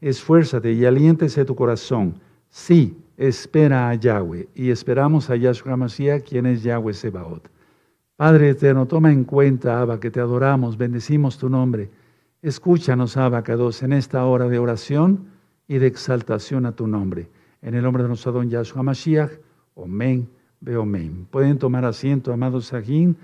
esfuérzate 0.00 0.72
y 0.72 0.84
aliéntese 0.84 1.44
tu 1.44 1.54
corazón. 1.54 2.14
Sí, 2.50 2.96
espera 3.16 3.88
a 3.88 3.94
Yahweh 3.94 4.48
y 4.54 4.70
esperamos 4.70 5.30
a 5.30 5.36
Yahshua 5.36 5.76
Mashiach, 5.76 6.22
quien 6.22 6.46
es 6.46 6.62
Yahweh 6.62 6.94
Sebaot. 6.94 7.50
Padre 8.16 8.50
eterno, 8.50 8.86
toma 8.86 9.12
en 9.12 9.24
cuenta, 9.24 9.80
Abba, 9.80 10.00
que 10.00 10.10
te 10.10 10.20
adoramos, 10.20 10.76
bendecimos 10.76 11.38
tu 11.38 11.48
nombre. 11.48 11.90
Escúchanos, 12.42 13.16
Abacados, 13.16 13.82
en 13.82 13.92
esta 13.92 14.24
hora 14.24 14.48
de 14.48 14.58
oración 14.58 15.26
y 15.68 15.78
de 15.78 15.86
exaltación 15.86 16.66
a 16.66 16.72
tu 16.72 16.86
nombre. 16.86 17.28
En 17.62 17.74
el 17.74 17.82
nombre 17.82 18.02
de 18.02 18.08
nuestro 18.08 18.32
don 18.32 18.48
Yahshua 18.48 18.82
Mashiach, 18.82 19.30
Omen, 19.74 20.28
Beomen. 20.60 21.26
Pueden 21.30 21.58
tomar 21.58 21.84
asiento, 21.84 22.32
amados 22.32 22.66
Sajín. 22.66 23.16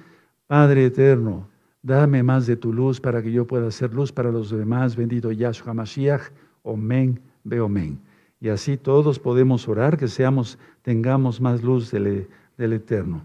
Padre 0.47 0.87
eterno, 0.87 1.49
dame 1.83 2.23
más 2.23 2.47
de 2.47 2.57
tu 2.57 2.73
luz 2.73 3.01
para 3.01 3.23
que 3.23 3.33
yo 3.33 3.47
pueda 3.47 3.69
hacer 3.69 3.93
luz 3.93 4.13
para 4.13 4.31
los 4.31 4.51
demás. 4.51 4.95
Bendito 4.95 5.33
Yahshua 5.33 5.75
Mashiach, 5.75 6.31
Omen, 6.65 7.21
Beomen. 7.45 8.01
Y 8.41 8.49
así 8.49 8.77
todos 8.77 9.19
podemos 9.19 9.69
orar, 9.69 9.97
que 9.97 10.09
seamos, 10.09 10.59
tengamos 10.83 11.41
más 11.41 11.63
luz 11.63 11.91
del, 11.91 12.27
del 12.59 12.73
Eterno. 12.73 13.25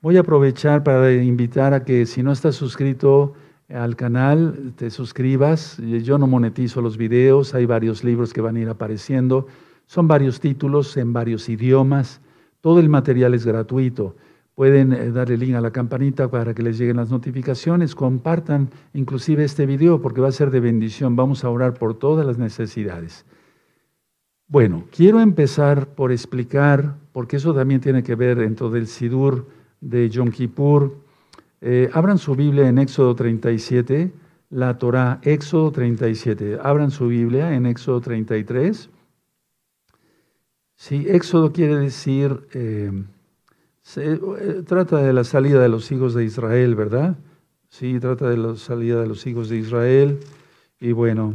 Voy 0.00 0.16
a 0.16 0.20
aprovechar 0.20 0.82
para 0.82 1.12
invitar 1.12 1.74
a 1.74 1.84
que 1.84 2.06
si 2.06 2.22
no 2.22 2.32
estás 2.32 2.56
suscrito 2.56 3.34
al 3.68 3.96
canal, 3.96 4.72
te 4.76 4.88
suscribas. 4.88 5.76
Yo 5.78 6.16
no 6.16 6.26
monetizo 6.26 6.80
los 6.80 6.96
videos, 6.96 7.54
hay 7.54 7.66
varios 7.66 8.02
libros 8.02 8.32
que 8.32 8.40
van 8.40 8.56
a 8.56 8.60
ir 8.60 8.68
apareciendo. 8.68 9.46
Son 9.86 10.08
varios 10.08 10.40
títulos 10.40 10.96
en 10.96 11.12
varios 11.12 11.48
idiomas. 11.48 12.20
Todo 12.60 12.80
el 12.80 12.88
material 12.88 13.34
es 13.34 13.44
gratuito. 13.44 14.16
Pueden 14.60 14.92
eh, 14.92 15.10
darle 15.10 15.38
link 15.38 15.54
a 15.54 15.62
la 15.62 15.70
campanita 15.70 16.30
para 16.30 16.52
que 16.52 16.62
les 16.62 16.76
lleguen 16.76 16.98
las 16.98 17.10
notificaciones. 17.10 17.94
Compartan 17.94 18.68
inclusive 18.92 19.42
este 19.42 19.64
video 19.64 20.02
porque 20.02 20.20
va 20.20 20.28
a 20.28 20.32
ser 20.32 20.50
de 20.50 20.60
bendición. 20.60 21.16
Vamos 21.16 21.44
a 21.44 21.48
orar 21.48 21.72
por 21.72 21.98
todas 21.98 22.26
las 22.26 22.36
necesidades. 22.36 23.24
Bueno, 24.48 24.84
quiero 24.94 25.22
empezar 25.22 25.86
por 25.94 26.12
explicar, 26.12 26.96
porque 27.12 27.36
eso 27.36 27.54
también 27.54 27.80
tiene 27.80 28.02
que 28.02 28.14
ver 28.14 28.36
dentro 28.36 28.68
del 28.68 28.86
Sidur 28.86 29.46
de 29.80 30.10
Yom 30.10 30.30
Kippur. 30.30 30.94
Eh, 31.62 31.88
abran 31.94 32.18
su 32.18 32.34
Biblia 32.34 32.68
en 32.68 32.76
Éxodo 32.76 33.14
37, 33.14 34.12
la 34.50 34.76
Torah, 34.76 35.20
Éxodo 35.22 35.72
37. 35.72 36.58
Abran 36.62 36.90
su 36.90 37.08
Biblia 37.08 37.54
en 37.54 37.64
Éxodo 37.64 38.02
33. 38.02 38.90
Sí, 40.76 41.06
Éxodo 41.08 41.50
quiere 41.50 41.78
decir, 41.78 42.46
eh, 42.52 42.92
se, 43.90 44.12
eh, 44.12 44.62
trata 44.64 44.98
de 44.98 45.12
la 45.12 45.24
salida 45.24 45.60
de 45.60 45.68
los 45.68 45.90
hijos 45.90 46.14
de 46.14 46.24
Israel, 46.24 46.76
¿verdad? 46.76 47.16
Sí, 47.70 47.98
trata 47.98 48.28
de 48.28 48.36
la 48.36 48.54
salida 48.54 49.00
de 49.00 49.08
los 49.08 49.26
hijos 49.26 49.48
de 49.48 49.56
Israel. 49.56 50.20
Y 50.80 50.92
bueno, 50.92 51.34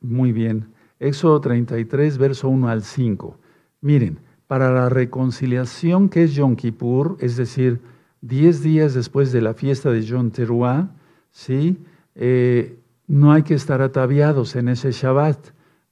muy 0.00 0.32
bien. 0.32 0.66
Éxodo 0.98 1.40
33, 1.40 2.18
verso 2.18 2.48
1 2.48 2.68
al 2.68 2.82
5. 2.82 3.38
Miren, 3.80 4.18
para 4.48 4.72
la 4.72 4.88
reconciliación 4.88 6.08
que 6.08 6.24
es 6.24 6.34
Yom 6.34 6.56
Kippur, 6.56 7.16
es 7.20 7.36
decir, 7.36 7.80
10 8.22 8.62
días 8.62 8.94
después 8.94 9.30
de 9.30 9.40
la 9.40 9.54
fiesta 9.54 9.90
de 9.90 10.02
Yom 10.02 10.32
Teruah, 10.32 10.88
¿sí? 11.30 11.78
Eh, 12.16 12.76
no 13.06 13.30
hay 13.30 13.44
que 13.44 13.54
estar 13.54 13.82
ataviados 13.82 14.56
en 14.56 14.68
ese 14.68 14.90
Shabbat. 14.90 15.38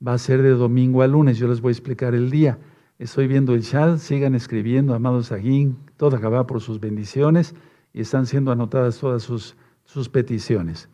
Va 0.04 0.14
a 0.14 0.18
ser 0.18 0.42
de 0.42 0.50
domingo 0.50 1.02
a 1.02 1.06
lunes. 1.06 1.38
Yo 1.38 1.46
les 1.46 1.60
voy 1.60 1.70
a 1.70 1.78
explicar 1.78 2.14
el 2.14 2.30
día. 2.30 2.58
Estoy 3.00 3.28
viendo 3.28 3.54
el 3.54 3.62
chat. 3.62 3.96
Sigan 3.96 4.34
escribiendo, 4.34 4.94
amados 4.94 5.32
Agín. 5.32 5.78
Todo 5.96 6.18
acaba 6.18 6.46
por 6.46 6.60
sus 6.60 6.80
bendiciones 6.80 7.54
y 7.94 8.02
están 8.02 8.26
siendo 8.26 8.52
anotadas 8.52 8.98
todas 8.98 9.22
sus, 9.22 9.56
sus 9.86 10.10
peticiones. 10.10 10.90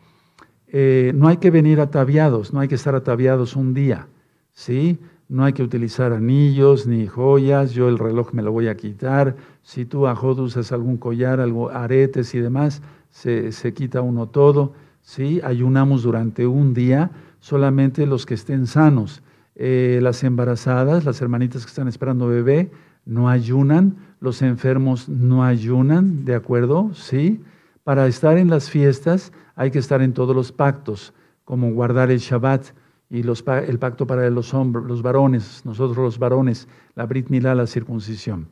Eh, 0.68 1.10
no 1.16 1.26
hay 1.26 1.38
que 1.38 1.50
venir 1.50 1.80
ataviados, 1.80 2.52
no 2.52 2.60
hay 2.60 2.68
que 2.68 2.76
estar 2.76 2.94
ataviados 2.94 3.56
un 3.56 3.74
día, 3.74 4.06
¿sí? 4.52 5.00
No 5.28 5.44
hay 5.44 5.52
que 5.52 5.64
utilizar 5.64 6.12
anillos 6.12 6.86
ni 6.86 7.08
joyas, 7.08 7.72
yo 7.72 7.88
el 7.88 7.98
reloj 7.98 8.32
me 8.32 8.42
lo 8.42 8.52
voy 8.52 8.68
a 8.68 8.76
quitar. 8.76 9.34
Si 9.64 9.84
tú 9.84 10.06
a 10.06 10.12
usas 10.14 10.70
algún 10.70 10.98
collar, 10.98 11.40
algo, 11.40 11.70
aretes 11.70 12.36
y 12.36 12.38
demás, 12.38 12.82
se, 13.10 13.50
quita 13.74 14.00
uno 14.00 14.28
todo, 14.28 14.74
¿sí? 15.02 15.40
Ayunamos 15.42 16.04
durante 16.04 16.46
un 16.46 16.72
día, 16.72 17.10
solamente 17.40 18.06
los 18.06 18.26
que 18.26 18.34
estén 18.34 18.68
sanos. 18.68 19.24
Eh, 19.58 20.00
las 20.02 20.22
embarazadas, 20.22 21.04
las 21.04 21.20
hermanitas 21.22 21.64
que 21.64 21.70
están 21.70 21.88
esperando 21.88 22.28
bebé, 22.28 22.70
no 23.06 23.28
ayunan, 23.28 23.96
los 24.20 24.42
enfermos 24.42 25.08
no 25.08 25.44
ayunan, 25.44 26.24
¿de 26.24 26.34
acuerdo? 26.34 26.90
¿Sí? 26.92 27.40
Para 27.82 28.06
estar 28.06 28.36
en 28.36 28.50
las 28.50 28.68
fiestas 28.68 29.32
hay 29.54 29.70
que 29.70 29.78
estar 29.78 30.02
en 30.02 30.12
todos 30.12 30.36
los 30.36 30.52
pactos, 30.52 31.14
como 31.44 31.72
guardar 31.72 32.10
el 32.10 32.18
Shabbat 32.18 32.66
y 33.08 33.20
el 33.20 33.78
pacto 33.78 34.06
para 34.06 34.28
los 34.28 34.52
hombres, 34.52 34.84
los 34.84 35.00
varones, 35.00 35.62
nosotros 35.64 35.96
los 35.96 36.18
varones, 36.18 36.68
la 36.94 37.06
Brit 37.06 37.28
Milá, 37.30 37.54
la 37.54 37.66
circuncisión. 37.66 38.48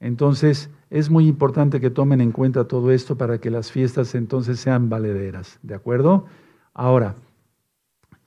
Entonces, 0.00 0.70
es 0.90 1.10
muy 1.10 1.26
importante 1.26 1.80
que 1.80 1.90
tomen 1.90 2.20
en 2.20 2.32
cuenta 2.32 2.68
todo 2.68 2.92
esto 2.92 3.18
para 3.18 3.38
que 3.38 3.50
las 3.50 3.72
fiestas 3.72 4.14
entonces 4.14 4.60
sean 4.60 4.88
valederas, 4.88 5.58
¿de 5.62 5.74
acuerdo? 5.74 6.26
Ahora, 6.72 7.16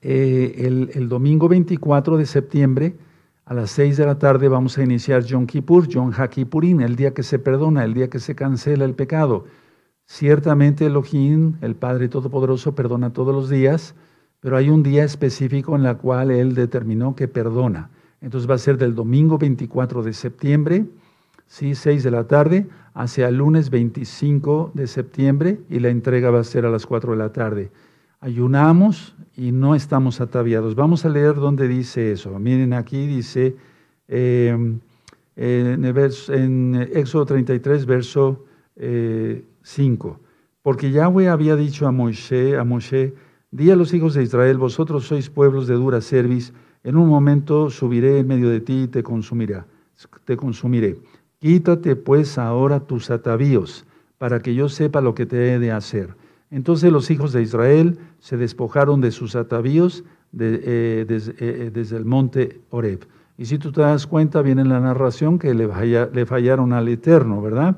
eh, 0.02 0.88
el, 0.94 1.08
domingo 1.08 1.48
24 1.48 2.16
de 2.16 2.26
septiembre, 2.26 2.96
a 3.44 3.54
las 3.54 3.70
6 3.70 3.96
de 3.96 4.06
la 4.06 4.18
tarde, 4.18 4.48
vamos 4.48 4.76
a 4.76 4.82
iniciar 4.82 5.22
Yom 5.24 5.46
Kippur, 5.46 5.86
Yom 5.86 6.12
HaKippurim, 6.12 6.80
el 6.80 6.96
día 6.96 7.14
que 7.14 7.22
se 7.22 7.38
perdona, 7.38 7.84
el 7.84 7.94
día 7.94 8.10
que 8.10 8.18
se 8.18 8.34
cancela 8.34 8.84
el 8.84 8.94
pecado. 8.94 9.44
Ciertamente 10.06 10.86
Elohim, 10.86 11.54
el 11.60 11.76
Padre 11.76 12.08
Todopoderoso, 12.08 12.74
perdona 12.74 13.12
todos 13.12 13.34
los 13.34 13.48
días, 13.48 13.94
pero 14.40 14.56
hay 14.56 14.68
un 14.70 14.82
día 14.82 15.04
específico 15.04 15.76
en 15.76 15.86
el 15.86 15.96
cual 15.96 16.32
Él 16.32 16.54
determinó 16.54 17.14
que 17.14 17.28
perdona. 17.28 17.90
Entonces 18.20 18.50
va 18.50 18.56
a 18.56 18.58
ser 18.58 18.78
del 18.78 18.94
domingo 18.94 19.38
24 19.38 20.02
de 20.02 20.12
septiembre, 20.12 20.86
¿sí? 21.46 21.76
6 21.76 22.02
de 22.02 22.10
la 22.10 22.24
tarde, 22.24 22.66
hacia 22.94 23.28
el 23.28 23.36
lunes 23.36 23.70
25 23.70 24.72
de 24.74 24.86
septiembre 24.86 25.60
y 25.70 25.78
la 25.78 25.90
entrega 25.90 26.30
va 26.30 26.40
a 26.40 26.44
ser 26.44 26.66
a 26.66 26.70
las 26.70 26.86
4 26.86 27.12
de 27.12 27.18
la 27.18 27.32
tarde. 27.32 27.70
Ayunamos 28.22 29.16
y 29.36 29.50
no 29.50 29.74
estamos 29.74 30.20
ataviados. 30.20 30.76
Vamos 30.76 31.04
a 31.04 31.08
leer 31.08 31.34
dónde 31.34 31.66
dice 31.66 32.12
eso. 32.12 32.38
Miren 32.38 32.72
aquí 32.72 33.08
dice 33.08 33.56
eh, 34.06 34.56
en, 35.34 35.84
en, 35.84 36.88
Éxodo 36.94 37.26
33, 37.26 37.84
verso 37.84 38.44
eh, 38.76 39.44
5. 39.62 40.20
Porque 40.62 40.92
Yahweh 40.92 41.30
había 41.30 41.56
dicho 41.56 41.88
a 41.88 41.90
Moisés, 41.90 42.56
a 42.56 42.62
Moshe, 42.62 43.12
di 43.50 43.72
a 43.72 43.76
los 43.76 43.92
hijos 43.92 44.14
de 44.14 44.22
Israel, 44.22 44.56
vosotros 44.56 45.04
sois 45.04 45.28
pueblos 45.28 45.66
de 45.66 45.74
dura 45.74 46.00
cerviz, 46.00 46.52
en 46.84 46.96
un 46.96 47.08
momento 47.08 47.70
subiré 47.70 48.20
en 48.20 48.28
medio 48.28 48.50
de 48.50 48.60
ti 48.60 48.82
y 48.82 48.86
te 48.86 49.02
consumirá, 49.02 49.66
te 50.24 50.36
consumiré. 50.36 50.96
Quítate 51.40 51.96
pues 51.96 52.38
ahora 52.38 52.78
tus 52.78 53.10
atavíos, 53.10 53.84
para 54.16 54.38
que 54.38 54.54
yo 54.54 54.68
sepa 54.68 55.00
lo 55.00 55.12
que 55.16 55.26
te 55.26 55.54
he 55.54 55.58
de 55.58 55.72
hacer. 55.72 56.21
Entonces 56.52 56.92
los 56.92 57.10
hijos 57.10 57.32
de 57.32 57.42
Israel 57.42 57.98
se 58.20 58.36
despojaron 58.36 59.00
de 59.00 59.10
sus 59.10 59.34
atavíos 59.34 60.04
eh, 60.38 61.06
eh, 61.08 61.70
desde 61.72 61.96
el 61.96 62.04
monte 62.04 62.60
Horeb. 62.68 63.06
Y 63.38 63.46
si 63.46 63.58
tú 63.58 63.72
te 63.72 63.80
das 63.80 64.06
cuenta, 64.06 64.42
viene 64.42 64.60
en 64.60 64.68
la 64.68 64.78
narración 64.78 65.38
que 65.38 65.54
le, 65.54 65.66
le 66.12 66.26
fallaron 66.26 66.74
al 66.74 66.88
Eterno, 66.88 67.40
¿verdad? 67.40 67.76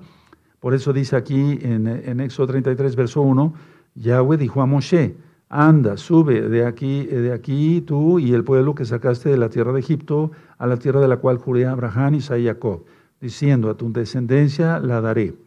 Por 0.58 0.74
eso 0.74 0.92
dice 0.92 1.14
aquí 1.14 1.58
en, 1.62 1.86
en 1.86 2.18
Éxodo 2.18 2.48
33, 2.48 2.96
verso 2.96 3.22
1, 3.22 3.54
Yahweh 3.94 4.36
dijo 4.36 4.60
a 4.60 4.66
Moshe, 4.66 5.14
anda, 5.48 5.96
sube 5.96 6.42
de 6.48 6.66
aquí, 6.66 7.04
de 7.04 7.32
aquí 7.32 7.80
tú 7.80 8.18
y 8.18 8.32
el 8.32 8.42
pueblo 8.42 8.74
que 8.74 8.84
sacaste 8.84 9.28
de 9.28 9.36
la 9.36 9.50
tierra 9.50 9.72
de 9.72 9.80
Egipto 9.80 10.32
a 10.58 10.66
la 10.66 10.78
tierra 10.78 11.00
de 11.00 11.06
la 11.06 11.18
cual 11.18 11.38
juré 11.38 11.66
a 11.66 11.72
Abraham, 11.72 12.14
Isaac 12.14 12.40
y 12.40 12.46
Jacob, 12.46 12.82
diciendo, 13.20 13.70
a 13.70 13.76
tu 13.76 13.92
descendencia 13.92 14.80
la 14.80 15.00
daré. 15.00 15.43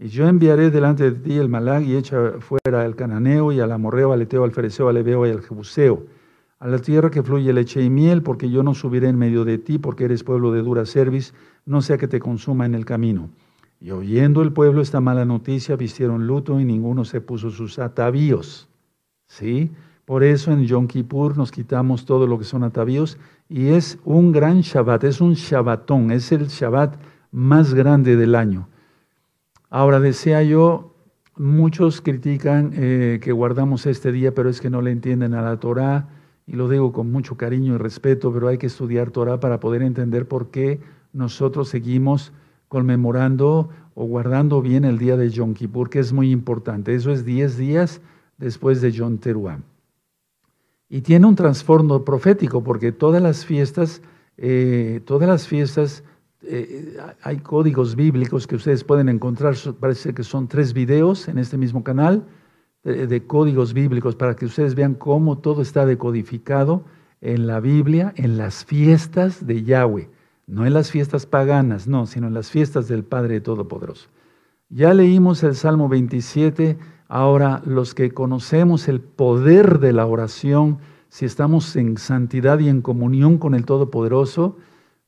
Y 0.00 0.08
yo 0.08 0.28
enviaré 0.28 0.70
delante 0.70 1.10
de 1.10 1.18
ti 1.18 1.36
el 1.36 1.48
Malag 1.48 1.82
y 1.82 1.96
echa 1.96 2.34
fuera 2.38 2.82
al 2.82 2.94
cananeo 2.94 3.50
y 3.50 3.58
al 3.58 3.72
amorreo, 3.72 4.12
al 4.12 4.22
eteo, 4.22 4.44
al 4.44 4.52
fereceo, 4.52 4.88
al 4.88 4.96
ebeo 4.96 5.26
y 5.26 5.30
al 5.30 5.42
jebuseo, 5.42 6.04
a 6.60 6.68
la 6.68 6.78
tierra 6.78 7.10
que 7.10 7.24
fluye 7.24 7.52
leche 7.52 7.82
y 7.82 7.90
miel, 7.90 8.22
porque 8.22 8.48
yo 8.48 8.62
no 8.62 8.74
subiré 8.74 9.08
en 9.08 9.18
medio 9.18 9.44
de 9.44 9.58
ti, 9.58 9.78
porque 9.78 10.04
eres 10.04 10.22
pueblo 10.22 10.52
de 10.52 10.62
dura 10.62 10.86
cerviz, 10.86 11.34
no 11.66 11.82
sea 11.82 11.98
que 11.98 12.06
te 12.06 12.20
consuma 12.20 12.64
en 12.64 12.76
el 12.76 12.84
camino. 12.84 13.28
Y 13.80 13.90
oyendo 13.90 14.42
el 14.42 14.52
pueblo 14.52 14.82
esta 14.82 15.00
mala 15.00 15.24
noticia, 15.24 15.74
vistieron 15.74 16.28
luto 16.28 16.60
y 16.60 16.64
ninguno 16.64 17.04
se 17.04 17.20
puso 17.20 17.50
sus 17.50 17.80
atavíos. 17.80 18.68
¿Sí? 19.26 19.72
Por 20.04 20.22
eso 20.22 20.52
en 20.52 20.64
Yom 20.64 20.86
Kippur 20.86 21.36
nos 21.36 21.50
quitamos 21.50 22.06
todo 22.06 22.26
lo 22.26 22.38
que 22.38 22.44
son 22.44 22.62
atavíos 22.62 23.18
y 23.48 23.68
es 23.68 23.98
un 24.04 24.32
gran 24.32 24.60
Shabbat, 24.62 25.04
es 25.04 25.20
un 25.20 25.34
Shabbatón, 25.34 26.12
es 26.12 26.32
el 26.32 26.46
Shabbat 26.46 26.96
más 27.30 27.74
grande 27.74 28.16
del 28.16 28.34
año. 28.34 28.68
Ahora 29.70 30.00
decía 30.00 30.42
yo, 30.42 30.94
muchos 31.36 32.00
critican 32.00 32.72
eh, 32.74 33.20
que 33.22 33.32
guardamos 33.32 33.84
este 33.86 34.12
día, 34.12 34.34
pero 34.34 34.48
es 34.48 34.60
que 34.60 34.70
no 34.70 34.80
le 34.80 34.90
entienden 34.90 35.34
a 35.34 35.42
la 35.42 35.60
Torah 35.60 36.08
y 36.46 36.52
lo 36.52 36.68
digo 36.68 36.92
con 36.92 37.12
mucho 37.12 37.36
cariño 37.36 37.74
y 37.74 37.78
respeto, 37.78 38.32
pero 38.32 38.48
hay 38.48 38.56
que 38.56 38.66
estudiar 38.66 39.10
Torah 39.10 39.38
para 39.40 39.60
poder 39.60 39.82
entender 39.82 40.26
por 40.26 40.50
qué 40.50 40.80
nosotros 41.12 41.68
seguimos 41.68 42.32
conmemorando 42.68 43.68
o 43.94 44.06
guardando 44.06 44.62
bien 44.62 44.84
el 44.84 44.96
día 44.96 45.18
de 45.18 45.28
Yom 45.28 45.52
Kippur, 45.52 45.90
que 45.90 45.98
es 45.98 46.12
muy 46.14 46.30
importante. 46.30 46.94
Eso 46.94 47.10
es 47.10 47.26
10 47.26 47.58
días 47.58 48.00
después 48.38 48.80
de 48.80 48.92
Yom 48.92 49.18
Teruah. 49.18 49.58
Y 50.88 51.02
tiene 51.02 51.26
un 51.26 51.34
trasfondo 51.34 52.04
profético, 52.04 52.64
porque 52.64 52.92
todas 52.92 53.20
las 53.20 53.44
fiestas, 53.44 54.00
eh, 54.38 55.02
todas 55.04 55.28
las 55.28 55.46
fiestas, 55.46 56.02
eh, 56.42 56.96
hay 57.22 57.38
códigos 57.38 57.96
bíblicos 57.96 58.46
que 58.46 58.56
ustedes 58.56 58.84
pueden 58.84 59.08
encontrar, 59.08 59.54
parece 59.78 60.14
que 60.14 60.22
son 60.22 60.48
tres 60.48 60.72
videos 60.72 61.28
en 61.28 61.38
este 61.38 61.56
mismo 61.56 61.82
canal, 61.84 62.26
de 62.84 63.26
códigos 63.26 63.74
bíblicos, 63.74 64.14
para 64.14 64.34
que 64.34 64.46
ustedes 64.46 64.74
vean 64.74 64.94
cómo 64.94 65.38
todo 65.38 65.60
está 65.60 65.84
decodificado 65.84 66.84
en 67.20 67.46
la 67.46 67.60
Biblia, 67.60 68.14
en 68.16 68.38
las 68.38 68.64
fiestas 68.64 69.46
de 69.46 69.64
Yahweh, 69.64 70.08
no 70.46 70.64
en 70.64 70.72
las 70.72 70.90
fiestas 70.90 71.26
paganas, 71.26 71.86
no, 71.86 72.06
sino 72.06 72.28
en 72.28 72.34
las 72.34 72.50
fiestas 72.50 72.88
del 72.88 73.04
Padre 73.04 73.40
Todopoderoso. 73.40 74.08
Ya 74.70 74.94
leímos 74.94 75.42
el 75.42 75.54
Salmo 75.54 75.88
27 75.88 76.78
Ahora, 77.08 77.62
los 77.64 77.94
que 77.94 78.12
conocemos 78.12 78.86
el 78.86 79.00
poder 79.00 79.78
de 79.78 79.94
la 79.94 80.04
oración, 80.04 80.78
si 81.08 81.24
estamos 81.24 81.74
en 81.74 81.96
santidad 81.96 82.58
y 82.58 82.68
en 82.68 82.82
comunión 82.82 83.38
con 83.38 83.54
el 83.54 83.64
Todopoderoso, 83.64 84.58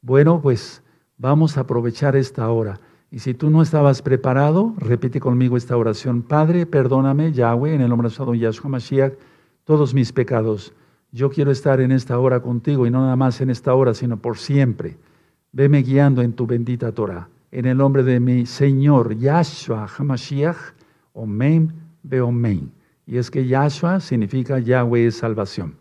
bueno, 0.00 0.40
pues 0.40 0.82
vamos 1.20 1.56
a 1.56 1.60
aprovechar 1.60 2.16
esta 2.16 2.48
hora. 2.50 2.80
Y 3.12 3.18
si 3.18 3.34
tú 3.34 3.50
no 3.50 3.60
estabas 3.60 4.02
preparado, 4.02 4.74
repite 4.78 5.20
conmigo 5.20 5.56
esta 5.56 5.76
oración. 5.76 6.22
Padre, 6.22 6.64
perdóname, 6.64 7.32
Yahweh, 7.32 7.74
en 7.74 7.82
el 7.82 7.90
nombre 7.90 8.08
de 8.08 8.38
Yahshua 8.38 8.70
Mashiach, 8.70 9.12
todos 9.64 9.92
mis 9.92 10.12
pecados. 10.12 10.72
Yo 11.12 11.28
quiero 11.30 11.50
estar 11.50 11.80
en 11.80 11.92
esta 11.92 12.18
hora 12.18 12.40
contigo 12.40 12.86
y 12.86 12.90
no 12.90 13.02
nada 13.02 13.16
más 13.16 13.40
en 13.40 13.50
esta 13.50 13.74
hora, 13.74 13.94
sino 13.94 14.16
por 14.16 14.38
siempre. 14.38 14.96
Veme 15.52 15.82
guiando 15.82 16.22
en 16.22 16.32
tu 16.32 16.46
bendita 16.46 16.92
Torah. 16.92 17.28
En 17.50 17.66
el 17.66 17.76
nombre 17.76 18.02
de 18.04 18.20
mi 18.20 18.46
Señor 18.46 19.16
Yahshua 19.16 19.86
HaMashiach, 19.86 20.56
Omen 21.12 21.72
Beomein. 22.02 22.70
Y 23.06 23.18
es 23.18 23.30
que 23.30 23.46
Yahshua 23.46 23.98
significa 24.00 24.60
Yahweh 24.60 25.08
es 25.08 25.16
salvación. 25.16 25.74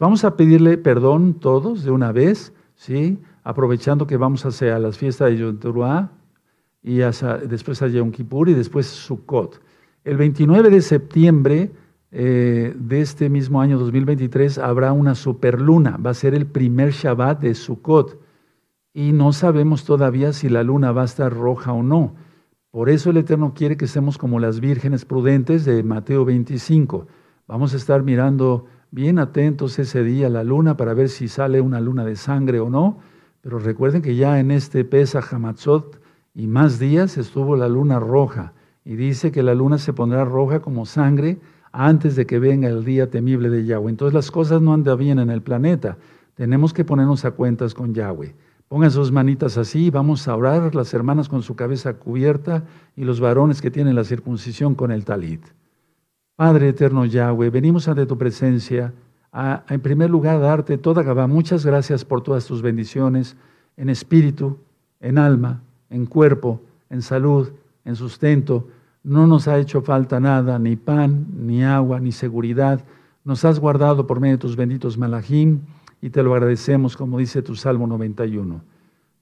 Vamos 0.00 0.24
a 0.24 0.36
pedirle 0.36 0.76
perdón 0.76 1.34
todos 1.34 1.84
de 1.84 1.92
una 1.92 2.10
vez, 2.10 2.52
¿sí? 2.74 3.20
Aprovechando 3.42 4.06
que 4.06 4.16
vamos 4.16 4.44
hacia 4.46 4.78
las 4.78 4.98
fiestas 4.98 5.30
de 5.30 5.38
Yom 5.38 5.58
y 6.82 6.96
después 6.96 7.82
a 7.82 7.88
Yom 7.88 8.10
Kippur 8.10 8.48
y 8.48 8.54
después 8.54 8.86
Sukkot. 8.86 9.60
El 10.04 10.16
29 10.16 10.70
de 10.70 10.80
septiembre 10.80 11.70
eh, 12.10 12.74
de 12.76 13.00
este 13.00 13.30
mismo 13.30 13.60
año 13.60 13.78
2023 13.78 14.58
habrá 14.58 14.92
una 14.92 15.14
superluna, 15.14 15.96
va 15.96 16.10
a 16.10 16.14
ser 16.14 16.34
el 16.34 16.46
primer 16.46 16.90
Shabbat 16.90 17.40
de 17.40 17.54
Sukkot 17.54 18.20
y 18.92 19.12
no 19.12 19.32
sabemos 19.32 19.84
todavía 19.84 20.32
si 20.32 20.48
la 20.48 20.62
luna 20.62 20.92
va 20.92 21.02
a 21.02 21.06
estar 21.06 21.32
roja 21.32 21.72
o 21.72 21.82
no. 21.82 22.14
Por 22.70 22.90
eso 22.90 23.10
el 23.10 23.18
Eterno 23.18 23.54
quiere 23.54 23.76
que 23.76 23.84
estemos 23.84 24.18
como 24.18 24.40
las 24.40 24.60
vírgenes 24.60 25.04
prudentes 25.04 25.64
de 25.64 25.82
Mateo 25.82 26.24
25. 26.24 27.06
Vamos 27.46 27.74
a 27.74 27.76
estar 27.76 28.02
mirando 28.02 28.66
bien 28.90 29.18
atentos 29.18 29.78
ese 29.78 30.02
día 30.02 30.28
la 30.28 30.44
luna 30.44 30.76
para 30.76 30.94
ver 30.94 31.08
si 31.08 31.28
sale 31.28 31.60
una 31.60 31.80
luna 31.80 32.04
de 32.04 32.16
sangre 32.16 32.60
o 32.60 32.70
no. 32.70 32.98
Pero 33.42 33.58
recuerden 33.58 34.02
que 34.02 34.16
ya 34.16 34.40
en 34.40 34.50
este 34.50 34.84
Pesa 34.84 35.20
Hamatzot 35.20 36.00
y 36.34 36.46
más 36.46 36.78
días 36.78 37.18
estuvo 37.18 37.56
la 37.56 37.68
luna 37.68 38.00
roja. 38.00 38.54
Y 38.84 38.96
dice 38.96 39.30
que 39.30 39.42
la 39.42 39.54
luna 39.54 39.78
se 39.78 39.92
pondrá 39.92 40.24
roja 40.24 40.60
como 40.60 40.86
sangre 40.86 41.38
antes 41.72 42.16
de 42.16 42.24
que 42.26 42.38
venga 42.38 42.68
el 42.68 42.84
día 42.84 43.10
temible 43.10 43.50
de 43.50 43.64
Yahweh. 43.64 43.90
Entonces 43.90 44.14
las 44.14 44.30
cosas 44.30 44.62
no 44.62 44.72
andan 44.72 44.96
bien 44.96 45.18
en 45.18 45.30
el 45.30 45.42
planeta. 45.42 45.98
Tenemos 46.34 46.72
que 46.72 46.84
ponernos 46.84 47.24
a 47.24 47.32
cuentas 47.32 47.74
con 47.74 47.94
Yahweh. 47.94 48.34
Pongan 48.68 48.90
sus 48.90 49.12
manitas 49.12 49.58
así, 49.58 49.90
vamos 49.90 50.28
a 50.28 50.36
orar, 50.36 50.74
las 50.74 50.94
hermanas 50.94 51.28
con 51.28 51.42
su 51.42 51.56
cabeza 51.56 51.94
cubierta 51.94 52.64
y 52.96 53.04
los 53.04 53.20
varones 53.20 53.60
que 53.60 53.70
tienen 53.70 53.94
la 53.94 54.04
circuncisión 54.04 54.74
con 54.74 54.92
el 54.92 55.04
talit. 55.04 55.44
Padre 56.36 56.68
eterno 56.70 57.04
Yahweh, 57.04 57.50
venimos 57.50 57.88
ante 57.88 58.06
tu 58.06 58.16
presencia 58.16 58.94
en 59.32 59.80
primer 59.80 60.10
lugar, 60.10 60.40
darte 60.40 60.76
toda 60.78 61.02
Gabá. 61.02 61.26
Muchas 61.26 61.64
gracias 61.64 62.04
por 62.04 62.22
todas 62.22 62.46
tus 62.46 62.60
bendiciones 62.60 63.36
en 63.76 63.88
espíritu, 63.88 64.58
en 65.00 65.18
alma, 65.18 65.62
en 65.88 66.06
cuerpo, 66.06 66.60
en 66.90 67.02
salud, 67.02 67.48
en 67.84 67.96
sustento. 67.96 68.68
No 69.02 69.26
nos 69.26 69.48
ha 69.48 69.58
hecho 69.58 69.82
falta 69.82 70.20
nada, 70.20 70.58
ni 70.58 70.76
pan, 70.76 71.26
ni 71.34 71.64
agua, 71.64 71.98
ni 71.98 72.12
seguridad. 72.12 72.84
Nos 73.24 73.44
has 73.44 73.58
guardado 73.58 74.06
por 74.06 74.20
medio 74.20 74.36
de 74.36 74.40
tus 74.40 74.56
benditos 74.56 74.98
malajim 74.98 75.60
y 76.00 76.10
te 76.10 76.22
lo 76.22 76.34
agradecemos, 76.34 76.96
como 76.96 77.18
dice 77.18 77.42
tu 77.42 77.56
Salmo 77.56 77.86
91. 77.86 78.60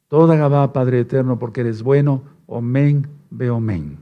Toda 0.09 0.35
Gabá, 0.35 0.73
Padre 0.73 1.01
eterno, 1.01 1.39
porque 1.39 1.61
eres 1.61 1.83
bueno, 1.83 2.23
omen, 2.47 3.07
ve 3.31 3.49
omen. 3.51 3.99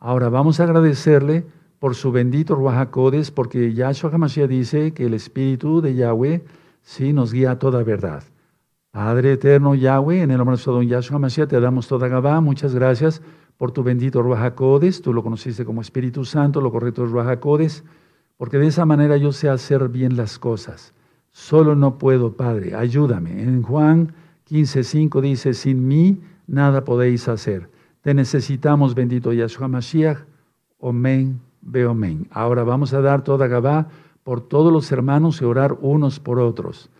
Ahora 0.00 0.30
vamos 0.30 0.60
a 0.60 0.64
agradecerle 0.64 1.44
por 1.86 1.94
su 1.94 2.10
bendito 2.10 2.56
Ruajacodes, 2.56 3.30
porque 3.30 3.72
Yahshua 3.72 4.10
HaMashiach 4.12 4.48
dice 4.48 4.92
que 4.92 5.06
el 5.06 5.14
Espíritu 5.14 5.80
de 5.80 5.94
Yahweh 5.94 6.42
sí 6.82 7.12
nos 7.12 7.32
guía 7.32 7.52
a 7.52 7.58
toda 7.60 7.84
verdad. 7.84 8.24
Padre 8.90 9.34
eterno 9.34 9.76
Yahweh, 9.76 10.22
en 10.22 10.32
el 10.32 10.38
nombre 10.38 10.56
de 10.56 10.62
don 10.64 10.88
Yahshua 10.88 11.18
HaMashiach 11.18 11.48
te 11.48 11.60
damos 11.60 11.86
toda 11.86 12.08
Gabá. 12.08 12.40
Muchas 12.40 12.74
gracias 12.74 13.22
por 13.56 13.70
tu 13.70 13.84
bendito 13.84 14.20
Ruajacodes. 14.20 15.00
Tú 15.00 15.14
lo 15.14 15.22
conociste 15.22 15.64
como 15.64 15.80
Espíritu 15.80 16.24
Santo, 16.24 16.60
lo 16.60 16.72
correcto 16.72 17.04
es 17.04 17.12
Ruajacodes, 17.12 17.84
porque 18.36 18.58
de 18.58 18.66
esa 18.66 18.84
manera 18.84 19.16
yo 19.16 19.30
sé 19.30 19.48
hacer 19.48 19.88
bien 19.88 20.16
las 20.16 20.40
cosas. 20.40 20.92
Solo 21.30 21.76
no 21.76 21.98
puedo, 21.98 22.32
Padre, 22.32 22.74
ayúdame. 22.74 23.44
En 23.44 23.62
Juan 23.62 24.12
15:5 24.50 25.20
dice, 25.20 25.54
sin 25.54 25.86
mí 25.86 26.20
nada 26.48 26.82
podéis 26.82 27.28
hacer. 27.28 27.70
Te 28.00 28.12
necesitamos, 28.12 28.96
bendito 28.96 29.32
Yahshua 29.32 29.68
Mashiach. 29.68 30.18
Omen, 30.78 31.45
ve 31.66 31.86
omen. 31.86 32.28
Ahora 32.30 32.64
vamos 32.64 32.94
a 32.94 33.00
dar 33.00 33.22
toda 33.24 33.48
Gabá 33.48 33.88
por 34.22 34.40
todos 34.40 34.72
los 34.72 34.90
hermanos 34.92 35.40
y 35.42 35.44
orar 35.44 35.76
unos 35.80 36.20
por 36.20 36.38
otros. 36.38 36.90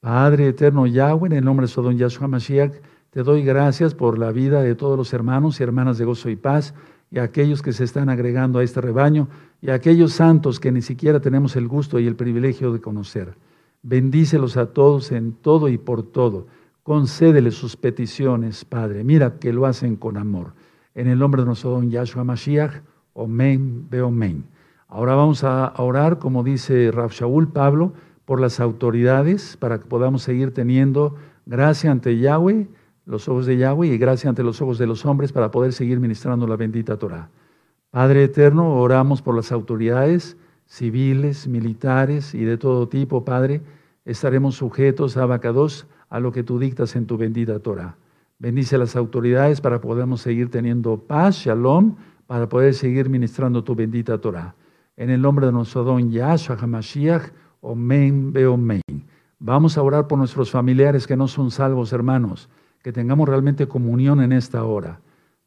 Padre 0.00 0.48
eterno 0.48 0.86
Yahweh, 0.86 1.26
en 1.26 1.36
el 1.36 1.44
nombre 1.44 1.64
de 1.64 1.72
Sodom 1.72 1.96
Yahshua 1.96 2.28
Mashiach, 2.28 2.74
te 3.10 3.22
doy 3.22 3.42
gracias 3.42 3.94
por 3.94 4.18
la 4.18 4.30
vida 4.30 4.62
de 4.62 4.74
todos 4.74 4.96
los 4.96 5.12
hermanos 5.12 5.58
y 5.58 5.62
hermanas 5.62 5.98
de 5.98 6.04
gozo 6.04 6.30
y 6.30 6.36
paz 6.36 6.74
y 7.10 7.18
aquellos 7.18 7.60
que 7.60 7.72
se 7.72 7.84
están 7.84 8.08
agregando 8.08 8.60
a 8.60 8.62
este 8.62 8.80
rebaño 8.80 9.28
y 9.60 9.70
aquellos 9.70 10.12
santos 10.12 10.60
que 10.60 10.70
ni 10.70 10.80
siquiera 10.80 11.20
tenemos 11.20 11.56
el 11.56 11.66
gusto 11.66 11.98
y 11.98 12.06
el 12.06 12.16
privilegio 12.16 12.72
de 12.72 12.80
conocer. 12.80 13.34
Bendícelos 13.82 14.56
a 14.56 14.66
todos 14.66 15.10
en 15.12 15.32
todo 15.32 15.68
y 15.68 15.76
por 15.76 16.02
todo. 16.02 16.46
Concédele 16.82 17.50
sus 17.50 17.76
peticiones, 17.76 18.64
Padre. 18.64 19.04
Mira 19.04 19.38
que 19.38 19.52
lo 19.52 19.66
hacen 19.66 19.96
con 19.96 20.16
amor. 20.16 20.52
En 20.94 21.08
el 21.08 21.18
nombre 21.18 21.42
de 21.42 21.46
nuestro 21.46 21.70
don 21.70 21.90
Yahshua 21.90 22.24
Mashiach, 22.24 22.82
Omen, 23.12 23.88
Be 23.90 24.02
Omen. 24.02 24.44
Ahora 24.88 25.14
vamos 25.14 25.44
a 25.44 25.72
orar, 25.76 26.18
como 26.18 26.42
dice 26.42 26.90
Rav 26.90 27.10
Shaul 27.10 27.48
Pablo, 27.48 27.92
por 28.24 28.40
las 28.40 28.60
autoridades 28.60 29.56
para 29.56 29.78
que 29.78 29.86
podamos 29.86 30.22
seguir 30.22 30.52
teniendo 30.52 31.16
gracia 31.46 31.90
ante 31.90 32.18
Yahweh, 32.18 32.68
los 33.06 33.28
ojos 33.28 33.46
de 33.46 33.56
Yahweh, 33.56 33.88
y 33.88 33.98
gracia 33.98 34.30
ante 34.30 34.42
los 34.42 34.60
ojos 34.62 34.78
de 34.78 34.86
los 34.86 35.04
hombres 35.06 35.32
para 35.32 35.50
poder 35.50 35.72
seguir 35.72 36.00
ministrando 36.00 36.46
la 36.46 36.56
bendita 36.56 36.96
Torah. 36.96 37.28
Padre 37.90 38.24
eterno, 38.24 38.76
oramos 38.76 39.20
por 39.20 39.34
las 39.34 39.50
autoridades 39.50 40.36
civiles, 40.66 41.48
militares 41.48 42.34
y 42.34 42.44
de 42.44 42.56
todo 42.56 42.88
tipo, 42.88 43.24
Padre, 43.24 43.62
estaremos 44.04 44.54
sujetos 44.54 45.16
a 45.16 45.24
Abacados 45.24 45.88
a 46.08 46.20
lo 46.20 46.30
que 46.30 46.44
tú 46.44 46.60
dictas 46.60 46.94
en 46.94 47.06
tu 47.06 47.16
bendita 47.16 47.58
Torah. 47.58 47.96
Bendice 48.38 48.78
las 48.78 48.94
autoridades 48.94 49.60
para 49.60 49.80
podamos 49.80 50.20
seguir 50.20 50.50
teniendo 50.50 50.98
paz, 50.98 51.36
shalom, 51.36 51.96
para 52.30 52.48
poder 52.48 52.74
seguir 52.74 53.08
ministrando 53.08 53.64
tu 53.64 53.74
bendita 53.74 54.16
Torah. 54.16 54.54
En 54.96 55.10
el 55.10 55.20
nombre 55.20 55.46
de 55.46 55.52
nuestro 55.52 55.82
don 55.82 56.12
Yahshua 56.12 56.56
HaMashiach, 56.60 57.32
Omen, 57.60 58.32
Beomen. 58.32 58.82
Vamos 59.40 59.76
a 59.76 59.82
orar 59.82 60.06
por 60.06 60.16
nuestros 60.16 60.48
familiares 60.48 61.08
que 61.08 61.16
no 61.16 61.26
son 61.26 61.50
salvos, 61.50 61.92
hermanos, 61.92 62.48
que 62.84 62.92
tengamos 62.92 63.28
realmente 63.28 63.66
comunión 63.66 64.22
en 64.22 64.30
esta 64.30 64.62
hora. 64.62 65.00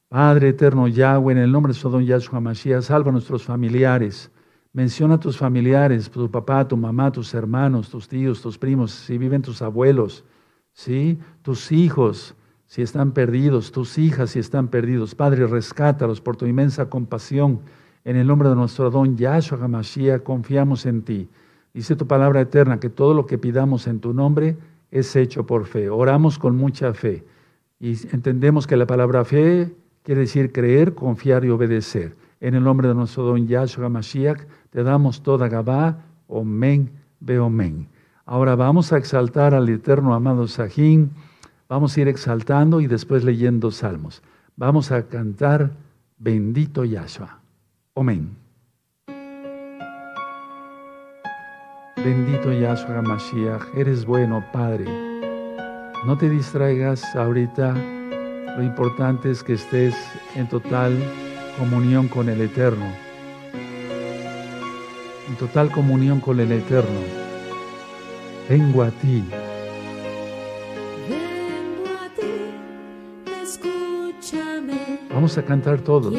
Padre 0.09 0.49
eterno 0.49 0.89
Yahweh, 0.89 1.31
en 1.31 1.37
el 1.37 1.53
nombre 1.53 1.69
de 1.69 1.75
nuestro 1.75 1.89
don 1.89 2.03
Yahshua 2.03 2.39
HaMashiach, 2.39 2.81
salva 2.81 3.11
a 3.11 3.13
nuestros 3.13 3.45
familiares 3.45 4.29
Menciona 4.73 5.13
a 5.13 5.19
tus 5.21 5.37
familiares, 5.37 6.09
tu 6.09 6.29
papá, 6.29 6.67
tu 6.67 6.75
mamá, 6.75 7.13
tus 7.13 7.33
hermanos, 7.33 7.89
tus 7.89 8.09
tíos, 8.09 8.41
tus 8.41 8.57
primos, 8.57 8.91
si 8.91 9.17
viven 9.17 9.41
tus 9.41 9.61
abuelos, 9.61 10.25
¿sí? 10.73 11.17
tus 11.43 11.71
hijos, 11.71 12.35
si 12.67 12.82
están 12.82 13.12
perdidos, 13.12 13.72
tus 13.72 13.98
hijas, 13.98 14.32
si 14.32 14.39
están 14.39 14.67
perdidos. 14.67 15.15
Padre, 15.15 15.48
rescátalos 15.48 16.22
por 16.22 16.36
tu 16.38 16.46
inmensa 16.46 16.89
compasión. 16.89 17.60
En 18.05 18.15
el 18.15 18.27
nombre 18.27 18.50
de 18.50 18.55
nuestro 18.55 18.89
don 18.89 19.15
Yahshua 19.15 19.60
HaMashiach, 19.63 20.24
confiamos 20.24 20.86
en 20.86 21.03
ti. 21.03 21.29
Dice 21.74 21.96
tu 21.96 22.08
palabra 22.08 22.41
eterna 22.41 22.79
que 22.79 22.89
todo 22.89 23.13
lo 23.13 23.25
que 23.25 23.38
pidamos 23.38 23.88
en 23.88 24.00
tu 24.00 24.13
nombre 24.13 24.58
es 24.91 25.15
hecho 25.15 25.46
por 25.46 25.65
fe. 25.65 25.89
Oramos 25.89 26.38
con 26.38 26.55
mucha 26.55 26.93
fe. 26.93 27.24
Y 27.79 27.91
entendemos 28.13 28.67
que 28.67 28.77
la 28.77 28.86
palabra 28.86 29.25
fe 29.25 29.74
quiere 30.03 30.22
decir 30.22 30.51
creer, 30.51 30.93
confiar 30.93 31.46
y 31.46 31.50
obedecer. 31.50 32.15
En 32.41 32.55
el 32.55 32.63
nombre 32.63 32.88
de 32.88 32.93
nuestro 32.93 33.24
don 33.24 33.48
Yahshua 33.48 33.89
Mashiach, 33.89 34.41
te 34.70 34.84
damos 34.84 35.24
toda 35.24 35.48
Gabá, 35.48 36.03
Omen, 36.27 36.91
Beomen. 37.20 37.88
Ahora 38.25 38.55
vamos 38.55 38.93
a 38.93 38.98
exaltar 38.98 39.53
al 39.53 39.67
eterno 39.70 40.13
amado 40.13 40.48
Sajín. 40.48 41.12
Vamos 41.73 41.97
a 41.97 42.01
ir 42.01 42.07
exaltando 42.07 42.81
y 42.81 42.85
después 42.85 43.23
leyendo 43.23 43.71
salmos. 43.71 44.21
Vamos 44.55 44.91
a 44.91 45.07
cantar 45.07 45.71
Bendito 46.19 46.85
Yahshua. 46.85 47.39
Amén. 47.95 48.37
Bendito 51.95 52.53
Yahshua 52.53 53.01
Mashiach, 53.01 53.75
eres 53.75 54.05
bueno, 54.05 54.45
Padre. 54.53 54.85
No 56.05 56.15
te 56.15 56.29
distraigas 56.29 57.03
ahorita. 57.15 57.73
Lo 58.55 58.61
importante 58.61 59.31
es 59.31 59.41
que 59.41 59.53
estés 59.53 59.95
en 60.35 60.47
total 60.47 60.95
comunión 61.57 62.07
con 62.07 62.29
el 62.29 62.39
Eterno. 62.41 62.85
En 65.27 65.35
total 65.39 65.71
comunión 65.71 66.19
con 66.19 66.39
el 66.39 66.51
Eterno. 66.51 66.99
Vengo 68.47 68.83
a 68.83 68.91
ti. 68.91 69.23
Vamos 75.23 75.37
a 75.37 75.41
cantar 75.41 75.79
todos. 75.79 76.13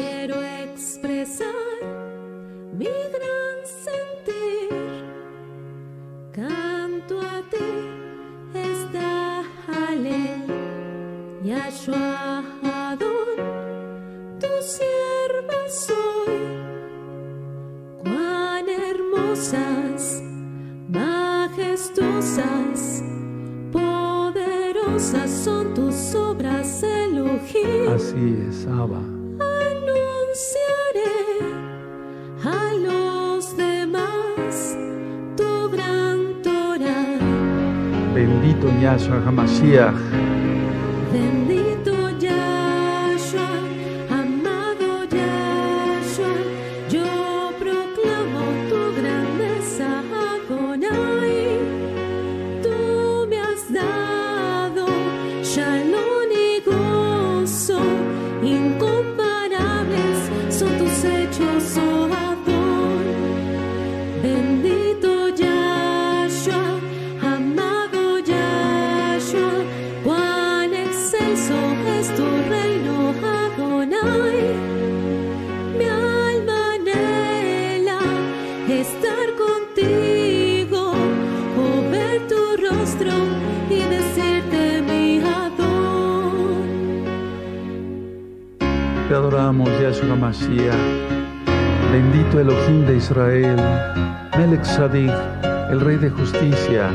El 94.93 95.81
Rey 95.81 95.97
de 95.97 96.11
Justicia. 96.11 96.91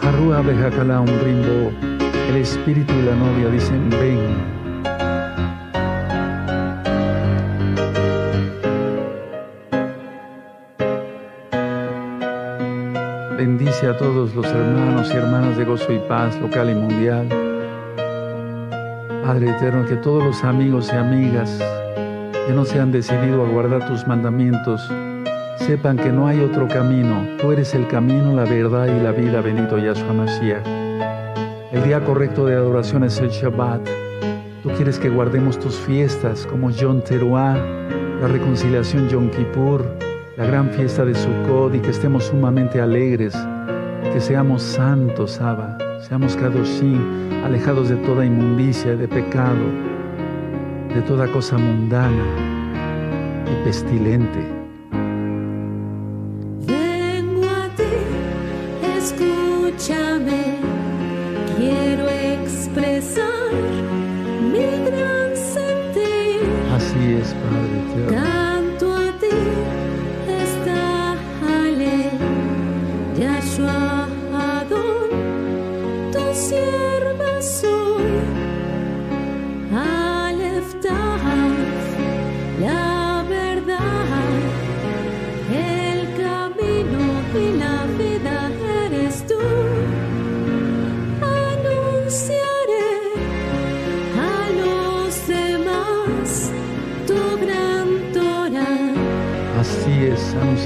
Harua 0.00 0.42
Bejakala, 0.42 1.00
un 1.00 1.08
rimbo. 1.24 1.72
El 2.28 2.36
espíritu 2.36 2.94
y 2.94 3.02
la 3.02 3.16
novia 3.16 3.48
dicen: 3.48 3.90
Ven. 3.90 4.20
Bendice 13.36 13.88
a 13.88 13.96
todos 13.96 14.36
los 14.36 14.46
hermanos 14.46 15.10
y 15.12 15.16
hermanas 15.16 15.56
de 15.56 15.64
Gozo 15.64 15.92
y 15.92 15.98
Paz, 16.08 16.40
local 16.40 16.70
y 16.70 16.74
mundial. 16.76 17.28
Padre 19.24 19.50
eterno, 19.50 19.84
que 19.84 19.96
todos 19.96 20.22
los 20.22 20.44
amigos 20.44 20.90
y 20.92 20.96
amigas 20.96 21.60
que 22.50 22.56
no 22.56 22.64
se 22.64 22.80
han 22.80 22.90
decidido 22.90 23.46
a 23.46 23.48
guardar 23.48 23.86
tus 23.86 24.08
mandamientos, 24.08 24.82
sepan 25.58 25.96
que 25.96 26.10
no 26.10 26.26
hay 26.26 26.40
otro 26.40 26.66
camino. 26.66 27.24
Tú 27.40 27.52
eres 27.52 27.76
el 27.76 27.86
camino, 27.86 28.34
la 28.34 28.42
verdad 28.42 28.88
y 28.88 29.00
la 29.00 29.12
vida, 29.12 29.40
bendito 29.40 29.78
Yahshua 29.78 30.12
Mashiach. 30.12 30.66
El 31.70 31.84
día 31.84 32.04
correcto 32.04 32.46
de 32.46 32.56
adoración 32.56 33.04
es 33.04 33.20
el 33.20 33.28
Shabbat. 33.28 33.88
Tú 34.64 34.70
quieres 34.70 34.98
que 34.98 35.08
guardemos 35.08 35.60
tus 35.60 35.76
fiestas 35.76 36.44
como 36.44 36.72
Yom 36.72 37.02
Teruah, 37.02 37.54
la 38.20 38.26
reconciliación 38.26 39.08
Yom 39.08 39.30
Kippur, 39.30 39.86
la 40.36 40.44
gran 40.44 40.70
fiesta 40.70 41.04
de 41.04 41.14
Sukkot 41.14 41.76
y 41.76 41.78
que 41.78 41.90
estemos 41.90 42.24
sumamente 42.24 42.80
alegres, 42.80 43.32
que 44.12 44.20
seamos 44.20 44.62
santos, 44.62 45.40
Abba, 45.40 45.78
seamos 46.00 46.34
Kadoshim, 46.34 47.00
alejados 47.44 47.90
de 47.90 47.96
toda 47.98 48.26
inmundicia, 48.26 48.96
de 48.96 49.06
pecado, 49.06 49.89
de 50.94 51.02
toda 51.02 51.30
cosa 51.30 51.56
mundana 51.56 52.24
y 53.46 53.64
pestilente. 53.64 54.59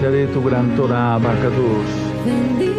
Es, 0.05 0.11
anunciaré 0.11 0.27
tu 0.27 0.43
gran 0.43 0.77
Torah, 0.77 1.15
Abacados. 1.15 2.74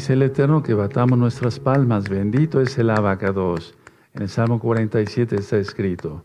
Dice 0.00 0.14
el 0.14 0.22
Eterno 0.22 0.62
que 0.62 0.72
batamos 0.72 1.18
nuestras 1.18 1.60
palmas. 1.60 2.08
Bendito 2.08 2.62
es 2.62 2.78
el 2.78 2.88
abacados. 2.88 3.74
En 4.14 4.22
el 4.22 4.30
Salmo 4.30 4.58
47 4.58 5.36
está 5.36 5.58
escrito. 5.58 6.24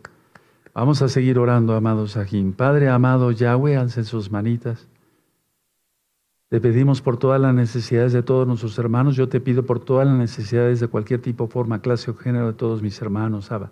Vamos 0.74 1.02
a 1.02 1.10
seguir 1.10 1.38
orando, 1.38 1.76
amados 1.76 2.12
Sahim. 2.12 2.54
Padre 2.54 2.88
amado 2.88 3.32
Yahweh, 3.32 3.76
alcen 3.76 4.06
sus 4.06 4.32
manitas. 4.32 4.88
Te 6.48 6.62
pedimos 6.62 7.02
por 7.02 7.18
todas 7.18 7.42
las 7.42 7.54
necesidades 7.54 8.14
de 8.14 8.24
todos 8.24 8.48
nuestros 8.48 8.80
hermanos. 8.80 9.18
Yo 9.18 9.28
te 9.28 9.42
pido 9.42 9.66
por 9.66 9.82
todas 9.82 10.08
las 10.08 10.16
necesidades 10.16 10.80
de 10.80 10.88
cualquier 10.88 11.22
tipo, 11.22 11.48
forma, 11.48 11.82
clase 11.82 12.12
o 12.12 12.16
género 12.16 12.48
de 12.48 12.54
todos 12.54 12.82
mis 12.82 13.02
hermanos, 13.02 13.52
Abba. 13.52 13.72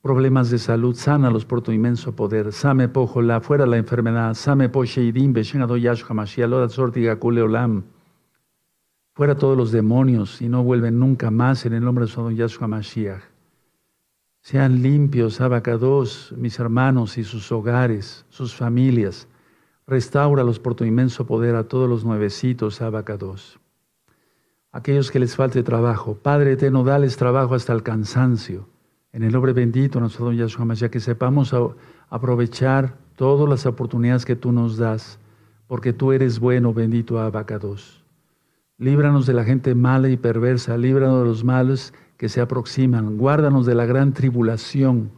Problemas 0.00 0.48
de 0.48 0.56
salud, 0.56 0.94
sánalos 0.94 1.44
por 1.44 1.60
tu 1.60 1.70
inmenso 1.70 2.16
poder. 2.16 2.50
Same 2.50 2.88
la 3.16 3.40
fuera 3.42 3.66
la 3.66 3.76
enfermedad. 3.76 4.32
Same 4.32 4.70
po 4.70 4.86
sheidim, 4.86 5.34
beshen 5.34 5.68
yashua 5.82 6.14
mashiach, 6.14 6.48
loda 6.48 6.70
sortiga 6.70 7.18
olam. 7.20 7.84
Fuera 9.18 9.34
todos 9.34 9.56
los 9.56 9.72
demonios 9.72 10.40
y 10.40 10.48
no 10.48 10.62
vuelven 10.62 11.00
nunca 11.00 11.32
más 11.32 11.66
en 11.66 11.72
el 11.72 11.84
nombre 11.84 12.04
de 12.04 12.08
su 12.12 12.30
Yahshua 12.30 12.68
Mashiach. 12.68 13.20
Sean 14.42 14.80
limpios, 14.80 15.40
abacados, 15.40 16.32
mis 16.36 16.60
hermanos 16.60 17.18
y 17.18 17.24
sus 17.24 17.50
hogares, 17.50 18.24
sus 18.28 18.54
familias. 18.54 19.26
Restáuralos 19.88 20.60
por 20.60 20.76
tu 20.76 20.84
inmenso 20.84 21.26
poder 21.26 21.56
a 21.56 21.64
todos 21.64 21.88
los 21.88 22.04
nuevecitos, 22.04 22.80
abacados. 22.80 23.58
Aquellos 24.70 25.10
que 25.10 25.18
les 25.18 25.34
falte 25.34 25.64
trabajo, 25.64 26.14
Padre 26.14 26.52
eterno, 26.52 26.84
dales 26.84 27.16
trabajo 27.16 27.56
hasta 27.56 27.72
el 27.72 27.82
cansancio. 27.82 28.68
En 29.12 29.24
el 29.24 29.32
nombre 29.32 29.52
bendito, 29.52 29.98
nuestro 29.98 30.32
Yahshua 30.32 30.64
Mashiach, 30.64 30.92
que 30.92 31.00
sepamos 31.00 31.52
aprovechar 32.08 32.96
todas 33.16 33.48
las 33.48 33.66
oportunidades 33.66 34.24
que 34.24 34.36
tú 34.36 34.52
nos 34.52 34.76
das, 34.76 35.18
porque 35.66 35.92
tú 35.92 36.12
eres 36.12 36.38
bueno, 36.38 36.72
bendito 36.72 37.18
abacados. 37.18 37.97
Líbranos 38.80 39.26
de 39.26 39.34
la 39.34 39.42
gente 39.42 39.74
mala 39.74 40.08
y 40.08 40.16
perversa, 40.16 40.76
líbranos 40.76 41.22
de 41.22 41.24
los 41.26 41.42
malos 41.42 41.92
que 42.16 42.28
se 42.28 42.40
aproximan, 42.40 43.18
guárdanos 43.18 43.66
de 43.66 43.74
la 43.74 43.86
gran 43.86 44.12
tribulación, 44.12 45.10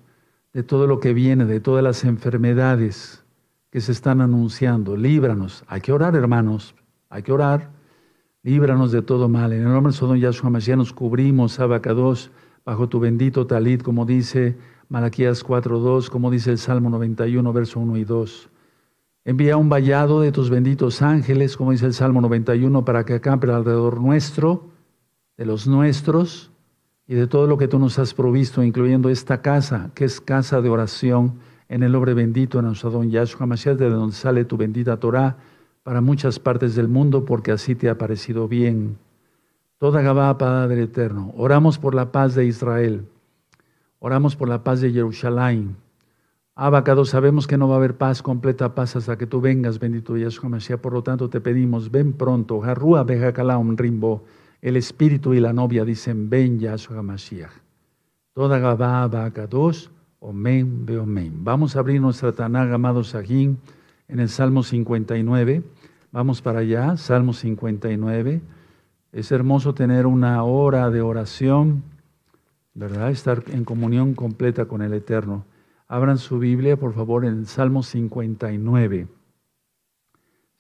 de 0.55 0.63
todo 0.63 0.87
lo 0.87 0.99
que 0.99 1.13
viene, 1.13 1.45
de 1.45 1.61
todas 1.61 1.85
las 1.85 2.05
enfermedades 2.05 3.23
que 3.71 3.83
se 3.83 3.93
están 3.93 4.23
anunciando. 4.23 4.97
Líbranos. 4.97 5.63
Hay 5.67 5.83
que 5.83 5.93
orar, 5.93 6.17
hermanos, 6.17 6.75
hay 7.11 7.23
que 7.23 7.33
orar. 7.33 7.71
Líbranos 8.43 8.93
de 8.93 9.03
todo 9.03 9.29
mal. 9.29 9.53
En 9.53 9.61
el 9.61 9.69
nombre 9.69 9.93
de 9.93 9.99
Sodom 9.99 10.17
Yahshua 10.17 10.51
nos 10.77 10.95
cubrimos, 10.95 11.61
abacados, 11.61 12.31
bajo 12.65 12.89
tu 12.89 12.99
bendito 12.99 13.47
talit, 13.47 13.83
como 13.83 14.07
dice 14.07 14.57
Malaquías 14.89 15.45
4.2, 15.45 16.09
como 16.09 16.31
dice 16.31 16.51
el 16.51 16.59
Salmo 16.59 16.89
91, 16.89 17.53
verso 17.53 17.79
1 17.79 17.99
y 17.99 18.05
2. 18.05 18.49
Envía 19.31 19.57
un 19.57 19.69
vallado 19.69 20.21
de 20.21 20.33
tus 20.33 20.51
benditos 20.51 21.03
ángeles, 21.03 21.57
como 21.57 21.71
dice 21.71 21.87
el 21.87 21.95
Salmo 21.95 22.21
91, 22.21 22.85
para 22.85 23.05
que 23.05 23.15
acampe 23.15 23.49
alrededor 23.49 24.01
nuestro, 24.01 24.65
de 25.37 25.47
los 25.47 25.69
nuestros 25.69 26.51
y 27.07 27.15
de 27.15 27.29
todo 27.29 27.47
lo 27.47 27.57
que 27.57 27.69
tú 27.69 27.79
nos 27.79 28.01
has 28.01 28.13
provisto, 28.13 28.61
incluyendo 28.65 29.09
esta 29.09 29.41
casa, 29.41 29.93
que 29.95 30.05
es 30.05 30.21
casa 30.21 30.61
de 30.61 30.69
oración 30.69 31.35
en 31.69 31.85
el 31.85 31.93
nombre 31.93 32.13
bendito 32.13 32.59
de 32.59 32.65
nuestro 32.65 32.91
don 32.91 33.09
Yahshua 33.09 33.47
Mashiach, 33.47 33.77
de 33.77 33.89
donde 33.89 34.17
sale 34.17 34.45
tu 34.45 34.57
bendita 34.57 34.97
Torah 34.97 35.37
para 35.85 36.01
muchas 36.01 36.41
partes 36.41 36.75
del 36.75 36.89
mundo, 36.89 37.25
porque 37.25 37.53
así 37.53 37.77
te 37.77 37.89
ha 37.89 37.97
parecido 37.97 38.49
bien. 38.49 38.99
Toda 39.79 40.03
Gabá, 40.03 40.37
Padre 40.39 40.83
eterno, 40.83 41.33
oramos 41.37 41.79
por 41.79 41.95
la 41.95 42.11
paz 42.11 42.35
de 42.35 42.47
Israel, 42.47 43.07
oramos 44.01 44.35
por 44.35 44.49
la 44.49 44.65
paz 44.65 44.81
de 44.81 44.91
Jerusalén 44.91 45.77
Abacado, 46.55 47.05
sabemos 47.05 47.47
que 47.47 47.57
no 47.57 47.69
va 47.69 47.75
a 47.75 47.79
haber 47.79 47.97
paz, 47.97 48.23
completa 48.23 48.75
paz 48.75 48.97
hasta 48.97 49.17
que 49.17 49.27
tú 49.27 49.41
vengas, 49.41 49.79
bendito 49.79 50.17
Yahshua 50.17 50.51
Mashiach. 50.51 50.81
Por 50.81 50.93
lo 50.93 51.03
tanto, 51.03 51.31
te 51.31 51.41
pedimos, 51.41 51.91
ven 51.91 52.13
pronto. 52.13 52.63
Harrua 52.63 53.07
un 53.59 53.77
rimbo. 53.79 54.25
El 54.61 54.77
espíritu 54.77 55.33
y 55.33 55.41
la 55.41 55.53
novia 55.53 55.85
dicen, 55.85 56.29
ven 56.29 56.59
Yahshua 56.59 57.03
Mashiach. 57.03 57.53
Toda 58.35 58.59
Gabá, 58.59 59.03
Abacados, 59.05 59.91
Omen, 60.19 60.85
Beomen. 60.85 61.45
Vamos 61.45 61.77
a 61.77 61.79
abrir 61.79 62.01
nuestra 62.01 62.33
Tanag, 62.33 62.71
amado 62.73 63.03
en 63.25 64.21
el 64.21 64.29
Salmo 64.29 64.63
59. 64.63 65.63
Vamos 66.13 66.43
para 66.43 66.59
allá, 66.59 66.97
Salmo 66.97 67.33
59. 67.33 68.43
Es 69.13 69.33
hermoso 69.33 69.73
tener 69.75 70.07
una 70.07 70.43
hora 70.45 70.91
de 70.91 71.01
oración, 71.01 71.83
¿verdad? 72.75 73.11
Estar 73.11 73.45
en 73.49 73.65
comunión 73.65 74.15
completa 74.15 74.67
con 74.67 74.83
el 74.83 74.93
Eterno. 74.93 75.45
Abran 75.91 76.19
su 76.19 76.39
Biblia, 76.39 76.77
por 76.77 76.95
favor, 76.95 77.25
en 77.25 77.47
Salmo 77.47 77.83
59. 77.83 79.09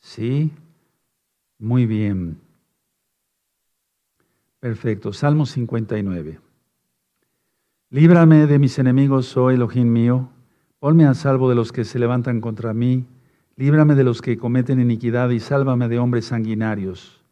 ¿Sí? 0.01 0.51
Muy 1.57 1.87
bien. 1.87 2.41
Perfecto. 4.59 5.13
Salmo 5.13 5.47
59. 5.47 6.41
Líbrame 7.91 8.49
de 8.49 8.59
mis 8.59 8.77
enemigos, 8.81 9.37
oh 9.37 9.53
Elohim 9.53 9.93
mío. 9.93 10.31
Ponme 10.81 11.07
a 11.07 11.15
salvo 11.15 11.49
de 11.49 11.55
los 11.55 11.71
que 11.71 11.85
se 11.85 12.01
levantan 12.01 12.41
contra 12.41 12.75
mí. 12.75 13.07
Líbrame 13.55 13.95
de 13.95 14.03
los 14.03 14.23
que 14.23 14.37
cometen 14.37 14.81
iniquidad 14.81 15.31
y 15.31 15.39
sálvame 15.39 15.87
de 15.87 16.01
hombres 16.01 16.25
sanguinarios. 16.25 17.23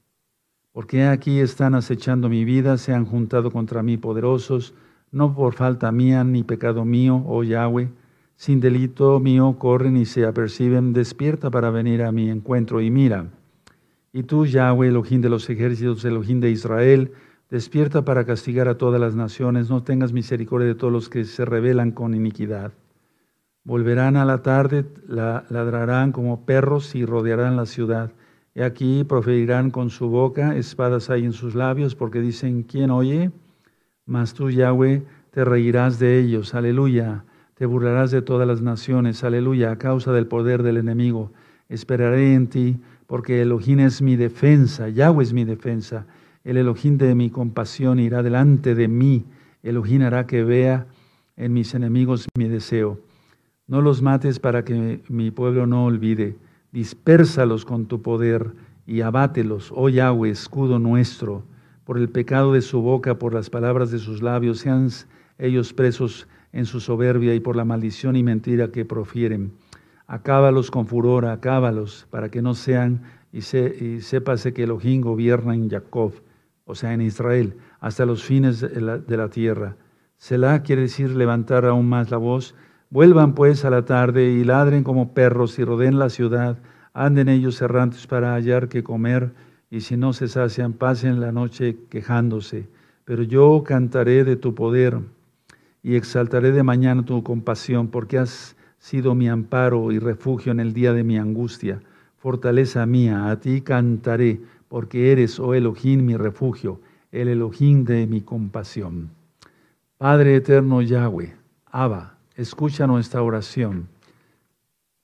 Porque 0.71 1.07
aquí 1.07 1.41
están 1.41 1.75
acechando 1.75 2.29
mi 2.29 2.45
vida, 2.45 2.79
se 2.79 2.95
han 2.95 3.07
juntado 3.07 3.51
contra 3.51 3.83
mí 3.83 3.97
poderosos 3.97 4.73
no 5.13 5.35
por 5.35 5.55
falta 5.55 5.91
mía 5.93 6.25
ni 6.25 6.43
pecado 6.43 6.85
mío, 6.85 7.23
oh 7.27 7.43
Yahweh, 7.43 7.89
sin 8.37 8.61
delito 8.61 9.19
mío 9.21 9.57
corren 9.59 9.97
y 9.97 10.05
se 10.05 10.25
aperciben, 10.25 10.93
despierta 10.93 11.51
para 11.51 11.71
venir 11.71 12.03
a 12.03 12.13
mi 12.13 12.31
encuentro 12.31 12.81
y 12.81 12.91
mira. 12.91 13.27
Y 14.13 14.23
tú, 14.23 14.47
Yahweh, 14.47 14.89
Elohim 14.89 15.21
de 15.21 15.29
los 15.29 15.49
ejércitos, 15.51 16.05
Elohim 16.05 16.41
de 16.41 16.51
Israel, 16.51 17.13
despierta 17.51 18.05
para 18.05 18.25
castigar 18.25 18.69
a 18.69 18.79
todas 18.79 19.01
las 19.01 19.15
naciones, 19.15 19.71
no 19.71 19.83
tengas 19.83 20.13
misericordia 20.13 20.69
de 20.69 20.75
todos 20.75 20.93
los 20.93 21.09
que 21.09 21.25
se 21.25 21.45
rebelan 21.45 21.91
con 21.93 22.15
iniquidad. 22.15 22.73
Volverán 23.65 24.17
a 24.17 24.25
la 24.25 24.43
tarde, 24.43 24.87
ladrarán 25.09 26.13
como 26.13 26.47
perros 26.47 26.95
y 26.95 27.05
rodearán 27.05 27.57
la 27.57 27.67
ciudad. 27.67 28.13
Y 28.55 28.63
aquí 28.63 29.05
proferirán 29.05 29.71
con 29.71 29.91
su 29.91 30.09
boca, 30.09 30.57
espadas 30.57 31.11
hay 31.11 31.25
en 31.25 31.33
sus 31.33 31.55
labios, 31.55 31.95
porque 31.95 32.21
dicen, 32.21 32.63
¿quién 32.63 32.91
oye? 32.91 33.31
Mas 34.09 34.33
tú, 34.33 34.49
Yahweh, 34.51 35.03
te 35.33 35.45
reirás 35.45 35.99
de 35.99 36.19
ellos, 36.19 36.55
aleluya. 36.55 37.25
Te 37.53 37.67
burlarás 37.67 38.11
de 38.11 38.23
todas 38.23 38.49
las 38.49 38.63
naciones, 38.63 39.23
aleluya, 39.23 39.71
a 39.71 39.77
causa 39.77 40.13
del 40.13 40.27
poder 40.27 40.63
del 40.63 40.79
enemigo. 40.79 41.31
Esperaré 41.69 42.33
en 42.33 42.47
ti, 42.47 42.79
porque 43.07 43.43
Elohim 43.43 43.81
es 43.81 44.01
mi 44.01 44.17
defensa, 44.17 44.89
Yahweh 44.89 45.25
es 45.25 45.35
mi 45.35 45.45
defensa. 45.45 46.07
El 46.43 46.57
Elohim 46.57 46.97
de 46.97 47.15
mi 47.15 47.29
compasión 47.29 47.99
irá 47.99 48.23
delante 48.23 48.75
de 48.75 48.89
mí. 48.89 49.27
Elohim 49.63 50.01
hará 50.01 50.27
que 50.27 50.43
vea 50.43 50.87
en 51.37 51.53
mis 51.53 51.75
enemigos 51.75 52.29
mi 52.35 52.49
deseo. 52.49 52.99
No 53.67 53.83
los 53.83 54.01
mates 54.01 54.39
para 54.41 54.65
que 54.65 55.03
mi 55.11 55.31
pueblo 55.31 55.67
no 55.67 55.85
olvide. 55.85 56.39
Dispérsalos 56.73 57.67
con 57.67 57.85
tu 57.85 58.01
poder 58.01 58.55
y 58.87 59.03
abátelos, 59.03 59.71
oh 59.77 59.91
Yahweh, 59.91 60.31
escudo 60.31 60.79
nuestro 60.79 61.45
por 61.89 61.97
el 61.97 62.11
pecado 62.11 62.53
de 62.53 62.61
su 62.61 62.83
boca, 62.83 63.19
por 63.19 63.33
las 63.33 63.49
palabras 63.49 63.91
de 63.91 63.99
sus 63.99 64.21
labios, 64.21 64.59
sean 64.59 64.91
ellos 65.39 65.73
presos 65.73 66.29
en 66.53 66.67
su 66.67 66.81
soberbia 66.81 67.35
y 67.35 67.41
por 67.41 67.57
la 67.57 67.65
maldición 67.65 68.15
y 68.15 68.23
mentira 68.23 68.69
que 68.69 68.85
profieren. 68.85 69.55
Acábalos 70.07 70.71
con 70.71 70.87
furor, 70.87 71.25
acábalos, 71.25 72.07
para 72.11 72.29
que 72.29 72.43
no 72.43 72.53
sean, 72.53 73.05
y, 73.33 73.41
se, 73.41 74.03
sépase 74.03 74.53
que 74.53 74.65
Elohim 74.65 75.01
gobierna 75.01 75.55
en 75.55 75.71
Jacob, 75.71 76.13
o 76.67 76.75
sea, 76.75 76.93
en 76.93 77.01
Israel, 77.01 77.57
hasta 77.81 78.05
los 78.05 78.23
fines 78.23 78.61
de 78.61 78.83
la, 78.83 78.99
de 78.99 79.17
la 79.17 79.31
tierra. 79.31 79.77
Selah 80.19 80.63
quiere 80.63 80.83
decir 80.83 81.17
levantar 81.17 81.65
aún 81.65 81.89
más 81.89 82.11
la 82.11 82.19
voz. 82.19 82.55
Vuelvan 82.91 83.35
pues 83.35 83.65
a 83.65 83.71
la 83.71 83.87
tarde 83.87 84.31
y 84.31 84.45
ladren 84.45 84.85
como 84.85 85.15
perros 85.15 85.59
y 85.59 85.65
rodeen 85.65 85.99
la 85.99 86.11
ciudad. 86.11 86.59
Anden 86.93 87.31
ellos 87.31 87.63
errantes 87.63 88.07
para 88.07 88.35
hallar 88.35 88.69
que 88.69 88.85
comer 88.85 89.33
y 89.71 89.81
si 89.83 89.97
no 89.97 90.13
se 90.13 90.29
sacian, 90.29 90.73
pasen 90.73 91.21
la 91.21 91.33
noche 91.33 91.77
quejándose. 91.91 92.69
Pero 93.05 93.23
yo 93.23 93.63
cantaré 93.65 94.25
de 94.25 94.37
tu 94.37 94.55
poder 94.55 95.01
y 95.83 95.97
exaltaré 95.97 96.53
de 96.53 96.63
mañana 96.63 97.05
tu 97.05 97.23
compasión, 97.23 97.89
porque 97.89 98.19
has 98.19 98.57
sido 98.79 99.15
mi 99.15 99.29
amparo 99.29 99.93
y 99.93 99.99
refugio 99.99 100.53
en 100.53 100.61
el 100.61 100.73
día 100.73 100.93
de 100.93 101.05
mi 101.05 101.19
angustia. 101.19 101.81
Fortaleza 102.19 102.85
mía, 102.87 103.31
a 103.31 103.41
ti 103.41 103.61
cantaré, 103.61 104.41
porque 104.69 105.13
eres, 105.13 105.39
oh 105.39 105.55
Elohim, 105.55 106.05
mi 106.05 106.17
refugio, 106.17 106.81
el 107.13 107.29
Elohim 107.29 107.85
de 107.85 108.07
mi 108.07 108.21
compasión. 108.21 109.11
Padre 109.97 110.37
eterno 110.37 110.83
Yahweh, 110.83 111.35
Abba, 111.67 112.19
escucha 112.37 112.87
nuestra 112.87 113.23
oración. 113.23 113.89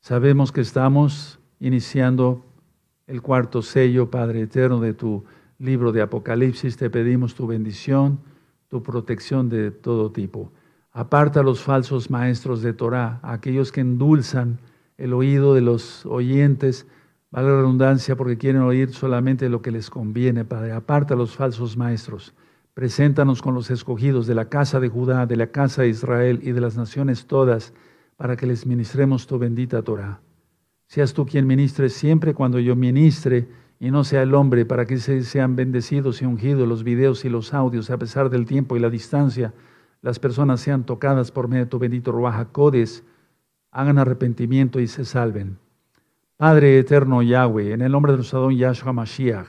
Sabemos 0.01 0.53
que 0.53 0.61
estamos 0.61 1.39
iniciando 1.61 2.45
el 3.07 3.23
cuarto 3.23 3.63
sello, 3.63 4.11
Padre 4.11 4.43
eterno, 4.43 4.81
de 4.81 4.95
tu 4.95 5.25
libro 5.59 5.93
de 5.93 6.03
Apocalipsis. 6.03 6.77
Te 6.77 6.91
pedimos 6.91 7.35
tu 7.35 7.47
bendición, 7.47 8.21
tu 8.69 8.83
protección 8.83 9.49
de 9.49 9.71
todo 9.71 10.11
tipo. 10.13 10.53
Aparta 10.93 11.41
a 11.41 11.43
los 11.43 11.63
falsos 11.63 12.11
maestros 12.11 12.63
de 12.63 12.73
Torah, 12.73 13.21
aquellos 13.23 13.73
que 13.73 13.81
endulzan 13.81 14.59
el 14.97 15.13
oído 15.13 15.55
de 15.55 15.61
los 15.61 16.07
oyentes, 16.07 16.87
Vale 17.35 17.49
la 17.49 17.57
redundancia 17.57 18.15
porque 18.15 18.39
quieren 18.39 18.63
oír 18.63 18.93
solamente 18.93 19.49
lo 19.49 19.61
que 19.61 19.73
les 19.73 19.91
conviene, 19.91 20.45
Padre. 20.45 20.71
Aparta 20.71 21.15
a 21.15 21.17
los 21.17 21.35
falsos 21.35 21.77
maestros. 21.77 22.33
Preséntanos 22.75 23.43
con 23.43 23.57
los 23.57 23.73
escogidos 23.73 24.29
de 24.29 24.37
la 24.37 24.49
casa 24.49 24.79
de 24.79 24.89
Judá, 24.89 25.27
de 25.27 25.35
la 25.35 25.49
casa 25.49 25.83
de 25.83 25.89
Israel 25.89 26.39
y 26.45 26.53
de 26.53 26.61
las 26.61 26.77
naciones 26.77 27.27
todas, 27.27 27.73
para 28.17 28.37
que 28.37 28.47
les 28.47 28.67
ministremos 28.67 29.27
tu 29.27 29.37
bendita 29.37 29.83
Torah. 29.83 30.21
Seas 30.95 31.13
tú 31.13 31.27
quien 31.27 31.45
ministre 31.45 31.89
siempre 31.89 32.35
cuando 32.35 32.61
yo 32.61 32.77
ministre 32.77 33.49
y 33.81 33.91
no 33.91 34.05
sea 34.05 34.23
el 34.23 34.33
hombre, 34.33 34.65
para 34.65 34.87
que 34.87 34.97
sean 34.99 35.57
bendecidos 35.57 36.23
y 36.23 36.25
ungidos 36.25 36.69
los 36.69 36.85
videos 36.85 37.25
y 37.25 37.29
los 37.29 37.53
audios, 37.53 37.91
a 37.91 37.99
pesar 37.99 38.31
del 38.31 38.47
tiempo 38.47 38.77
y 38.77 38.79
la 38.79 38.91
distancia, 38.91 39.53
las 40.03 40.21
personas 40.21 40.61
sean 40.61 40.87
tocadas 40.87 41.33
por 41.33 41.49
medio 41.49 41.65
de 41.65 41.71
tu 41.71 41.81
bendito 41.81 42.13
Ruach 42.13 42.47
Codes, 42.53 43.03
hagan 43.73 43.99
arrepentimiento 43.99 44.79
y 44.79 44.87
se 44.87 45.05
salven. 45.05 45.59
Padre 46.37 46.79
eterno 46.79 47.23
Yahweh, 47.23 47.73
en 47.73 47.81
el 47.81 47.91
nombre 47.91 48.13
de 48.13 48.19
nuestro 48.19 48.39
Adón 48.39 48.57
Yahshua 48.57 48.93
Mashiach, 48.93 49.49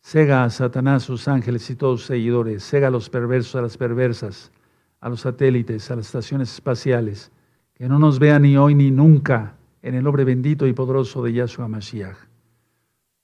cega 0.00 0.44
a 0.44 0.50
Satanás, 0.50 1.02
sus 1.02 1.26
ángeles 1.26 1.68
y 1.70 1.74
todos 1.74 2.02
sus 2.02 2.06
seguidores, 2.06 2.62
cega 2.62 2.86
a 2.86 2.92
los 2.92 3.10
perversos, 3.10 3.56
a 3.56 3.62
las 3.62 3.76
perversas, 3.76 4.52
a 5.00 5.08
los 5.08 5.22
satélites, 5.22 5.90
a 5.90 5.96
las 5.96 6.06
estaciones 6.06 6.54
espaciales, 6.54 7.32
que 7.74 7.88
no 7.88 7.98
nos 7.98 8.20
vean 8.20 8.42
ni 8.42 8.56
hoy 8.56 8.76
ni 8.76 8.92
nunca, 8.92 9.57
en 9.82 9.94
el 9.94 10.04
nombre 10.04 10.24
bendito 10.24 10.66
y 10.66 10.72
poderoso 10.72 11.22
de 11.22 11.32
Yahshua 11.32 11.68
Mashiach. 11.68 12.16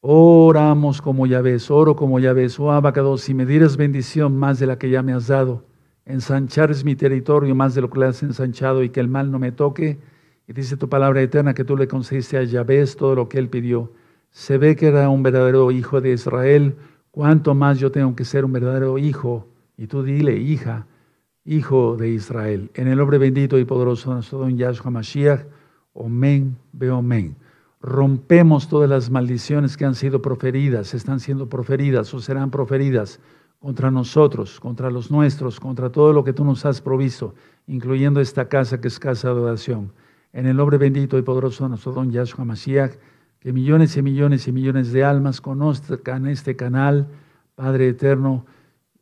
Oramos 0.00 1.00
como 1.00 1.26
ya 1.26 1.40
ves, 1.40 1.70
oro 1.70 1.96
como 1.96 2.18
ya 2.18 2.32
ves, 2.32 2.60
oh 2.60 2.70
Abacados, 2.70 3.22
si 3.22 3.32
me 3.32 3.46
dieras 3.46 3.76
bendición 3.76 4.36
más 4.36 4.58
de 4.58 4.66
la 4.66 4.78
que 4.78 4.90
ya 4.90 5.02
me 5.02 5.14
has 5.14 5.28
dado, 5.28 5.64
ensanchar 6.04 6.70
es 6.70 6.84
mi 6.84 6.94
territorio 6.94 7.54
más 7.54 7.74
de 7.74 7.80
lo 7.80 7.88
que 7.88 8.00
le 8.00 8.06
has 8.06 8.22
ensanchado 8.22 8.82
y 8.82 8.90
que 8.90 9.00
el 9.00 9.08
mal 9.08 9.30
no 9.30 9.38
me 9.38 9.50
toque, 9.50 9.98
y 10.46 10.52
dice 10.52 10.76
tu 10.76 10.88
palabra 10.88 11.22
eterna 11.22 11.54
que 11.54 11.64
tú 11.64 11.76
le 11.76 11.88
concediste 11.88 12.36
a 12.36 12.42
Yahvé 12.42 12.84
todo 12.98 13.14
lo 13.14 13.28
que 13.28 13.38
él 13.38 13.48
pidió. 13.48 13.92
Se 14.30 14.58
ve 14.58 14.76
que 14.76 14.88
era 14.88 15.08
un 15.08 15.22
verdadero 15.22 15.70
hijo 15.70 16.00
de 16.00 16.12
Israel. 16.12 16.76
¿Cuánto 17.10 17.54
más 17.54 17.78
yo 17.78 17.90
tengo 17.90 18.14
que 18.14 18.24
ser 18.24 18.44
un 18.44 18.52
verdadero 18.52 18.98
hijo? 18.98 19.48
Y 19.78 19.86
tú 19.86 20.02
dile, 20.02 20.36
hija, 20.36 20.86
hijo 21.44 21.96
de 21.96 22.10
Israel. 22.10 22.70
En 22.74 22.88
el 22.88 22.98
nombre 22.98 23.18
bendito 23.18 23.58
y 23.58 23.64
poderoso 23.64 24.44
de 24.44 24.54
Yahshua 24.54 24.90
Mashiach. 24.90 25.46
Omen, 25.94 26.56
ve 26.72 26.90
omen. 26.90 27.36
Rompemos 27.80 28.68
todas 28.68 28.88
las 28.88 29.10
maldiciones 29.10 29.76
que 29.76 29.84
han 29.84 29.94
sido 29.94 30.20
proferidas, 30.20 30.94
están 30.94 31.20
siendo 31.20 31.48
proferidas 31.48 32.12
o 32.14 32.20
serán 32.20 32.50
proferidas 32.50 33.20
contra 33.58 33.90
nosotros, 33.90 34.60
contra 34.60 34.90
los 34.90 35.10
nuestros, 35.10 35.58
contra 35.58 35.90
todo 35.90 36.12
lo 36.12 36.22
que 36.22 36.32
tú 36.32 36.44
nos 36.44 36.66
has 36.66 36.80
provisto, 36.80 37.34
incluyendo 37.66 38.20
esta 38.20 38.48
casa 38.48 38.80
que 38.80 38.88
es 38.88 38.98
casa 38.98 39.28
de 39.28 39.40
oración 39.40 39.92
en 40.34 40.46
el 40.46 40.56
nombre 40.56 40.78
bendito 40.78 41.16
y 41.16 41.22
poderoso 41.22 41.64
de 41.64 41.70
nuestro 41.70 41.92
don 41.92 42.10
Yahshua 42.10 42.44
Mashiach, 42.44 42.92
que 43.38 43.52
millones 43.52 43.96
y 43.96 44.02
millones 44.02 44.48
y 44.48 44.52
millones 44.52 44.92
de 44.92 45.04
almas 45.04 45.40
conozcan 45.40 46.26
este 46.26 46.56
canal, 46.56 47.06
Padre 47.54 47.88
eterno, 47.88 48.44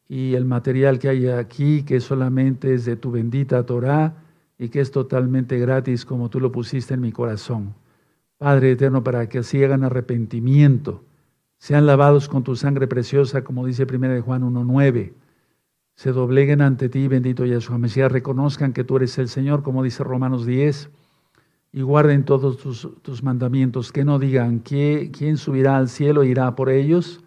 y 0.09 0.35
el 0.35 0.45
material 0.45 0.99
que 0.99 1.09
hay 1.09 1.27
aquí, 1.29 1.85
que 1.85 2.01
solamente 2.01 2.75
es 2.75 2.85
de 2.85 2.97
tu 2.97 3.11
bendita 3.11 3.65
Torah 3.65 4.22
y 4.63 4.69
que 4.69 4.79
es 4.79 4.93
totalmente 4.93 5.59
gratis 5.59 6.05
como 6.05 6.31
tú 6.31 6.39
lo 6.39 6.53
pusiste 6.53 6.95
en 6.95 7.01
mi 7.01 7.11
corazón. 7.11 7.75
Padre 8.39 8.71
eterno, 8.71 9.03
para 9.03 9.29
que 9.29 9.39
así 9.39 9.63
hagan 9.65 9.83
arrepentimiento, 9.83 11.03
sean 11.59 11.85
lavados 11.85 12.29
con 12.29 12.45
tu 12.45 12.55
sangre 12.55 12.87
preciosa, 12.87 13.43
como 13.43 13.67
dice 13.67 13.89
1 13.93 14.23
Juan 14.23 14.43
1.9, 14.43 15.15
se 15.97 16.13
dobleguen 16.13 16.61
ante 16.61 16.89
ti, 16.89 17.09
bendito 17.09 17.45
Yahshua 17.45 17.77
Mesías, 17.77 18.13
reconozcan 18.13 18.73
que 18.73 18.85
tú 18.85 18.99
eres 18.99 19.19
el 19.19 19.29
Señor, 19.29 19.65
como 19.65 19.83
dice 19.83 20.05
Romanos 20.05 20.47
10, 20.47 20.91
y 21.73 21.83
guarden 21.83 22.25
todos 22.25 22.59
tus, 22.59 23.23
mandamientos, 23.25 23.91
que 23.91 24.05
no 24.05 24.21
digan 24.21 24.61
quién 24.61 25.39
subirá 25.39 25.77
al 25.77 25.89
cielo 25.89 26.23
e 26.23 26.29
irá 26.29 26.55
por 26.55 26.71
ellos, 26.71 27.25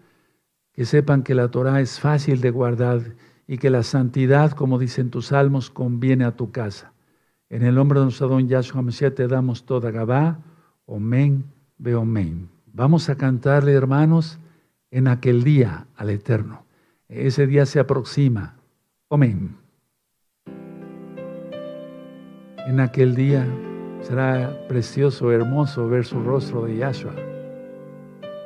que 0.72 0.86
sepan 0.86 1.22
que 1.22 1.34
la 1.34 1.50
Torah 1.50 1.82
es 1.82 2.00
fácil 2.00 2.40
de 2.40 2.50
guardar 2.50 3.14
y 3.46 3.58
que 3.58 3.68
la 3.68 3.82
santidad, 3.82 4.52
como 4.52 4.78
dicen 4.78 5.10
tus 5.10 5.26
salmos, 5.26 5.68
conviene 5.68 6.24
a 6.24 6.34
tu 6.34 6.50
casa. 6.50 6.95
En 7.48 7.62
el 7.62 7.74
nombre 7.74 7.98
de 7.98 8.06
nuestro 8.06 8.28
don 8.28 8.48
Yahshua 8.48 8.82
Mesías 8.82 9.14
te 9.14 9.28
damos 9.28 9.64
toda 9.64 9.90
Gabá, 9.90 10.38
Omen, 10.86 11.44
Be 11.78 11.94
Omen. 11.94 12.48
Vamos 12.72 13.08
a 13.08 13.16
cantarle, 13.16 13.72
hermanos, 13.72 14.38
en 14.90 15.08
aquel 15.08 15.44
día 15.44 15.86
al 15.96 16.10
Eterno. 16.10 16.64
Ese 17.08 17.46
día 17.46 17.66
se 17.66 17.80
aproxima. 17.80 18.56
Omen. 19.08 19.56
En 22.66 22.80
aquel 22.80 23.14
día 23.14 23.46
Será 24.06 24.56
precioso, 24.68 25.32
hermoso 25.32 25.88
ver 25.88 26.04
su 26.04 26.22
rostro 26.22 26.64
de 26.64 26.76
Yahshua. 26.76 27.12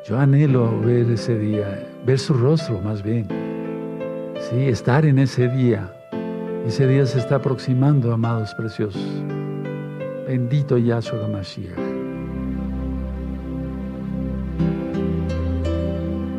Yo 0.08 0.18
anhelo 0.18 0.80
ver 0.80 1.10
ese 1.10 1.38
día, 1.38 1.86
ver 2.06 2.18
su 2.18 2.32
rostro 2.32 2.80
más 2.80 3.02
bien. 3.02 3.28
Sí, 4.48 4.68
estar 4.68 5.04
en 5.04 5.18
ese 5.18 5.48
día. 5.48 5.92
Ese 6.66 6.86
día 6.86 7.06
se 7.06 7.18
está 7.18 7.36
aproximando, 7.36 8.12
amados 8.12 8.54
preciosos. 8.54 9.02
Bendito 10.26 10.78
Yahshua 10.78 11.28
Mashiach. 11.28 11.78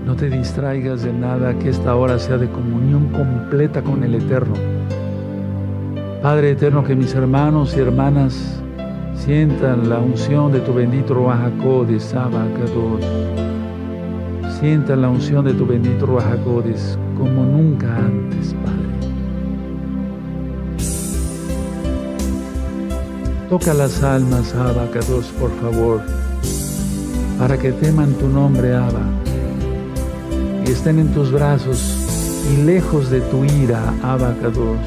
No 0.05 0.15
te 0.15 0.29
distraigas 0.29 1.03
de 1.03 1.13
nada, 1.13 1.53
que 1.59 1.69
esta 1.69 1.95
hora 1.95 2.19
sea 2.19 2.37
de 2.37 2.49
comunión 2.49 3.07
completa 3.09 3.81
con 3.81 4.03
el 4.03 4.15
Eterno. 4.15 4.55
Padre 6.21 6.51
Eterno, 6.51 6.83
que 6.83 6.95
mis 6.95 7.13
hermanos 7.15 7.75
y 7.75 7.79
hermanas 7.79 8.61
Sientan 9.25 9.87
la 9.87 9.99
unción 9.99 10.51
de 10.51 10.61
tu 10.61 10.73
bendito 10.73 11.13
de 11.13 11.99
Sabacados. 11.99 13.05
Sientan 14.59 15.03
la 15.03 15.09
unción 15.09 15.45
de 15.45 15.53
tu 15.53 15.67
bendito 15.67 16.07
Ruajacodes 16.07 16.97
como 17.15 17.45
nunca 17.45 17.97
antes, 17.97 18.40
Toca 23.51 23.73
las 23.73 24.01
almas, 24.01 24.55
Abacados, 24.55 25.25
por 25.37 25.51
favor, 25.59 26.01
para 27.37 27.59
que 27.59 27.73
teman 27.73 28.13
tu 28.13 28.29
nombre, 28.29 28.73
Abba, 28.73 29.03
y 30.65 30.71
estén 30.71 30.99
en 30.99 31.13
tus 31.13 31.33
brazos 31.33 31.77
y 32.53 32.61
lejos 32.63 33.09
de 33.09 33.19
tu 33.19 33.43
ira, 33.43 33.93
Abacados, 34.03 34.77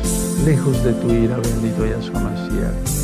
lejos 0.47 0.83
de 0.83 0.95
tu 0.95 1.11
ira, 1.11 1.37
bendito 1.37 1.85
Yahshua 1.85 2.21
Mashiach. 2.21 2.95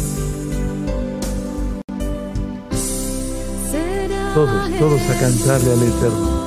todos, 4.34 4.78
todos 4.78 5.00
a 5.10 5.20
cantarle 5.20 5.72
al 5.72 5.82
Eterno. 5.82 6.40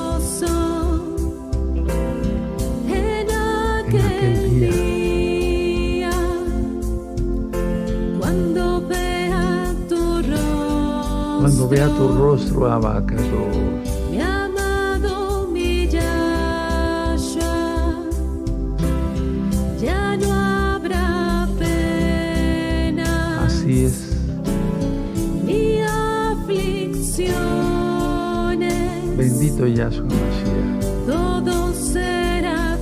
En 2.88 3.30
aquel 3.96 4.60
día. 4.60 4.93
Vea 11.74 11.90
tu 11.90 12.08
rostro, 12.08 12.72
abacados. 12.72 13.58
Mi 14.12 14.22
amado, 14.22 15.48
mi 15.52 15.88
Yahshua, 15.88 17.46
ya 19.82 20.16
no 20.18 20.32
habrá 20.32 21.48
pena. 21.58 23.46
Así 23.46 23.86
es. 23.86 24.10
Bendito 29.18 29.68
Yahshua 29.68 30.06
Mashiach. 30.06 31.08
Todo 31.08 31.74
será 31.74 32.78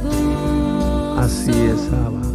Así 1.18 1.52
es, 1.52 1.82
Abba. 1.94 2.31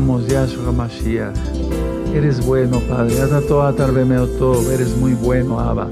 Te 0.00 0.04
adoramos, 0.04 0.26
Yahshua 0.28 0.72
Mashiach. 0.72 1.36
Eres 2.14 2.46
bueno, 2.46 2.80
Padre. 2.80 3.20
Atato 3.20 3.60
atarbemeoto. 3.60 4.70
Eres 4.72 4.96
muy 4.96 5.12
bueno, 5.12 5.60
Abba. 5.60 5.88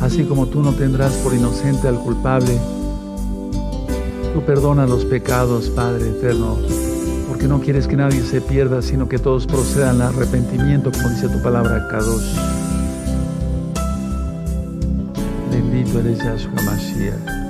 Así 0.00 0.24
como 0.24 0.46
tú 0.46 0.62
no 0.62 0.72
tendrás 0.72 1.12
por 1.16 1.34
inocente 1.34 1.88
al 1.88 1.98
culpable, 1.98 2.58
tú 4.32 4.40
perdona 4.46 4.86
los 4.86 5.04
pecados, 5.04 5.68
Padre 5.68 6.08
eterno, 6.08 6.56
porque 7.28 7.46
no 7.48 7.60
quieres 7.60 7.86
que 7.86 7.96
nadie 7.96 8.22
se 8.22 8.40
pierda, 8.40 8.80
sino 8.80 9.10
que 9.10 9.18
todos 9.18 9.46
procedan 9.46 10.00
al 10.00 10.14
arrepentimiento, 10.14 10.90
como 10.90 11.10
dice 11.10 11.28
tu 11.28 11.42
palabra, 11.42 11.86
Kadosh. 11.88 12.34
Bendito 15.50 15.98
eres 15.98 16.18
Yahshua 16.18 16.62
Mashiach. 16.62 17.47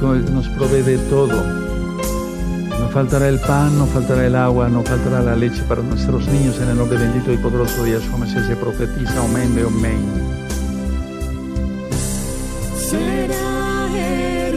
Nos 0.00 0.48
provee 0.48 0.82
de 0.82 0.98
todo. 1.10 1.42
No 2.78 2.88
faltará 2.88 3.28
el 3.28 3.38
pan, 3.38 3.76
no 3.78 3.86
faltará 3.86 4.26
el 4.26 4.34
agua, 4.34 4.68
no 4.68 4.82
faltará 4.82 5.20
la 5.20 5.36
leche 5.36 5.62
para 5.68 5.82
nuestros 5.82 6.26
niños 6.28 6.58
en 6.60 6.70
el 6.70 6.78
nombre 6.78 6.98
bendito 6.98 7.32
y 7.32 7.36
poderoso 7.36 7.84
de 7.84 7.92
Yahshua 7.92 8.26
se 8.26 8.56
profetiza. 8.56 9.22
Amén, 9.22 9.54
amén. 9.66 10.30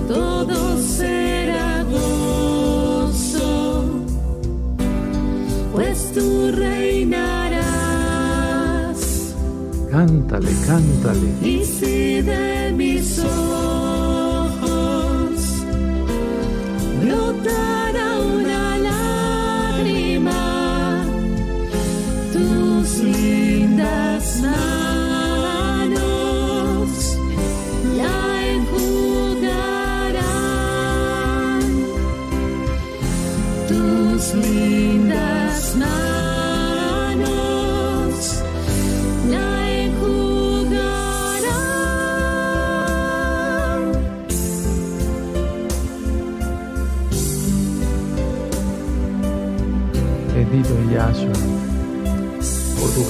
Todo 0.09 0.77
será 0.81 1.85
gozo. 1.85 3.85
Pues 5.71 6.11
tú 6.13 6.51
reinarás. 6.51 7.63
Cántale, 9.89 10.51
cántale. 10.67 11.29
Y 11.41 11.63
si 11.63 12.21
de 12.21 12.54
mis 12.75 13.44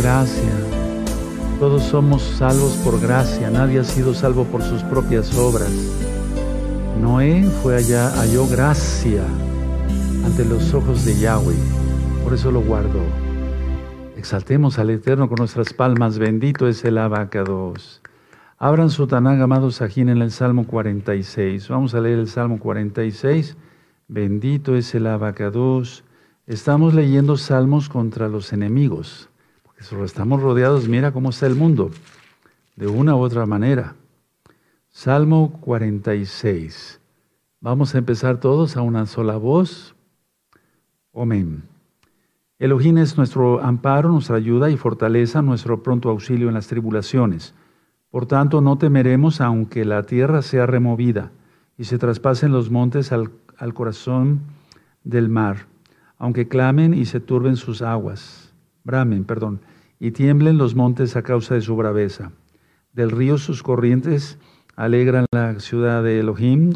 gracia. 0.05 0.53
Todos 1.59 1.81
somos 1.81 2.21
salvos 2.21 2.75
por 2.83 3.01
gracia, 3.01 3.49
nadie 3.49 3.79
ha 3.79 3.83
sido 3.83 4.13
salvo 4.13 4.43
por 4.43 4.61
sus 4.61 4.83
propias 4.83 5.35
obras. 5.35 5.71
Noé 7.01 7.41
fue 7.63 7.77
allá, 7.77 8.11
halló 8.11 8.45
gracia 8.45 9.23
ante 10.23 10.45
los 10.45 10.75
ojos 10.75 11.05
de 11.05 11.17
Yahweh, 11.17 11.55
por 12.23 12.35
eso 12.35 12.51
lo 12.51 12.61
guardó. 12.61 13.01
Exaltemos 14.15 14.77
al 14.77 14.91
Eterno 14.91 15.27
con 15.27 15.37
nuestras 15.37 15.73
palmas, 15.73 16.19
bendito 16.19 16.67
es 16.67 16.85
el 16.85 16.99
abacados. 16.99 18.03
Abran 18.59 18.91
su 18.91 19.07
Tanag, 19.07 19.41
amados 19.41 19.77
Sajín, 19.77 20.09
en 20.09 20.21
el 20.21 20.29
Salmo 20.29 20.67
46. 20.67 21.67
Vamos 21.69 21.95
a 21.95 21.99
leer 21.99 22.19
el 22.19 22.27
Salmo 22.27 22.59
46. 22.59 23.57
Bendito 24.07 24.75
es 24.75 24.93
el 24.93 25.07
abacados. 25.07 26.03
Estamos 26.45 26.93
leyendo 26.93 27.37
salmos 27.37 27.89
contra 27.89 28.29
los 28.29 28.53
enemigos, 28.53 29.31
estamos 30.03 30.41
rodeados, 30.41 30.87
mira 30.87 31.11
cómo 31.11 31.29
está 31.29 31.47
el 31.47 31.55
mundo, 31.55 31.91
de 32.75 32.87
una 32.87 33.15
u 33.15 33.19
otra 33.19 33.45
manera. 33.45 33.95
Salmo 34.89 35.59
46. 35.61 36.99
Vamos 37.59 37.95
a 37.95 37.97
empezar 37.97 38.39
todos 38.39 38.77
a 38.77 38.81
una 38.81 39.05
sola 39.05 39.37
voz. 39.37 39.95
Amén. 41.13 41.63
Elohim 42.59 42.97
es 42.97 43.17
nuestro 43.17 43.61
amparo, 43.61 44.09
nuestra 44.09 44.37
ayuda 44.37 44.69
y 44.69 44.77
fortaleza, 44.77 45.41
nuestro 45.41 45.83
pronto 45.83 46.09
auxilio 46.09 46.47
en 46.47 46.53
las 46.53 46.67
tribulaciones. 46.67 47.53
Por 48.09 48.25
tanto, 48.25 48.61
no 48.61 48.77
temeremos 48.77 49.41
aunque 49.41 49.83
la 49.83 50.03
tierra 50.03 50.41
sea 50.41 50.65
removida 50.65 51.31
y 51.77 51.83
se 51.83 51.97
traspasen 51.97 52.51
los 52.51 52.71
montes 52.71 53.11
al 53.11 53.73
corazón 53.73 54.41
del 55.03 55.27
mar, 55.27 55.67
aunque 56.17 56.47
clamen 56.47 56.93
y 56.93 57.05
se 57.05 57.19
turben 57.19 57.57
sus 57.57 57.81
aguas, 57.81 58.44
bramen, 58.85 59.25
perdón, 59.25 59.59
y 59.99 60.11
tiemblen 60.11 60.57
los 60.57 60.75
montes 60.75 61.17
a 61.17 61.23
causa 61.23 61.55
de 61.55 61.61
su 61.61 61.75
braveza. 61.75 62.31
Del 62.93 63.11
río 63.11 63.37
sus 63.37 63.61
corrientes 63.61 64.39
alegran 64.77 65.25
la 65.31 65.59
ciudad 65.59 66.03
de 66.03 66.19
Elohim, 66.21 66.73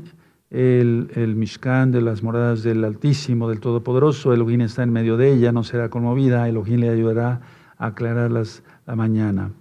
el, 0.49 1.11
el 1.15 1.35
Mishkan 1.35 1.91
de 1.91 2.01
las 2.01 2.23
moradas 2.23 2.63
del 2.63 2.83
Altísimo, 2.83 3.49
del 3.49 3.59
Todopoderoso. 3.59 4.33
Elohim 4.33 4.61
está 4.61 4.83
en 4.83 4.91
medio 4.91 5.15
de 5.15 5.31
ella, 5.31 5.51
no 5.51 5.63
será 5.63 5.89
conmovida. 5.89 6.49
Elohim 6.49 6.79
le 6.79 6.89
ayudará 6.89 7.41
a 7.77 7.87
aclarar 7.87 8.31
la 8.31 8.95
mañana. 8.95 9.51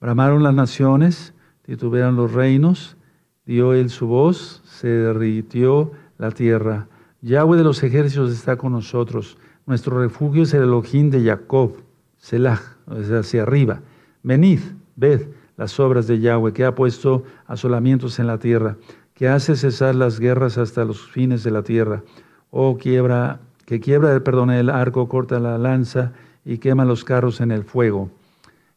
Bramaron 0.00 0.42
las 0.42 0.54
naciones, 0.54 1.34
titubearon 1.62 2.16
los 2.16 2.32
reinos, 2.32 2.96
dio 3.44 3.74
él 3.74 3.90
su 3.90 4.06
voz, 4.06 4.62
se 4.64 4.88
derritió 4.88 5.92
la 6.16 6.30
tierra. 6.30 6.88
Yahweh 7.20 7.58
de 7.58 7.64
los 7.64 7.82
ejércitos 7.82 8.32
está 8.32 8.56
con 8.56 8.72
nosotros. 8.72 9.38
Nuestro 9.68 10.00
refugio 10.00 10.44
es 10.44 10.54
el 10.54 10.62
Elohim 10.62 11.10
de 11.10 11.22
Jacob, 11.22 11.74
Selah, 12.16 12.58
o 12.86 12.94
hacia 12.94 13.42
arriba. 13.42 13.82
Venid, 14.22 14.60
ved 14.96 15.26
las 15.58 15.78
obras 15.78 16.06
de 16.06 16.20
Yahweh, 16.20 16.54
que 16.54 16.64
ha 16.64 16.74
puesto 16.74 17.24
asolamientos 17.46 18.18
en 18.18 18.28
la 18.28 18.38
tierra, 18.38 18.78
que 19.12 19.28
hace 19.28 19.56
cesar 19.56 19.94
las 19.94 20.20
guerras 20.20 20.56
hasta 20.56 20.86
los 20.86 21.06
fines 21.06 21.44
de 21.44 21.50
la 21.50 21.64
tierra. 21.64 22.02
Oh, 22.50 22.78
quiebra, 22.78 23.40
que 23.66 23.78
quiebra, 23.78 24.18
perdón, 24.20 24.50
el 24.52 24.70
arco, 24.70 25.06
corta 25.06 25.38
la 25.38 25.58
lanza 25.58 26.12
y 26.46 26.56
quema 26.56 26.86
los 26.86 27.04
carros 27.04 27.42
en 27.42 27.50
el 27.50 27.64
fuego. 27.64 28.08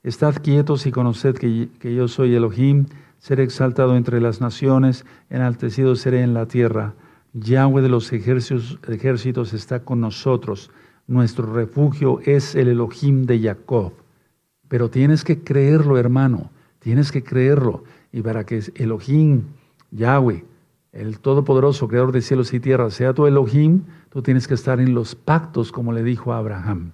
Estad 0.04 0.36
quietos 0.44 0.86
y 0.88 0.92
conoced 0.92 1.36
que, 1.36 1.70
que 1.80 1.96
yo 1.96 2.10
soy 2.10 2.36
Elohim, 2.36 2.88
seré 3.18 3.44
exaltado 3.44 3.96
entre 3.96 4.20
las 4.20 4.42
naciones, 4.42 5.06
enaltecido 5.30 5.96
seré 5.96 6.22
en 6.22 6.34
la 6.34 6.48
tierra. 6.48 6.96
Yahweh 7.34 7.82
de 7.82 7.90
los 7.90 8.12
ejércitos, 8.12 9.54
está 9.54 9.84
con 9.84 10.02
nosotros. 10.02 10.70
Nuestro 11.08 11.52
refugio 11.54 12.20
es 12.26 12.56
el 12.56 12.68
Elohim 12.68 13.26
de 13.26 13.40
Jacob. 13.40 13.94
Pero 14.68 14.90
tienes 14.90 15.24
que 15.24 15.44
creerlo, 15.44 15.98
hermano. 15.98 16.52
Tienes 16.80 17.12
que 17.12 17.24
creerlo. 17.24 17.84
Y 18.12 18.22
para 18.22 18.46
que 18.46 18.62
Elohim, 18.76 19.44
Yahweh, 19.92 20.44
el 20.92 21.20
Todopoderoso, 21.20 21.88
Creador 21.88 22.12
de 22.12 22.22
cielos 22.22 22.54
y 22.54 22.60
tierra, 22.60 22.90
sea 22.90 23.14
tu 23.14 23.26
Elohim, 23.26 23.84
tú 24.10 24.22
tienes 24.22 24.48
que 24.48 24.54
estar 24.54 24.80
en 24.82 24.94
los 24.94 25.16
pactos, 25.16 25.72
como 25.72 25.94
le 25.94 26.04
dijo 26.04 26.34
a 26.34 26.38
Abraham. 26.38 26.92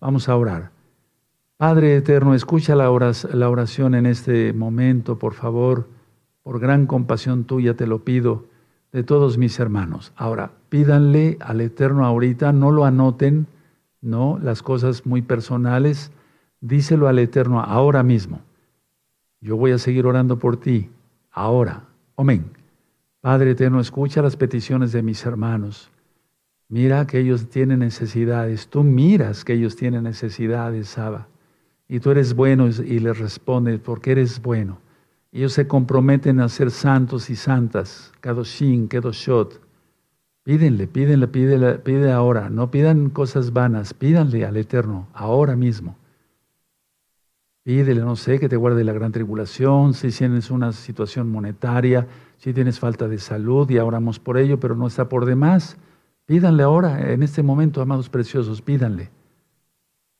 Vamos 0.00 0.28
a 0.28 0.36
orar. 0.36 0.70
Padre 1.56 1.96
eterno, 1.96 2.34
escucha 2.34 2.76
la 2.76 2.90
oración 2.90 3.94
en 3.94 4.06
este 4.06 4.52
momento, 4.52 5.18
por 5.18 5.34
favor. 5.34 5.88
Por 6.42 6.60
gran 6.60 6.86
compasión 6.86 7.44
tuya 7.44 7.74
te 7.74 7.86
lo 7.86 8.04
pido 8.04 8.44
de 8.96 9.02
todos 9.04 9.36
mis 9.36 9.60
hermanos. 9.60 10.14
Ahora, 10.16 10.52
pídanle 10.70 11.36
al 11.40 11.60
Eterno 11.60 12.06
ahorita, 12.06 12.54
no 12.54 12.70
lo 12.70 12.86
anoten, 12.86 13.46
no, 14.00 14.38
las 14.42 14.62
cosas 14.62 15.04
muy 15.04 15.20
personales, 15.20 16.12
díselo 16.62 17.06
al 17.06 17.18
Eterno 17.18 17.60
ahora 17.60 18.02
mismo. 18.02 18.40
Yo 19.42 19.58
voy 19.58 19.72
a 19.72 19.78
seguir 19.78 20.06
orando 20.06 20.38
por 20.38 20.56
ti, 20.56 20.88
ahora. 21.30 21.84
Amén. 22.16 22.46
Padre 23.20 23.50
Eterno, 23.50 23.80
escucha 23.80 24.22
las 24.22 24.34
peticiones 24.34 24.92
de 24.92 25.02
mis 25.02 25.26
hermanos. 25.26 25.90
Mira 26.70 27.06
que 27.06 27.18
ellos 27.18 27.50
tienen 27.50 27.80
necesidades. 27.80 28.68
Tú 28.68 28.82
miras 28.82 29.44
que 29.44 29.52
ellos 29.52 29.76
tienen 29.76 30.04
necesidades, 30.04 30.88
Saba. 30.88 31.28
Y 31.86 32.00
tú 32.00 32.12
eres 32.12 32.32
bueno 32.32 32.66
y 32.68 32.98
les 32.98 33.18
respondes 33.18 33.78
porque 33.78 34.12
eres 34.12 34.40
bueno. 34.40 34.78
Ellos 35.36 35.52
se 35.52 35.68
comprometen 35.68 36.40
a 36.40 36.48
ser 36.48 36.70
santos 36.70 37.28
y 37.28 37.36
santas. 37.36 38.10
Kadoshin, 38.22 38.88
Kedoshot. 38.88 39.60
Pídenle, 40.42 40.86
pídenle, 40.86 41.28
pídenle, 41.28 41.74
pide 41.74 42.10
ahora. 42.10 42.48
No 42.48 42.70
pidan 42.70 43.10
cosas 43.10 43.52
vanas, 43.52 43.92
pídanle 43.92 44.46
al 44.46 44.56
Eterno, 44.56 45.08
ahora 45.12 45.54
mismo. 45.54 45.94
Pídele, 47.64 48.00
no 48.00 48.16
sé, 48.16 48.40
que 48.40 48.48
te 48.48 48.56
guarde 48.56 48.82
la 48.82 48.94
gran 48.94 49.12
tribulación, 49.12 49.92
si 49.92 50.08
tienes 50.08 50.50
una 50.50 50.72
situación 50.72 51.28
monetaria, 51.30 52.06
si 52.38 52.54
tienes 52.54 52.80
falta 52.80 53.06
de 53.06 53.18
salud 53.18 53.68
y 53.68 53.76
oramos 53.76 54.18
por 54.18 54.38
ello, 54.38 54.58
pero 54.58 54.74
no 54.74 54.86
está 54.86 55.10
por 55.10 55.26
demás. 55.26 55.76
Pídanle 56.24 56.62
ahora, 56.62 57.12
en 57.12 57.22
este 57.22 57.42
momento, 57.42 57.82
amados 57.82 58.08
preciosos, 58.08 58.62
pídanle. 58.62 59.10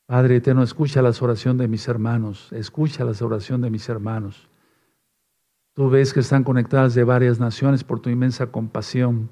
Padre 0.04 0.36
eterno, 0.36 0.62
escucha 0.62 1.00
las 1.00 1.22
oraciones 1.22 1.60
de 1.60 1.68
mis 1.68 1.88
hermanos, 1.88 2.52
escucha 2.52 3.02
las 3.06 3.22
oraciones 3.22 3.62
de 3.62 3.70
mis 3.70 3.88
hermanos. 3.88 4.50
Tú 5.76 5.90
ves 5.90 6.14
que 6.14 6.20
están 6.20 6.42
conectadas 6.42 6.94
de 6.94 7.04
varias 7.04 7.38
naciones 7.38 7.84
por 7.84 8.00
tu 8.00 8.08
inmensa 8.08 8.46
compasión. 8.46 9.28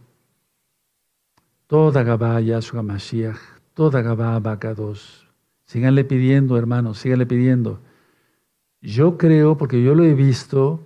Toda 1.66 2.02
Gabá 2.02 2.38
Yahshua 2.38 2.82
Mashiach, 2.82 3.38
toda 3.72 4.02
Gabá 4.02 4.34
Abacados. 4.34 5.26
Síganle 5.64 6.04
pidiendo, 6.04 6.58
hermanos, 6.58 6.98
síganle 6.98 7.24
pidiendo. 7.24 7.80
Yo 8.82 9.16
creo, 9.16 9.56
porque 9.56 9.82
yo 9.82 9.94
lo 9.94 10.04
he 10.04 10.12
visto 10.12 10.82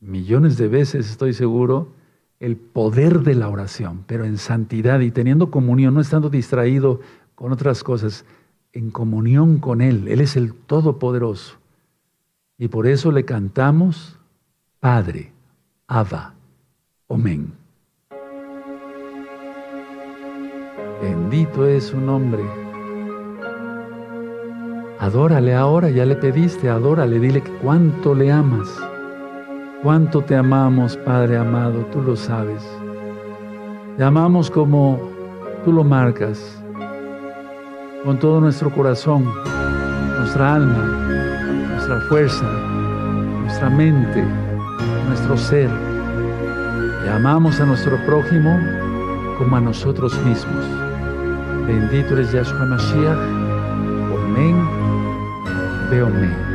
millones 0.00 0.56
de 0.56 0.66
veces, 0.66 1.08
estoy 1.08 1.34
seguro, 1.34 1.92
el 2.40 2.56
poder 2.56 3.20
de 3.20 3.36
la 3.36 3.48
oración, 3.48 4.02
pero 4.08 4.24
en 4.24 4.38
santidad 4.38 4.98
y 4.98 5.12
teniendo 5.12 5.52
comunión, 5.52 5.94
no 5.94 6.00
estando 6.00 6.30
distraído 6.30 6.98
con 7.36 7.52
otras 7.52 7.84
cosas, 7.84 8.24
en 8.72 8.90
comunión 8.90 9.58
con 9.58 9.82
Él. 9.82 10.08
Él 10.08 10.20
es 10.20 10.34
el 10.34 10.52
Todopoderoso. 10.52 11.58
Y 12.58 12.66
por 12.66 12.88
eso 12.88 13.12
le 13.12 13.24
cantamos 13.24 14.18
Padre, 14.80 15.32
Abba, 15.88 16.34
Omen. 17.08 17.50
Bendito 21.00 21.66
es 21.66 21.84
su 21.84 21.98
nombre. 21.98 22.42
Adórale 25.00 25.54
ahora, 25.54 25.88
ya 25.88 26.04
le 26.04 26.14
pediste, 26.16 26.68
adórale, 26.68 27.18
dile 27.18 27.42
cuánto 27.62 28.14
le 28.14 28.30
amas. 28.30 28.68
Cuánto 29.82 30.22
te 30.22 30.36
amamos, 30.36 30.96
Padre 30.98 31.38
amado, 31.38 31.86
tú 31.86 32.02
lo 32.02 32.14
sabes. 32.14 32.62
Te 33.96 34.04
amamos 34.04 34.50
como 34.50 35.00
tú 35.64 35.72
lo 35.72 35.84
marcas, 35.84 36.62
con 38.04 38.18
todo 38.18 38.42
nuestro 38.42 38.70
corazón, 38.70 39.24
nuestra 40.18 40.56
alma, 40.56 40.84
nuestra 41.72 42.00
fuerza, 42.08 42.46
nuestra 43.42 43.70
mente, 43.70 44.45
nuestro 45.06 45.36
ser. 45.36 45.70
Y 47.04 47.08
amamos 47.08 47.60
a 47.60 47.66
nuestro 47.66 47.96
prójimo 48.04 48.58
como 49.38 49.56
a 49.56 49.60
nosotros 49.60 50.18
mismos. 50.24 50.64
Bendito 51.66 52.14
eres 52.14 52.32
Yahshua 52.32 52.66
Mashiach. 52.66 53.18
Amén. 54.24 54.56
Veo 55.90 56.06
amén. 56.06 56.46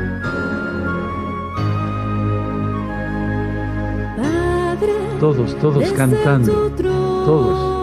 Todos, 5.19 5.55
todos 5.59 5.91
cantando. 5.93 6.71
Todos. 6.71 7.80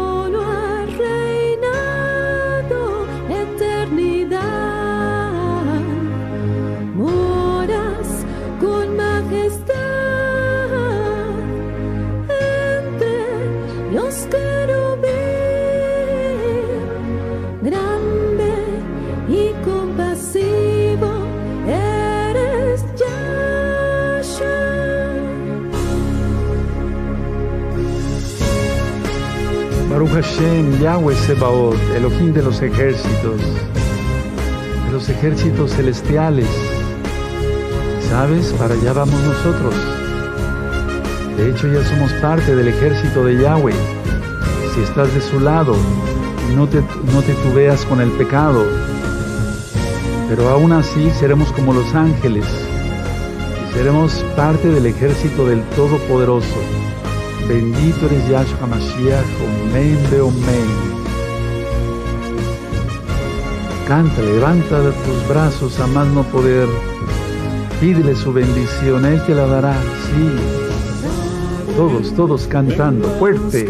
Hashem, 30.20 30.81
Yahweh 30.81 31.14
Sebaot, 31.14 31.78
Elohim 31.94 32.33
de 32.33 32.42
los 32.42 32.61
ejércitos, 32.61 33.40
de 34.87 34.90
los 34.90 35.09
ejércitos 35.09 35.70
celestiales. 35.70 36.48
¿Sabes? 38.11 38.52
Para 38.54 38.74
allá 38.74 38.94
vamos 38.94 39.14
nosotros. 39.22 39.74
De 41.37 41.48
hecho, 41.48 41.68
ya 41.68 41.85
somos 41.85 42.12
parte 42.14 42.57
del 42.57 42.66
ejército 42.66 43.24
de 43.24 43.40
Yahweh. 43.40 43.74
Si 44.74 44.81
estás 44.81 45.14
de 45.14 45.20
su 45.20 45.38
lado, 45.38 45.76
no 46.57 46.66
te, 46.66 46.81
no 47.14 47.22
te 47.22 47.35
tuveas 47.35 47.85
con 47.85 48.00
el 48.00 48.11
pecado. 48.11 48.66
Pero 50.28 50.48
aún 50.48 50.72
así 50.72 51.12
seremos 51.12 51.52
como 51.52 51.72
los 51.72 51.94
ángeles. 51.94 52.44
Seremos 53.72 54.24
parte 54.35 54.66
del 54.68 54.87
ejército 54.87 55.46
del 55.46 55.62
Todopoderoso. 55.76 56.59
Bendito 57.46 58.07
eres 58.07 58.29
Yahshua 58.29 58.66
Mashiach, 58.66 59.27
Omen 59.44 60.20
Omen. 60.20 60.68
Canta, 63.87 64.20
levanta 64.20 64.83
tus 65.05 65.29
brazos 65.29 65.79
a 65.81 65.87
más 65.87 66.07
no 66.09 66.22
poder. 66.24 66.68
Pídele 67.81 68.16
su 68.16 68.33
bendición, 68.33 69.05
Él 69.05 69.22
te 69.24 69.35
la 69.35 69.46
dará, 69.46 69.74
sí. 69.74 70.29
Todos, 71.77 72.12
todos 72.14 72.46
cantando, 72.48 73.09
fuerte. 73.18 73.68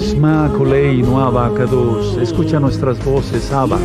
Shma 0.00 0.50
Kolei 0.56 1.02
Nuava 1.02 1.54
Kadosh. 1.54 2.18
Escucha 2.18 2.58
nuestras 2.58 3.04
voces, 3.04 3.52
Abba. 3.52 3.78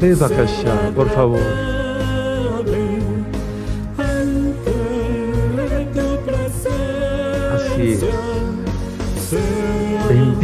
Kasha, 0.00 0.92
por 0.94 1.08
favor. 1.08 1.67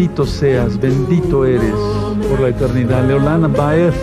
Bendito 0.04 0.26
seas, 0.26 0.78
bendito 0.78 1.46
eres 1.46 1.74
por 2.28 2.38
la 2.38 2.48
eternidad. 2.50 3.08
Leolana 3.08 3.48
Baez. 3.48 3.94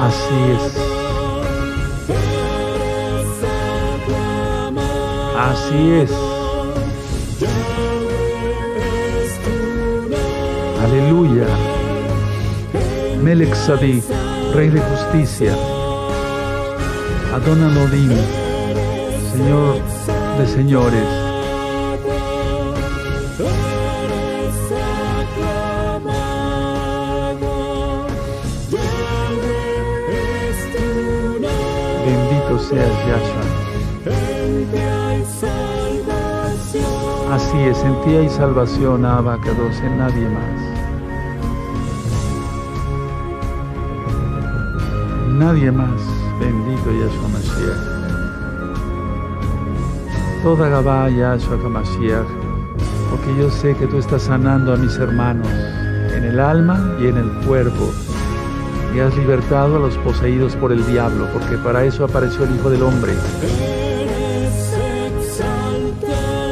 Así 0.00 0.34
es. 0.52 0.60
Así 5.38 5.90
es. 5.92 6.10
Aleluya. 10.84 11.46
Melech 13.22 13.54
Rey 14.52 14.68
de 14.68 14.80
justicia. 14.80 15.73
Adona 17.34 17.68
Lodim, 17.68 18.12
Señor 19.32 19.82
de 20.38 20.46
señores. 20.46 21.08
Bendito 32.06 32.58
seas, 32.68 32.96
Yahshua. 33.08 33.44
Así 37.34 37.58
es, 37.58 37.78
en 37.82 38.00
ti 38.02 38.10
hay 38.14 38.28
salvación, 38.28 39.04
Abacados, 39.04 39.76
en 39.80 39.98
nadie 39.98 40.28
más. 40.28 40.60
Nadie 45.36 45.72
más. 45.72 46.13
Yahshua 46.92 47.28
Mashiach. 47.28 47.82
Toda 50.42 50.68
Gabá 50.68 51.08
Yahshua 51.08 51.68
Mashiach, 51.68 52.26
porque 53.10 53.34
yo 53.38 53.50
sé 53.50 53.74
que 53.74 53.86
tú 53.86 53.98
estás 53.98 54.22
sanando 54.22 54.74
a 54.74 54.76
mis 54.76 54.96
hermanos 54.96 55.48
en 56.14 56.24
el 56.24 56.38
alma 56.38 56.96
y 57.00 57.06
en 57.06 57.16
el 57.16 57.30
cuerpo. 57.46 57.90
Y 58.94 59.00
has 59.00 59.16
libertado 59.16 59.76
a 59.76 59.78
los 59.80 59.96
poseídos 59.98 60.54
por 60.56 60.72
el 60.72 60.86
diablo, 60.86 61.26
porque 61.32 61.56
para 61.58 61.84
eso 61.84 62.04
apareció 62.04 62.44
el 62.44 62.54
Hijo 62.54 62.70
del 62.70 62.82
Hombre. 62.82 63.14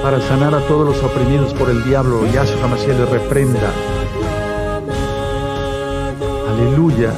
Para 0.03 0.20
sanar 0.22 0.55
a 0.55 0.61
todos 0.66 0.87
los 0.87 1.03
oprimidos 1.05 1.55
por 1.55 1.70
el 1.70 1.85
diablo, 1.85 2.24
Yahshua 2.33 2.68
Mashiach 2.68 2.99
le 2.99 3.07
reprenda. 3.07 3.70
Aleluya. 6.49 7.12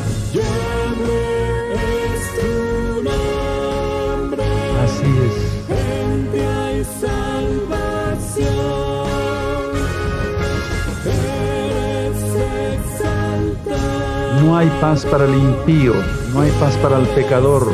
No 14.45 14.57
hay 14.57 14.68
paz 14.80 15.07
para 15.07 15.24
el 15.24 15.34
impío, 15.34 15.95
no 16.32 16.40
hay 16.40 16.51
paz 16.61 16.76
para 16.76 16.99
el 16.99 17.07
pecador. 17.09 17.72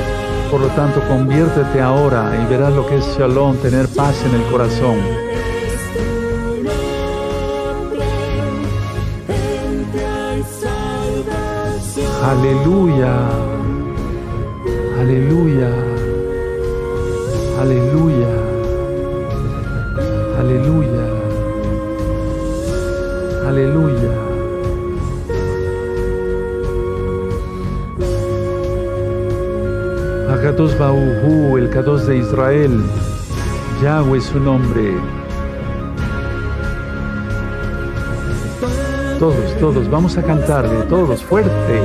Por 0.51 0.61
lo 0.61 0.69
tanto, 0.69 1.01
conviértete 1.09 1.81
ahora 1.81 2.33
y 2.43 2.51
verás 2.51 2.75
lo 2.75 2.87
que 2.87 2.97
es 2.97 3.05
shalom, 3.19 3.57
tener 3.59 3.89
paz 3.89 4.15
en 4.25 4.35
el 4.35 4.43
corazón. 4.51 4.99
Aleluya, 12.23 13.29
aleluya, 15.01 15.71
aleluya, 17.61 18.10
Akados 30.61 30.79
Bauhu, 30.79 31.57
el 31.57 31.71
Kados 31.71 32.07
de 32.07 32.19
Israel, 32.19 32.83
Yahweh 33.83 34.19
es 34.19 34.25
su 34.25 34.39
nombre. 34.39 34.95
Todos, 39.19 39.57
todos, 39.59 39.89
vamos 39.89 40.19
a 40.19 40.23
cantarle, 40.23 40.83
todos, 40.91 41.23
fuerte. 41.23 41.81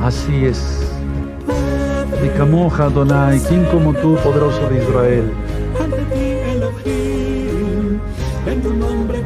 Así 0.00 0.44
es. 0.44 0.92
Dikamoja 2.22 2.84
Adonai, 2.84 3.40
¿quién 3.40 3.64
como 3.72 3.92
tú, 3.92 4.14
poderoso 4.22 4.68
de 4.68 4.84
Israel? 4.84 5.32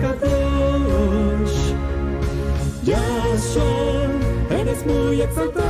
Kadosh. 0.00 1.91
Yahshua, 2.84 4.10
eres 4.50 4.84
muy 4.84 5.20
exaltado. 5.22 5.62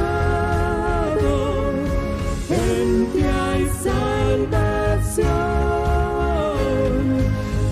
En 2.49 3.07
ti 3.13 3.23
hay 3.23 3.69
salvación. 3.83 5.29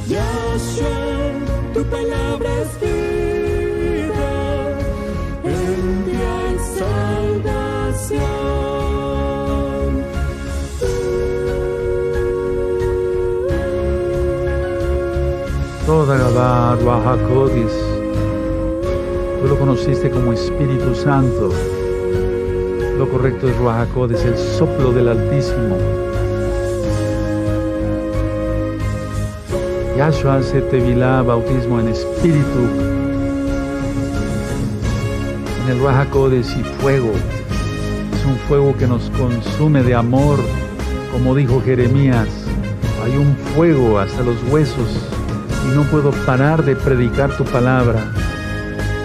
Yahshua, 0.08 0.98
tu 1.72 1.82
palabra 1.84 2.50
es 2.60 2.80
vida. 2.80 4.30
En 5.44 6.04
ti 6.04 6.16
hay 6.16 6.58
salvación. 6.78 8.20
Toda 15.86 16.14
Gabá, 16.18 16.76
Ruajakodis. 16.76 17.72
Tú 17.72 17.86
lo 17.86 17.89
conociste 19.60 20.08
como 20.10 20.32
Espíritu 20.32 20.94
Santo. 20.94 21.50
Lo 22.96 23.06
correcto 23.10 23.46
es 23.46 23.54
Ruajakodis, 23.58 24.24
el 24.24 24.38
soplo 24.38 24.90
del 24.90 25.08
Altísimo. 25.08 25.76
Yahshua 29.98 30.36
hace 30.36 30.62
Tevilá, 30.62 31.20
bautismo 31.20 31.78
en 31.78 31.88
espíritu. 31.88 32.58
En 35.62 35.72
el 35.72 35.78
Ruajakodis 35.78 36.56
y 36.56 36.64
fuego. 36.80 37.12
Es 38.14 38.24
un 38.24 38.36
fuego 38.48 38.74
que 38.78 38.86
nos 38.86 39.10
consume 39.10 39.82
de 39.82 39.94
amor, 39.94 40.38
como 41.12 41.34
dijo 41.34 41.60
Jeremías. 41.62 42.28
Hay 43.04 43.14
un 43.14 43.36
fuego 43.54 43.98
hasta 43.98 44.22
los 44.22 44.42
huesos 44.50 45.06
y 45.66 45.76
no 45.76 45.82
puedo 45.82 46.12
parar 46.24 46.64
de 46.64 46.76
predicar 46.76 47.36
tu 47.36 47.44
palabra. 47.44 48.19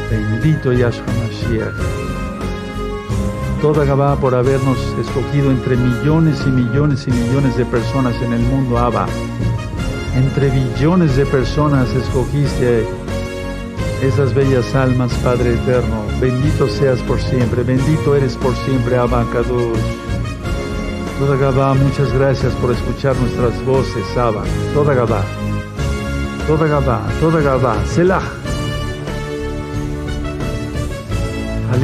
Bendito 0.09 0.71
Yahshua 0.71 1.05
Mashiach. 1.05 2.05
Toda 3.61 3.85
Gabá 3.85 4.15
por 4.15 4.35
habernos 4.35 4.77
escogido 4.99 5.49
entre 5.49 5.75
millones 5.75 6.39
y 6.45 6.49
millones 6.49 7.07
y 7.07 7.11
millones 7.11 7.57
de 7.57 7.65
personas 7.65 8.15
en 8.21 8.33
el 8.33 8.41
mundo, 8.41 8.77
Abba. 8.77 9.07
Entre 10.15 10.49
billones 10.49 11.15
de 11.15 11.25
personas 11.25 11.89
escogiste 11.93 12.85
esas 14.03 14.33
bellas 14.33 14.75
almas, 14.75 15.11
Padre 15.23 15.55
eterno. 15.55 16.03
Bendito 16.21 16.67
seas 16.67 16.99
por 17.01 17.19
siempre, 17.19 17.63
bendito 17.63 18.15
eres 18.15 18.35
por 18.35 18.55
siempre, 18.55 18.97
Abba 18.97 19.25
Kadosh. 19.33 19.79
Toda 21.19 21.37
Gabá, 21.37 21.73
muchas 21.73 22.11
gracias 22.13 22.53
por 22.55 22.71
escuchar 22.71 23.15
nuestras 23.15 23.65
voces, 23.65 24.05
Abba. 24.17 24.43
Toda 24.73 24.93
Gabá. 24.93 25.23
Toda 26.45 26.67
Gabá, 26.67 27.01
toda 27.19 27.41
Gabá, 27.41 27.75
Selah. 27.85 28.44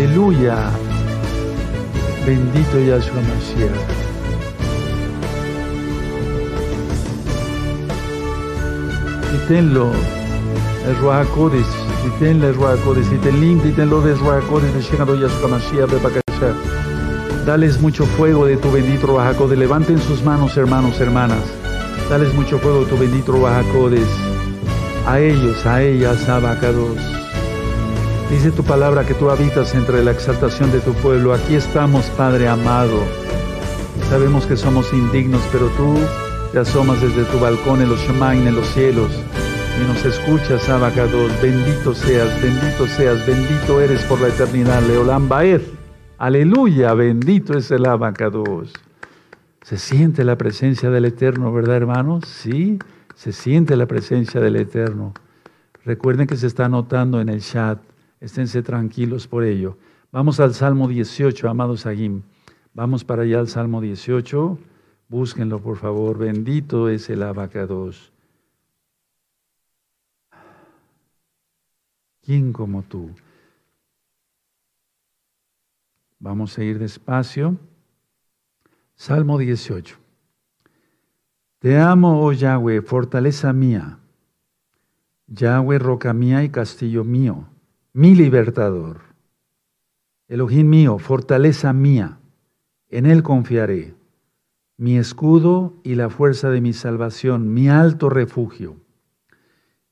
Aleluya. 0.01 0.57
Bendito 2.25 2.77
Yahshua 2.79 3.21
Mashiach. 3.21 3.81
Títenlo, 9.31 9.91
el 10.87 10.95
Ruach 11.01 11.27
Kodesh, 11.35 11.67
títenle 12.01 12.47
el 12.47 12.55
Ruach 12.55 12.79
Kodesh, 12.83 13.07
títenlo, 13.09 13.61
títenlo 13.61 14.01
de 14.01 14.15
Ruach 14.15 14.43
Kodesh, 14.49 14.73
de 14.73 14.81
Shekado 14.81 15.13
Yahshua 15.13 15.49
Mashiach, 15.49 15.91
Bebakasha. 15.91 16.55
Dales 17.45 17.79
mucho 17.79 18.07
fuego 18.17 18.47
de 18.47 18.57
tu 18.57 18.71
bendito 18.71 19.05
Ruach 19.05 19.35
Kodesh. 19.35 19.59
Levanten 19.59 19.99
sus 19.99 20.23
manos, 20.23 20.57
hermanos, 20.57 20.99
hermanas. 20.99 21.45
Dales 22.09 22.33
mucho 22.33 22.57
fuego 22.57 22.79
de 22.79 22.85
tu 22.87 22.97
bendito 22.97 23.33
Ruach 23.33 23.65
a 25.05 25.19
ellos, 25.19 25.63
a 25.67 25.83
ellas, 25.83 26.27
abacados. 26.27 27.20
Dice 28.31 28.49
tu 28.49 28.63
palabra 28.63 29.05
que 29.05 29.13
tú 29.13 29.29
habitas 29.29 29.75
entre 29.75 30.01
la 30.05 30.11
exaltación 30.11 30.71
de 30.71 30.79
tu 30.79 30.93
pueblo. 30.93 31.33
Aquí 31.33 31.53
estamos, 31.53 32.05
Padre 32.11 32.47
amado. 32.47 32.97
Sabemos 34.09 34.45
que 34.45 34.55
somos 34.55 34.91
indignos, 34.93 35.41
pero 35.51 35.67
tú 35.75 35.97
te 36.53 36.59
asomas 36.59 37.01
desde 37.01 37.25
tu 37.25 37.39
balcón 37.39 37.81
en 37.81 37.89
los 37.89 37.99
Shemain, 37.99 38.47
en 38.47 38.55
los 38.55 38.65
cielos, 38.67 39.11
y 39.77 39.85
nos 39.85 40.05
escuchas, 40.05 40.69
abacados. 40.69 41.29
Bendito 41.41 41.93
seas, 41.93 42.41
bendito 42.41 42.87
seas, 42.87 43.27
bendito 43.27 43.81
eres 43.81 44.01
por 44.05 44.21
la 44.21 44.29
eternidad. 44.29 44.81
Leolam 44.83 45.27
Baer. 45.27 45.61
Aleluya, 46.17 46.93
bendito 46.93 47.57
es 47.57 47.69
el 47.69 47.85
abacados. 47.85 48.71
Se 49.61 49.77
siente 49.77 50.23
la 50.23 50.37
presencia 50.37 50.89
del 50.89 51.03
Eterno, 51.03 51.51
¿verdad, 51.51 51.75
hermanos? 51.75 52.23
Sí. 52.27 52.79
Se 53.13 53.33
siente 53.33 53.75
la 53.75 53.87
presencia 53.87 54.39
del 54.39 54.55
Eterno. 54.55 55.13
Recuerden 55.83 56.27
que 56.27 56.37
se 56.37 56.47
está 56.47 56.65
anotando 56.65 57.19
en 57.19 57.27
el 57.27 57.41
chat. 57.41 57.90
Esténse 58.21 58.61
tranquilos 58.61 59.27
por 59.27 59.43
ello. 59.43 59.77
Vamos 60.11 60.39
al 60.39 60.53
Salmo 60.53 60.87
18, 60.87 61.49
amados 61.49 61.85
Agim. 61.85 62.21
Vamos 62.73 63.03
para 63.03 63.23
allá 63.23 63.39
al 63.39 63.49
Salmo 63.49 63.81
18. 63.81 64.57
Búsquenlo, 65.09 65.59
por 65.59 65.77
favor. 65.77 66.17
Bendito 66.17 66.87
es 66.87 67.09
el 67.09 67.23
abacados. 67.23 68.13
¿Quién 72.21 72.53
como 72.53 72.83
tú? 72.83 73.09
Vamos 76.19 76.57
a 76.57 76.63
ir 76.63 76.77
despacio. 76.77 77.57
Salmo 78.95 79.39
18. 79.39 79.97
Te 81.57 81.77
amo, 81.77 82.23
oh 82.23 82.31
Yahweh, 82.31 82.81
fortaleza 82.81 83.51
mía. 83.51 83.97
Yahweh, 85.27 85.79
roca 85.79 86.13
mía 86.13 86.43
y 86.43 86.49
castillo 86.49 87.03
mío, 87.03 87.47
mi 87.93 88.15
libertador. 88.15 89.01
Elohim 90.29 90.69
mío, 90.69 90.97
fortaleza 90.97 91.73
mía, 91.73 92.19
en 92.87 93.05
él 93.05 93.21
confiaré. 93.21 93.95
Mi 94.77 94.97
escudo 94.97 95.73
y 95.83 95.95
la 95.95 96.09
fuerza 96.09 96.49
de 96.49 96.61
mi 96.61 96.71
salvación, 96.71 97.53
mi 97.53 97.67
alto 97.67 98.09
refugio. 98.09 98.77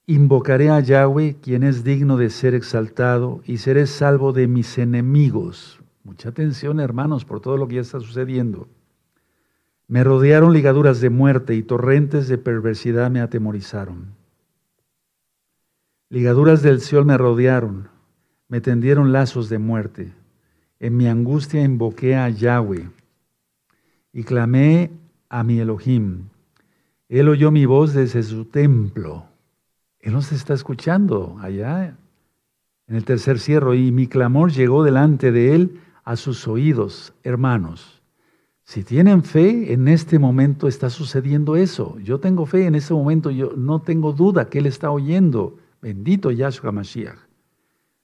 Invocaré 0.05 0.69
a 0.69 0.79
Yahweh, 0.79 1.35
quien 1.41 1.63
es 1.63 1.83
digno 1.83 2.15
de 2.15 2.29
ser 2.29 2.55
exaltado, 2.55 3.41
y 3.45 3.57
seré 3.57 3.85
salvo 3.85 4.31
de 4.31 4.47
mis 4.47 4.77
enemigos. 4.77 5.81
Mucha 6.05 6.29
atención, 6.29 6.79
hermanos, 6.79 7.25
por 7.25 7.41
todo 7.41 7.57
lo 7.57 7.67
que 7.67 7.75
ya 7.75 7.81
está 7.81 7.99
sucediendo. 7.99 8.69
Me 9.87 10.05
rodearon 10.05 10.53
ligaduras 10.53 11.01
de 11.01 11.09
muerte 11.09 11.53
y 11.53 11.63
torrentes 11.63 12.29
de 12.29 12.37
perversidad 12.37 13.11
me 13.11 13.19
atemorizaron. 13.19 14.18
Ligaduras 16.11 16.63
del 16.63 16.81
Seol 16.81 17.05
me 17.05 17.19
rodearon, 17.19 17.87
me 18.47 18.61
tendieron 18.61 19.11
lazos 19.11 19.47
de 19.47 19.59
muerte. 19.59 20.11
En 20.79 20.97
mi 20.97 21.07
angustia 21.07 21.63
invoqué 21.63 22.15
a 22.15 22.29
Yahweh 22.29 22.89
y 24.11 24.23
clamé 24.23 24.89
a 25.29 25.43
mi 25.43 25.59
Elohim. 25.59 26.29
Él 27.09 27.29
oyó 27.29 27.51
mi 27.51 27.67
voz 27.67 27.93
desde 27.93 28.23
su 28.23 28.45
templo. 28.45 29.25
Él 29.99 30.13
nos 30.13 30.31
está 30.31 30.55
escuchando 30.55 31.37
allá 31.41 31.95
en 32.87 32.95
el 32.95 33.05
tercer 33.05 33.39
cierro 33.39 33.75
y 33.75 33.91
mi 33.91 34.07
clamor 34.07 34.51
llegó 34.51 34.83
delante 34.83 35.31
de 35.31 35.53
él 35.53 35.79
a 36.03 36.15
sus 36.15 36.47
oídos, 36.47 37.13
hermanos. 37.23 38.01
Si 38.63 38.83
tienen 38.83 39.23
fe, 39.23 39.73
en 39.73 39.87
este 39.87 40.17
momento 40.17 40.67
está 40.67 40.89
sucediendo 40.89 41.55
eso. 41.55 41.99
Yo 41.99 42.19
tengo 42.19 42.47
fe 42.47 42.65
en 42.65 42.73
ese 42.73 42.95
momento, 42.95 43.29
yo 43.29 43.53
no 43.55 43.81
tengo 43.81 44.11
duda 44.13 44.49
que 44.49 44.57
Él 44.57 44.65
está 44.65 44.89
oyendo. 44.89 45.57
Bendito 45.81 46.31
Yahshua 46.31 46.71
Mashiach. 46.71 47.17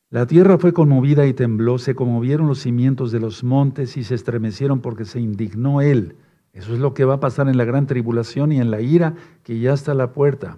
La 0.09 0.25
tierra 0.25 0.57
fue 0.57 0.71
conmovida 0.71 1.25
y 1.25 1.33
tembló, 1.33 1.77
se 1.77 1.93
conmovieron 1.93 2.47
los 2.47 2.59
cimientos 2.59 3.11
de 3.11 3.19
los 3.19 3.43
montes 3.43 3.97
y 3.97 4.03
se 4.03 4.15
estremecieron 4.15 4.79
porque 4.79 5.03
se 5.03 5.19
indignó 5.19 5.81
Él. 5.81 6.15
Eso 6.53 6.73
es 6.73 6.79
lo 6.79 6.93
que 6.93 7.03
va 7.03 7.15
a 7.15 7.19
pasar 7.19 7.49
en 7.49 7.57
la 7.57 7.65
gran 7.65 7.85
tribulación 7.85 8.53
y 8.53 8.61
en 8.61 8.71
la 8.71 8.79
ira 8.79 9.15
que 9.43 9.59
ya 9.59 9.73
está 9.73 9.91
a 9.91 9.95
la 9.95 10.13
puerta. 10.13 10.57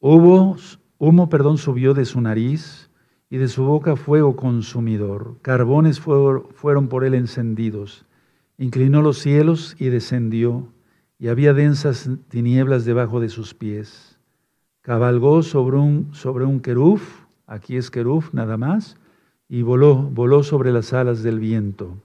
Hubo, 0.00 0.56
humo, 0.98 1.30
perdón, 1.30 1.56
subió 1.56 1.94
de 1.94 2.04
su 2.04 2.20
nariz 2.20 2.90
y 3.30 3.38
de 3.38 3.48
su 3.48 3.64
boca 3.64 3.96
fuego 3.96 4.36
consumidor. 4.36 5.38
Carbones 5.40 5.98
fueron 6.00 6.88
por 6.88 7.04
él 7.04 7.14
encendidos. 7.14 8.04
Inclinó 8.58 9.00
los 9.00 9.18
cielos 9.18 9.76
y 9.78 9.86
descendió, 9.86 10.72
y 11.18 11.28
había 11.28 11.54
densas 11.54 12.10
tinieblas 12.28 12.84
debajo 12.84 13.18
de 13.20 13.28
sus 13.28 13.54
pies. 13.54 14.17
Cabalgó 14.88 15.42
sobre 15.42 15.76
un, 15.76 16.08
sobre 16.14 16.46
un 16.46 16.60
queruf, 16.60 17.26
aquí 17.46 17.76
es 17.76 17.90
queruf 17.90 18.32
nada 18.32 18.56
más, 18.56 18.96
y 19.46 19.60
voló, 19.60 19.96
voló 19.96 20.42
sobre 20.42 20.72
las 20.72 20.94
alas 20.94 21.22
del 21.22 21.40
viento. 21.40 21.98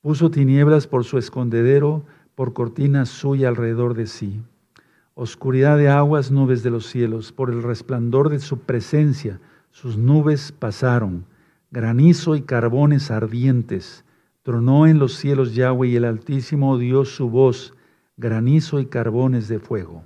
Puso 0.00 0.30
tinieblas 0.30 0.86
por 0.86 1.04
su 1.04 1.18
escondedero, 1.18 2.06
por 2.34 2.54
cortina 2.54 3.04
suya 3.04 3.50
alrededor 3.50 3.92
de 3.92 4.06
sí. 4.06 4.40
Oscuridad 5.12 5.76
de 5.76 5.90
aguas, 5.90 6.30
nubes 6.30 6.62
de 6.62 6.70
los 6.70 6.86
cielos, 6.86 7.30
por 7.30 7.50
el 7.50 7.62
resplandor 7.62 8.30
de 8.30 8.38
su 8.38 8.60
presencia, 8.60 9.38
sus 9.70 9.98
nubes 9.98 10.50
pasaron, 10.50 11.26
granizo 11.70 12.36
y 12.36 12.40
carbones 12.40 13.10
ardientes 13.10 14.02
Tronó 14.44 14.86
en 14.86 14.98
los 14.98 15.12
cielos 15.12 15.54
Yahweh 15.54 15.88
y 15.88 15.96
el 15.96 16.06
Altísimo 16.06 16.78
dio 16.78 17.04
su 17.04 17.28
voz, 17.28 17.74
granizo 18.16 18.80
y 18.80 18.86
carbones 18.86 19.46
de 19.48 19.58
fuego. 19.58 20.04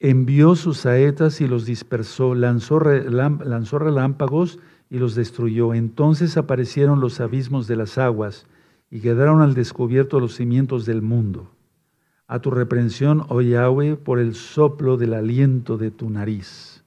Envió 0.00 0.56
sus 0.56 0.78
saetas 0.78 1.40
y 1.40 1.46
los 1.46 1.64
dispersó, 1.66 2.34
lanzó, 2.34 2.80
relámpagos 2.80 4.58
y 4.90 4.98
los 4.98 5.14
destruyó. 5.14 5.74
Entonces 5.74 6.36
aparecieron 6.36 7.00
los 7.00 7.20
abismos 7.20 7.68
de 7.68 7.76
las 7.76 7.98
aguas 7.98 8.46
y 8.90 9.00
quedaron 9.00 9.40
al 9.40 9.54
descubierto 9.54 10.18
los 10.18 10.34
cimientos 10.34 10.86
del 10.86 11.02
mundo. 11.02 11.52
A 12.26 12.40
tu 12.40 12.50
reprensión, 12.50 13.24
oh 13.28 13.40
Yahweh, 13.40 13.96
por 13.96 14.18
el 14.18 14.34
soplo 14.34 14.96
del 14.96 15.14
aliento 15.14 15.78
de 15.78 15.92
tu 15.92 16.10
nariz. 16.10 16.82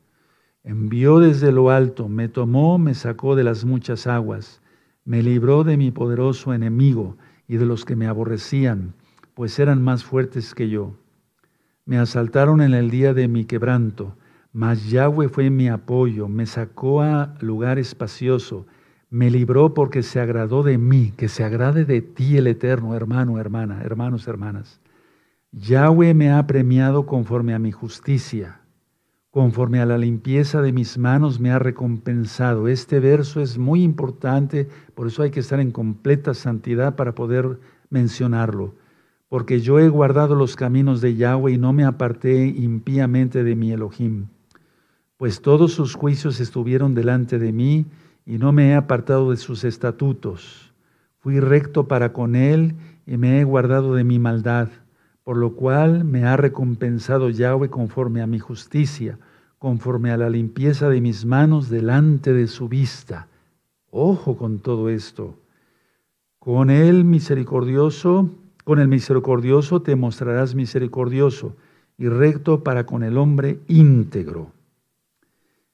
Envió 0.64 1.20
desde 1.20 1.54
lo 1.54 1.70
alto, 1.70 2.10
me 2.10 2.28
tomó, 2.28 2.78
me 2.78 2.94
sacó 2.94 3.36
de 3.36 3.46
las 3.46 3.64
muchas 3.64 4.08
aguas 4.08 4.62
me 5.06 5.22
libró 5.22 5.64
de 5.64 5.78
mi 5.78 5.92
poderoso 5.92 6.54
enemigo 6.54 7.18
y 7.48 7.58
de 7.58 7.66
los 7.66 7.84
que 7.84 7.96
me 7.96 8.08
aborrecían, 8.08 8.94
pues 9.34 9.60
eran 9.60 9.82
más 9.82 10.04
fuertes 10.04 10.56
que 10.56 10.70
yo. 10.70 10.96
Me 11.86 11.98
asaltaron 11.98 12.62
en 12.62 12.74
el 12.74 12.90
día 12.90 13.14
de 13.14 13.28
mi 13.28 13.46
quebranto, 13.46 14.18
mas 14.52 14.90
Yahweh 14.90 15.30
fue 15.30 15.50
mi 15.50 15.68
apoyo, 15.68 16.28
me 16.28 16.46
sacó 16.46 17.02
a 17.02 17.36
lugar 17.42 17.80
espacioso, 17.80 18.66
me 19.10 19.30
libró 19.30 19.74
porque 19.74 20.04
se 20.04 20.20
agradó 20.20 20.64
de 20.64 20.78
mí, 20.78 21.14
que 21.18 21.28
se 21.28 21.44
agrade 21.44 21.86
de 21.86 22.02
ti 22.02 22.38
el 22.38 22.48
Eterno, 22.48 22.96
hermano, 22.96 23.40
hermana, 23.40 23.82
hermanos, 23.84 24.28
hermanas. 24.28 24.82
Yahweh 25.52 26.14
me 26.14 26.32
ha 26.32 26.48
premiado 26.48 27.06
conforme 27.06 27.54
a 27.54 27.60
mi 27.60 27.72
justicia 27.72 28.64
conforme 29.34 29.80
a 29.80 29.88
la 29.88 29.98
limpieza 29.98 30.62
de 30.62 30.72
mis 30.72 31.00
manos 31.00 31.40
me 31.40 31.50
ha 31.50 31.58
recompensado. 31.58 32.68
Este 32.68 33.00
verso 33.00 33.42
es 33.42 33.58
muy 33.58 33.82
importante, 33.82 34.68
por 34.94 35.08
eso 35.08 35.24
hay 35.24 35.32
que 35.32 35.40
estar 35.40 35.60
en 35.60 35.72
completa 35.72 36.36
santidad 36.36 36.96
para 36.96 37.16
poder 37.16 37.60
mencionarlo. 37.90 38.76
Porque 39.34 39.62
yo 39.62 39.80
he 39.80 39.90
guardado 39.90 40.36
los 40.36 40.56
caminos 40.56 41.02
de 41.02 41.16
Yahweh 41.16 41.54
y 41.54 41.58
no 41.58 41.74
me 41.74 41.86
aparté 41.86 42.46
impíamente 42.46 43.44
de 43.44 43.56
mi 43.56 43.72
Elohim. 43.72 44.28
Pues 45.18 45.42
todos 45.42 45.74
sus 45.74 45.96
juicios 45.96 46.40
estuvieron 46.40 46.94
delante 46.94 47.40
de 47.40 47.52
mí 47.52 47.88
y 48.28 48.38
no 48.38 48.52
me 48.52 48.70
he 48.70 48.76
apartado 48.76 49.32
de 49.32 49.38
sus 49.38 49.64
estatutos. 49.64 50.72
Fui 51.18 51.40
recto 51.40 51.88
para 51.88 52.14
con 52.14 52.36
él 52.36 52.76
y 53.08 53.18
me 53.18 53.40
he 53.40 53.44
guardado 53.44 53.96
de 53.96 54.04
mi 54.04 54.20
maldad 54.20 54.70
por 55.24 55.38
lo 55.38 55.56
cual 55.56 56.04
me 56.04 56.26
ha 56.26 56.38
recompensado 56.38 57.32
Yahweh 57.32 57.72
conforme 57.72 58.22
a 58.22 58.28
mi 58.28 58.38
justicia, 58.38 59.18
conforme 59.58 60.12
a 60.12 60.18
la 60.18 60.30
limpieza 60.30 60.90
de 60.90 61.02
mis 61.02 61.26
manos 61.26 61.72
delante 61.72 62.34
de 62.34 62.46
su 62.46 62.70
vista. 62.70 63.30
Ojo 63.90 64.38
con 64.38 64.60
todo 64.60 64.90
esto. 64.90 65.40
Con 66.38 66.70
el 66.70 67.04
misericordioso, 67.04 68.30
con 68.64 68.80
el 68.80 68.88
misericordioso 68.88 69.82
te 69.82 69.96
mostrarás 69.96 70.56
misericordioso 70.56 71.56
y 71.98 72.08
recto 72.08 72.64
para 72.64 72.86
con 72.86 73.04
el 73.04 73.18
hombre 73.18 73.60
íntegro. 73.68 74.52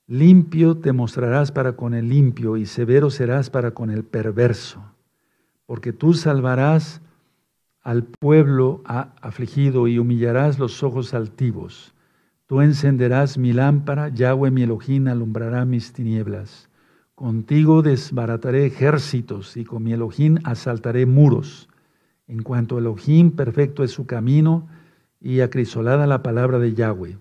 Limpio 0.08 0.78
te 0.78 0.92
mostrarás 0.92 1.52
para 1.52 1.76
con 1.76 1.94
el 1.94 2.10
limpio 2.10 2.58
y 2.58 2.66
severo 2.66 3.12
serás 3.12 3.50
para 3.50 3.72
con 3.72 3.92
el 3.92 4.04
perverso, 4.04 4.82
porque 5.68 5.94
tú 5.94 6.14
salvarás 6.16 7.02
al 7.82 8.04
pueblo 8.04 8.82
afligido 8.86 9.88
y 9.88 10.00
humillarás 10.00 10.58
los 10.58 10.82
ojos 10.84 11.14
altivos. 11.14 11.94
Tú 12.48 12.62
encenderás 12.62 13.38
mi 13.38 13.54
lámpara, 13.54 14.10
Yahweh 14.10 14.50
mi 14.50 14.64
Elohim 14.64 15.08
alumbrará 15.08 15.66
mis 15.66 15.94
tinieblas. 15.94 16.70
Contigo 17.14 17.84
desbarataré 17.84 18.66
ejércitos 18.66 19.58
y 19.58 19.64
con 19.64 19.84
mi 19.84 19.94
Elohim 19.94 20.40
asaltaré 20.44 21.06
muros. 21.06 21.69
En 22.30 22.44
cuanto 22.44 22.76
a 22.76 22.80
Elohim, 22.80 23.32
perfecto 23.32 23.84
es 23.84 23.90
su 23.90 24.06
camino 24.06 24.68
y 25.20 25.40
acrisolada 25.40 26.06
la 26.06 26.22
palabra 26.22 26.60
de 26.60 26.76
Yahweh. 26.76 27.18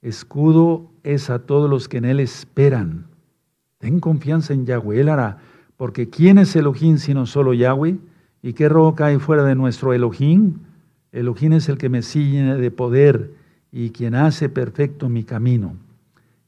Escudo 0.00 0.90
es 1.02 1.28
a 1.28 1.40
todos 1.40 1.68
los 1.68 1.88
que 1.88 1.98
en 1.98 2.06
él 2.06 2.20
esperan. 2.20 3.06
Ten 3.76 4.00
confianza 4.00 4.54
en 4.54 4.64
Yahweh, 4.64 5.02
él 5.02 5.10
hará, 5.10 5.38
porque 5.76 6.08
¿quién 6.08 6.38
es 6.38 6.56
Elohim 6.56 6.96
sino 6.96 7.26
solo 7.26 7.52
Yahweh? 7.52 7.98
¿Y 8.42 8.54
qué 8.54 8.70
roca 8.70 9.06
hay 9.06 9.18
fuera 9.18 9.44
de 9.44 9.54
nuestro 9.54 9.92
Elohim? 9.92 10.54
Elohim 11.12 11.52
es 11.52 11.68
el 11.68 11.76
que 11.76 11.90
me 11.90 12.00
sigue 12.00 12.42
de 12.42 12.70
poder 12.70 13.34
y 13.70 13.90
quien 13.90 14.14
hace 14.14 14.48
perfecto 14.48 15.10
mi 15.10 15.22
camino, 15.22 15.76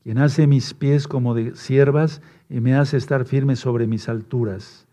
quien 0.02 0.16
hace 0.16 0.46
mis 0.46 0.72
pies 0.72 1.06
como 1.06 1.34
de 1.34 1.54
siervas 1.56 2.22
y 2.48 2.60
me 2.60 2.74
hace 2.74 2.96
estar 2.96 3.26
firme 3.26 3.54
sobre 3.54 3.86
mis 3.86 4.08
alturas, 4.08 4.86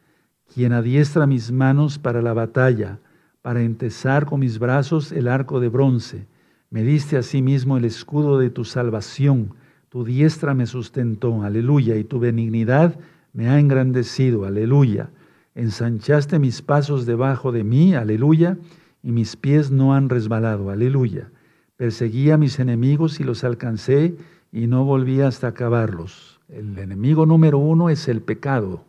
quien 0.53 0.73
adiestra 0.73 1.27
mis 1.27 1.51
manos 1.51 1.99
para 1.99 2.21
la 2.21 2.33
batalla, 2.33 2.99
para 3.41 3.61
entesar 3.61 4.25
con 4.25 4.41
mis 4.41 4.59
brazos 4.59 5.11
el 5.11 5.27
arco 5.27 5.59
de 5.59 5.69
bronce. 5.69 6.27
Me 6.69 6.83
diste 6.83 7.17
a 7.17 7.23
sí 7.23 7.41
mismo 7.41 7.77
el 7.77 7.85
escudo 7.85 8.37
de 8.39 8.49
tu 8.49 8.65
salvación, 8.65 9.53
tu 9.89 10.03
diestra 10.03 10.53
me 10.53 10.67
sustentó, 10.67 11.41
aleluya, 11.41 11.95
y 11.95 12.03
tu 12.03 12.19
benignidad 12.19 12.99
me 13.33 13.49
ha 13.49 13.59
engrandecido, 13.59 14.45
aleluya. 14.45 15.09
Ensanchaste 15.55 16.37
mis 16.37 16.61
pasos 16.61 17.05
debajo 17.05 17.51
de 17.51 17.63
mí, 17.63 17.95
aleluya, 17.95 18.57
y 19.01 19.11
mis 19.11 19.35
pies 19.35 19.71
no 19.71 19.93
han 19.93 20.09
resbalado, 20.09 20.69
aleluya. 20.69 21.31
Perseguí 21.75 22.29
a 22.29 22.37
mis 22.37 22.59
enemigos 22.59 23.19
y 23.19 23.23
los 23.23 23.43
alcancé 23.43 24.15
y 24.51 24.67
no 24.67 24.83
volví 24.83 25.21
hasta 25.21 25.47
acabarlos. 25.47 26.39
El 26.49 26.77
enemigo 26.77 27.25
número 27.25 27.57
uno 27.57 27.89
es 27.89 28.07
el 28.07 28.21
pecado. 28.21 28.88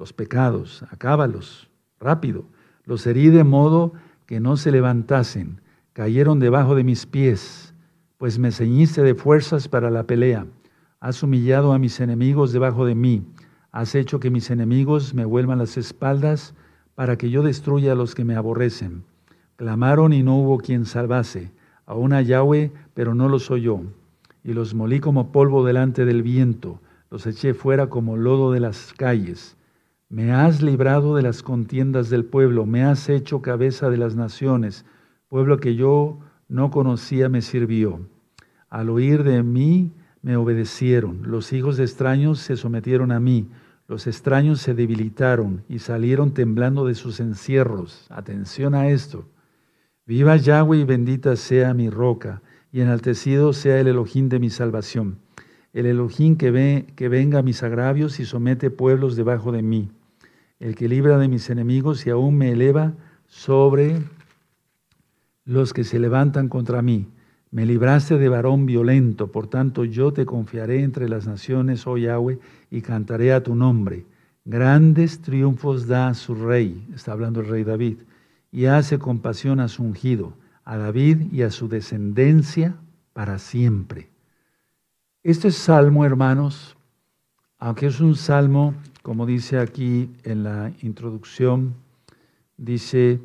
Los 0.00 0.12
pecados, 0.12 0.82
acábalos, 0.90 1.70
rápido. 2.00 2.46
Los 2.84 3.06
herí 3.06 3.28
de 3.28 3.44
modo 3.44 3.92
que 4.26 4.40
no 4.40 4.56
se 4.56 4.72
levantasen, 4.72 5.60
cayeron 5.92 6.40
debajo 6.40 6.74
de 6.74 6.82
mis 6.82 7.06
pies, 7.06 7.74
pues 8.18 8.40
me 8.40 8.50
ceñiste 8.50 9.02
de 9.02 9.14
fuerzas 9.14 9.68
para 9.68 9.90
la 9.90 10.02
pelea. 10.02 10.46
Has 10.98 11.22
humillado 11.22 11.72
a 11.72 11.78
mis 11.78 12.00
enemigos 12.00 12.52
debajo 12.52 12.84
de 12.84 12.96
mí 12.96 13.24
Has 13.72 13.94
hecho 13.94 14.18
que 14.18 14.30
mis 14.30 14.50
enemigos 14.50 15.14
me 15.14 15.24
vuelvan 15.24 15.58
las 15.58 15.76
espaldas 15.76 16.54
para 16.96 17.16
que 17.16 17.30
yo 17.30 17.42
destruya 17.42 17.92
a 17.92 17.94
los 17.94 18.16
que 18.16 18.24
me 18.24 18.34
aborrecen. 18.34 19.04
Clamaron 19.56 20.12
y 20.12 20.24
no 20.24 20.36
hubo 20.38 20.58
quien 20.58 20.86
salvase. 20.86 21.52
Aún 21.86 22.12
a 22.12 22.20
Yahweh, 22.20 22.72
pero 22.94 23.14
no 23.14 23.28
los 23.28 23.50
oyó. 23.50 23.80
Y 24.42 24.54
los 24.54 24.74
molí 24.74 24.98
como 24.98 25.30
polvo 25.30 25.64
delante 25.64 26.04
del 26.04 26.22
viento. 26.22 26.80
Los 27.10 27.26
eché 27.26 27.54
fuera 27.54 27.88
como 27.88 28.16
lodo 28.16 28.50
de 28.50 28.58
las 28.58 28.92
calles. 28.94 29.56
Me 30.12 30.32
has 30.32 30.60
librado 30.60 31.14
de 31.14 31.22
las 31.22 31.40
contiendas 31.44 32.10
del 32.10 32.24
pueblo. 32.24 32.66
Me 32.66 32.82
has 32.82 33.08
hecho 33.08 33.42
cabeza 33.42 33.90
de 33.90 33.96
las 33.96 34.16
naciones. 34.16 34.84
Pueblo 35.28 35.58
que 35.58 35.76
yo 35.76 36.18
no 36.48 36.72
conocía 36.72 37.28
me 37.28 37.42
sirvió. 37.42 38.00
Al 38.68 38.90
oír 38.90 39.22
de 39.22 39.44
mí, 39.44 39.92
me 40.20 40.36
obedecieron. 40.36 41.30
Los 41.30 41.52
hijos 41.52 41.76
de 41.76 41.84
extraños 41.84 42.40
se 42.40 42.56
sometieron 42.56 43.12
a 43.12 43.20
mí. 43.20 43.50
Los 43.86 44.08
extraños 44.08 44.60
se 44.60 44.74
debilitaron 44.74 45.62
y 45.68 45.78
salieron 45.78 46.34
temblando 46.34 46.84
de 46.84 46.96
sus 46.96 47.20
encierros. 47.20 48.08
Atención 48.10 48.74
a 48.74 48.88
esto. 48.88 49.28
Viva 50.06 50.34
Yahweh 50.34 50.78
y 50.78 50.84
bendita 50.84 51.36
sea 51.36 51.72
mi 51.72 51.88
roca, 51.88 52.42
y 52.72 52.80
enaltecido 52.80 53.52
sea 53.52 53.78
el 53.78 53.86
Elohim 53.86 54.28
de 54.28 54.40
mi 54.40 54.50
salvación. 54.50 55.18
El 55.72 55.86
Elohim 55.86 56.34
que, 56.36 56.50
ve, 56.50 56.86
que 56.96 57.08
venga 57.08 57.38
a 57.38 57.42
mis 57.42 57.62
agravios 57.62 58.18
y 58.18 58.24
somete 58.24 58.72
pueblos 58.72 59.14
debajo 59.14 59.52
de 59.52 59.62
mí. 59.62 59.88
El 60.60 60.76
que 60.76 60.88
libra 60.88 61.18
de 61.18 61.26
mis 61.26 61.50
enemigos 61.50 62.06
y 62.06 62.10
aún 62.10 62.36
me 62.36 62.52
eleva 62.52 62.92
sobre 63.26 64.02
los 65.44 65.72
que 65.72 65.84
se 65.84 65.98
levantan 65.98 66.48
contra 66.48 66.82
mí. 66.82 67.08
Me 67.50 67.66
libraste 67.66 68.18
de 68.18 68.28
varón 68.28 68.66
violento, 68.66 69.32
por 69.32 69.48
tanto 69.48 69.84
yo 69.84 70.12
te 70.12 70.24
confiaré 70.24 70.84
entre 70.84 71.08
las 71.08 71.26
naciones, 71.26 71.86
oh 71.86 71.96
Yahweh, 71.96 72.38
y 72.70 72.82
cantaré 72.82 73.32
a 73.32 73.42
tu 73.42 73.56
nombre. 73.56 74.06
Grandes 74.44 75.20
triunfos 75.20 75.86
da 75.86 76.08
a 76.08 76.14
su 76.14 76.34
rey, 76.34 76.86
está 76.94 77.12
hablando 77.12 77.40
el 77.40 77.48
rey 77.48 77.64
David, 77.64 77.98
y 78.52 78.66
hace 78.66 78.98
compasión 78.98 79.60
a 79.60 79.68
su 79.68 79.82
ungido, 79.82 80.34
a 80.64 80.76
David 80.76 81.32
y 81.32 81.42
a 81.42 81.50
su 81.50 81.68
descendencia 81.68 82.76
para 83.12 83.38
siempre. 83.38 84.10
Este 85.22 85.50
salmo, 85.50 86.04
hermanos, 86.04 86.76
aunque 87.58 87.86
es 87.86 88.00
un 88.00 88.14
salmo, 88.14 88.74
como 89.02 89.26
dice 89.26 89.58
aquí 89.58 90.10
en 90.24 90.44
la 90.44 90.72
introducción, 90.82 91.74
dice 92.56 93.20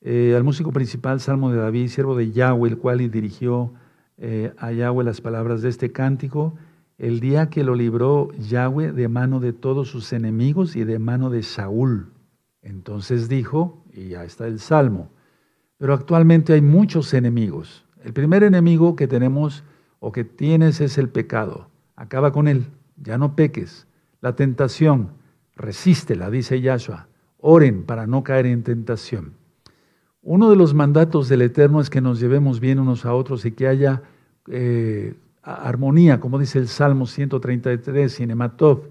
eh, 0.00 0.34
al 0.36 0.44
músico 0.44 0.70
principal, 0.70 1.20
Salmo 1.20 1.50
de 1.50 1.58
David, 1.58 1.88
siervo 1.88 2.14
de 2.14 2.30
Yahweh, 2.30 2.68
el 2.68 2.78
cual 2.78 3.10
dirigió 3.10 3.72
eh, 4.18 4.52
a 4.58 4.70
Yahweh 4.70 5.04
las 5.04 5.20
palabras 5.20 5.62
de 5.62 5.70
este 5.70 5.92
cántico, 5.92 6.54
el 6.98 7.20
día 7.20 7.48
que 7.48 7.64
lo 7.64 7.74
libró 7.74 8.30
Yahweh 8.32 8.92
de 8.92 9.08
mano 9.08 9.40
de 9.40 9.52
todos 9.52 9.88
sus 9.88 10.12
enemigos 10.12 10.76
y 10.76 10.84
de 10.84 10.98
mano 10.98 11.30
de 11.30 11.42
Saúl. 11.42 12.12
Entonces 12.62 13.28
dijo, 13.28 13.82
y 13.92 14.08
ya 14.08 14.24
está 14.24 14.46
el 14.46 14.60
Salmo, 14.60 15.10
pero 15.78 15.94
actualmente 15.94 16.52
hay 16.52 16.60
muchos 16.60 17.14
enemigos. 17.14 17.84
El 18.02 18.12
primer 18.12 18.42
enemigo 18.42 18.96
que 18.96 19.08
tenemos 19.08 19.64
o 20.00 20.12
que 20.12 20.24
tienes 20.24 20.82
es 20.82 20.98
el 20.98 21.08
pecado. 21.08 21.70
Acaba 21.96 22.30
con 22.30 22.46
él, 22.46 22.66
ya 22.96 23.16
no 23.16 23.34
peques. 23.34 23.86
La 24.24 24.34
tentación, 24.34 25.10
resístela, 25.54 26.30
dice 26.30 26.58
Yahshua. 26.62 27.08
Oren 27.40 27.82
para 27.82 28.06
no 28.06 28.24
caer 28.24 28.46
en 28.46 28.62
tentación. 28.62 29.34
Uno 30.22 30.48
de 30.48 30.56
los 30.56 30.72
mandatos 30.72 31.28
del 31.28 31.42
Eterno 31.42 31.78
es 31.78 31.90
que 31.90 32.00
nos 32.00 32.20
llevemos 32.20 32.58
bien 32.58 32.78
unos 32.78 33.04
a 33.04 33.12
otros 33.12 33.44
y 33.44 33.52
que 33.52 33.68
haya 33.68 34.00
eh, 34.48 35.12
armonía, 35.42 36.20
como 36.20 36.38
dice 36.38 36.58
el 36.58 36.68
Salmo 36.68 37.04
133, 37.04 38.16
Cinematov. 38.16 38.84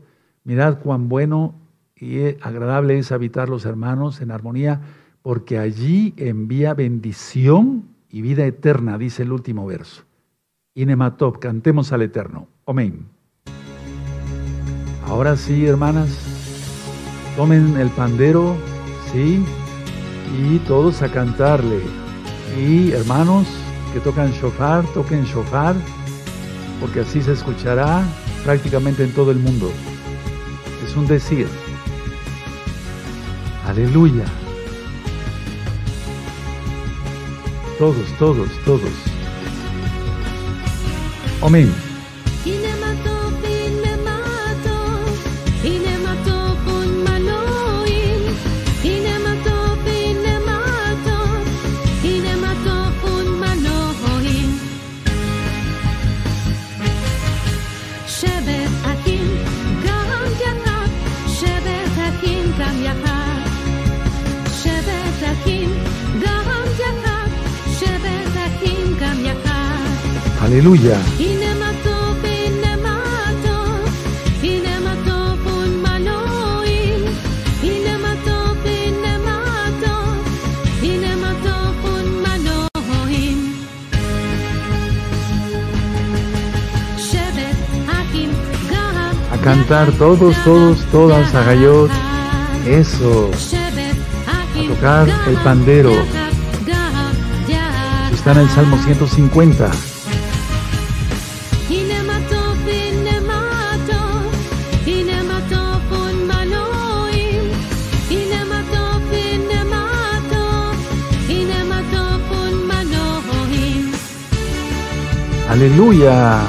Mirad 0.43 0.77
cuán 0.77 1.09
bueno 1.09 1.55
y 1.95 2.39
agradable 2.39 2.99
es 2.99 3.11
habitar 3.11 3.49
los 3.49 3.65
hermanos 3.65 4.21
en 4.21 4.29
armonía, 4.29 4.81
porque 5.23 5.57
allí 5.57 6.13
envía 6.17 6.75
bendición 6.75 7.86
y 8.07 8.21
vida 8.21 8.45
eterna, 8.45 8.99
dice 8.99 9.23
el 9.23 9.31
último 9.31 9.65
verso. 9.65 10.03
Inematov, 10.75 11.39
cantemos 11.39 11.91
al 11.91 12.03
Eterno. 12.03 12.49
Amén. 12.67 13.12
Ahora 15.07 15.35
sí, 15.35 15.65
hermanas, 15.65 16.09
tomen 17.35 17.77
el 17.77 17.89
pandero, 17.89 18.55
sí, 19.11 19.43
y 20.37 20.57
todos 20.59 21.01
a 21.01 21.09
cantarle. 21.09 21.81
Y 22.57 22.91
hermanos 22.91 23.47
que 23.93 23.99
tocan 23.99 24.31
shofar, 24.31 24.85
toquen 24.93 25.23
shofar, 25.25 25.75
porque 26.79 27.01
así 27.01 27.21
se 27.21 27.33
escuchará 27.33 28.03
prácticamente 28.43 29.03
en 29.03 29.11
todo 29.13 29.31
el 29.31 29.37
mundo. 29.37 29.71
Es 30.85 30.95
un 30.95 31.07
decir. 31.07 31.47
Aleluya. 33.67 34.25
Todos, 37.79 38.07
todos, 38.19 38.49
todos. 38.65 38.91
Amén. 41.41 41.92
Aleluya. 70.53 70.95
A 89.31 89.37
cantar 89.43 89.91
todos, 89.93 90.35
todos, 90.43 90.85
todas, 90.91 91.33
a 91.33 91.43
Gayot. 91.45 91.89
Eso. 92.67 93.31
A 94.27 94.67
tocar 94.67 95.09
el 95.27 95.35
pandero. 95.37 95.93
Está 98.13 98.33
en 98.33 98.37
el 98.37 98.49
Salmo 98.49 98.77
150. 98.77 99.92
Aleluya. 115.53 116.39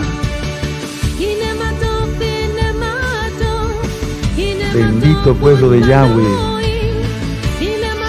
Bendito 4.72 5.34
pueblo 5.34 5.68
de 5.68 5.86
Yahweh. 5.86 6.24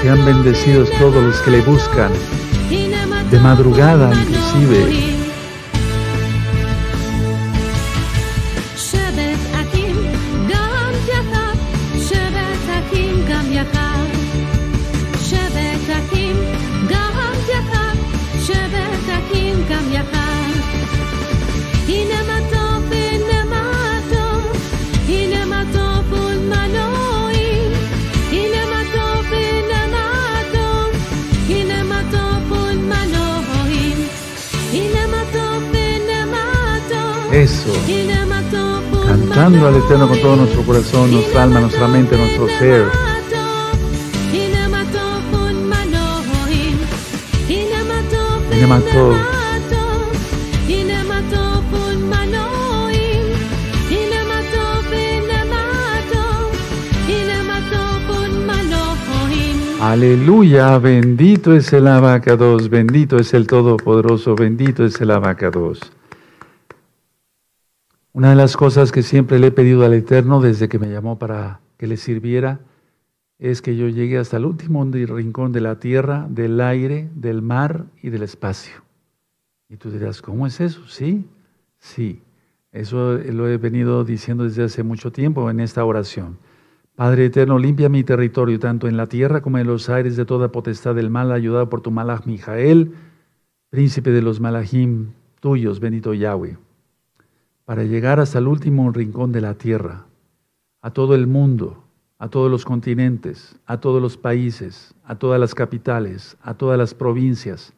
Sean 0.01 0.23
bendecidos 0.23 0.89
todos 0.97 1.21
los 1.21 1.35
que 1.41 1.51
le 1.51 1.61
buscan. 1.63 2.13
De 3.29 3.39
madrugada 3.41 4.13
inclusive. 4.13 5.14
Al 39.45 39.53
Eterno 39.53 40.07
con 40.07 40.19
todo 40.21 40.37
nuestro 40.37 40.63
corazón, 40.63 41.11
nuestra 41.11 41.43
alma, 41.43 41.59
nuestra 41.59 41.87
mente, 41.87 42.17
nuestro 42.17 42.47
ser. 42.47 42.87
Aleluya, 59.79 60.79
bendito 60.79 61.53
es 61.53 61.71
el 61.71 61.85
abacados, 61.85 62.67
bendito 62.69 63.17
es 63.17 63.35
el 63.35 63.45
Todopoderoso, 63.45 64.35
bendito 64.35 64.83
es 64.83 64.99
el 64.99 65.11
abacados. 65.11 65.94
Una 68.16 68.30
de 68.30 68.38
las 68.38 68.55
cosas 68.55 68.93
que 68.93 69.03
siempre 69.03 69.39
le 69.39 69.47
he 69.47 69.51
pedido 69.51 69.84
al 69.84 69.93
Eterno 69.93 70.39
desde 70.39 70.70
que 70.70 70.80
me 70.80 70.89
llamó 70.89 71.20
para 71.20 71.59
que 71.78 71.86
le 71.86 71.97
sirviera 71.97 72.61
es 73.39 73.61
que 73.61 73.76
yo 73.76 73.89
llegue 73.89 74.18
hasta 74.18 74.38
el 74.38 74.45
último 74.45 74.86
rincón 74.86 75.51
de 75.51 75.59
la 75.59 75.80
tierra, 75.82 76.26
del 76.30 76.61
aire, 76.61 77.09
del 77.13 77.41
mar 77.41 77.88
y 78.01 78.11
del 78.11 78.24
espacio. 78.24 78.76
Y 79.68 79.76
tú 79.76 79.91
dirás, 79.91 80.22
¿cómo 80.22 80.47
es 80.47 80.61
eso? 80.61 80.88
Sí, 80.88 81.26
sí. 81.78 82.22
Eso 82.72 83.18
lo 83.18 83.49
he 83.49 83.57
venido 83.57 84.05
diciendo 84.05 84.45
desde 84.45 84.63
hace 84.63 84.82
mucho 84.82 85.11
tiempo 85.11 85.49
en 85.49 85.59
esta 85.59 85.84
oración. 85.84 86.38
Padre 86.95 87.26
eterno, 87.26 87.59
limpia 87.59 87.89
mi 87.89 88.05
territorio, 88.05 88.57
tanto 88.59 88.88
en 88.88 88.95
la 88.95 89.07
tierra 89.07 89.41
como 89.41 89.57
en 89.57 89.68
los 89.68 89.89
aires 89.89 90.16
de 90.16 90.24
toda 90.24 90.53
potestad 90.53 90.95
del 90.95 91.09
mal, 91.09 91.34
ayudado 91.34 91.70
por 91.70 91.82
tu 91.82 91.91
malach 91.91 92.26
Mijael, 92.26 92.93
príncipe 93.72 94.11
de 94.11 94.22
los 94.22 94.39
malachim 94.39 95.09
tuyos, 95.41 95.82
bendito 95.82 96.13
Yahweh 96.13 96.55
para 97.66 97.84
llegar 97.84 98.20
hasta 98.20 98.39
el 98.39 98.47
último 98.47 98.91
rincón 98.91 99.32
de 99.32 99.41
la 99.41 99.55
tierra, 99.55 100.05
a 100.82 100.91
todo 100.91 101.16
el 101.16 101.28
mundo, 101.28 101.84
a 102.20 102.30
todos 102.30 102.49
los 102.49 102.63
continentes, 102.63 103.59
a 103.66 103.80
todos 103.80 104.01
los 104.01 104.18
países, 104.18 104.93
a 105.03 105.16
todas 105.16 105.39
las 105.39 105.53
capitales, 105.55 106.38
a 106.41 106.53
todas 106.53 106.78
las 106.78 106.93
provincias, 106.93 107.74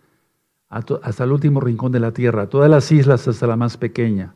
hasta 0.69 1.23
el 1.23 1.31
último 1.31 1.61
rincón 1.61 1.93
de 1.93 2.01
la 2.01 2.11
tierra, 2.11 2.43
a 2.43 2.49
todas 2.49 2.69
las 2.69 2.91
islas 2.91 3.27
hasta 3.27 3.47
la 3.47 3.55
más 3.55 3.77
pequeña, 3.77 4.35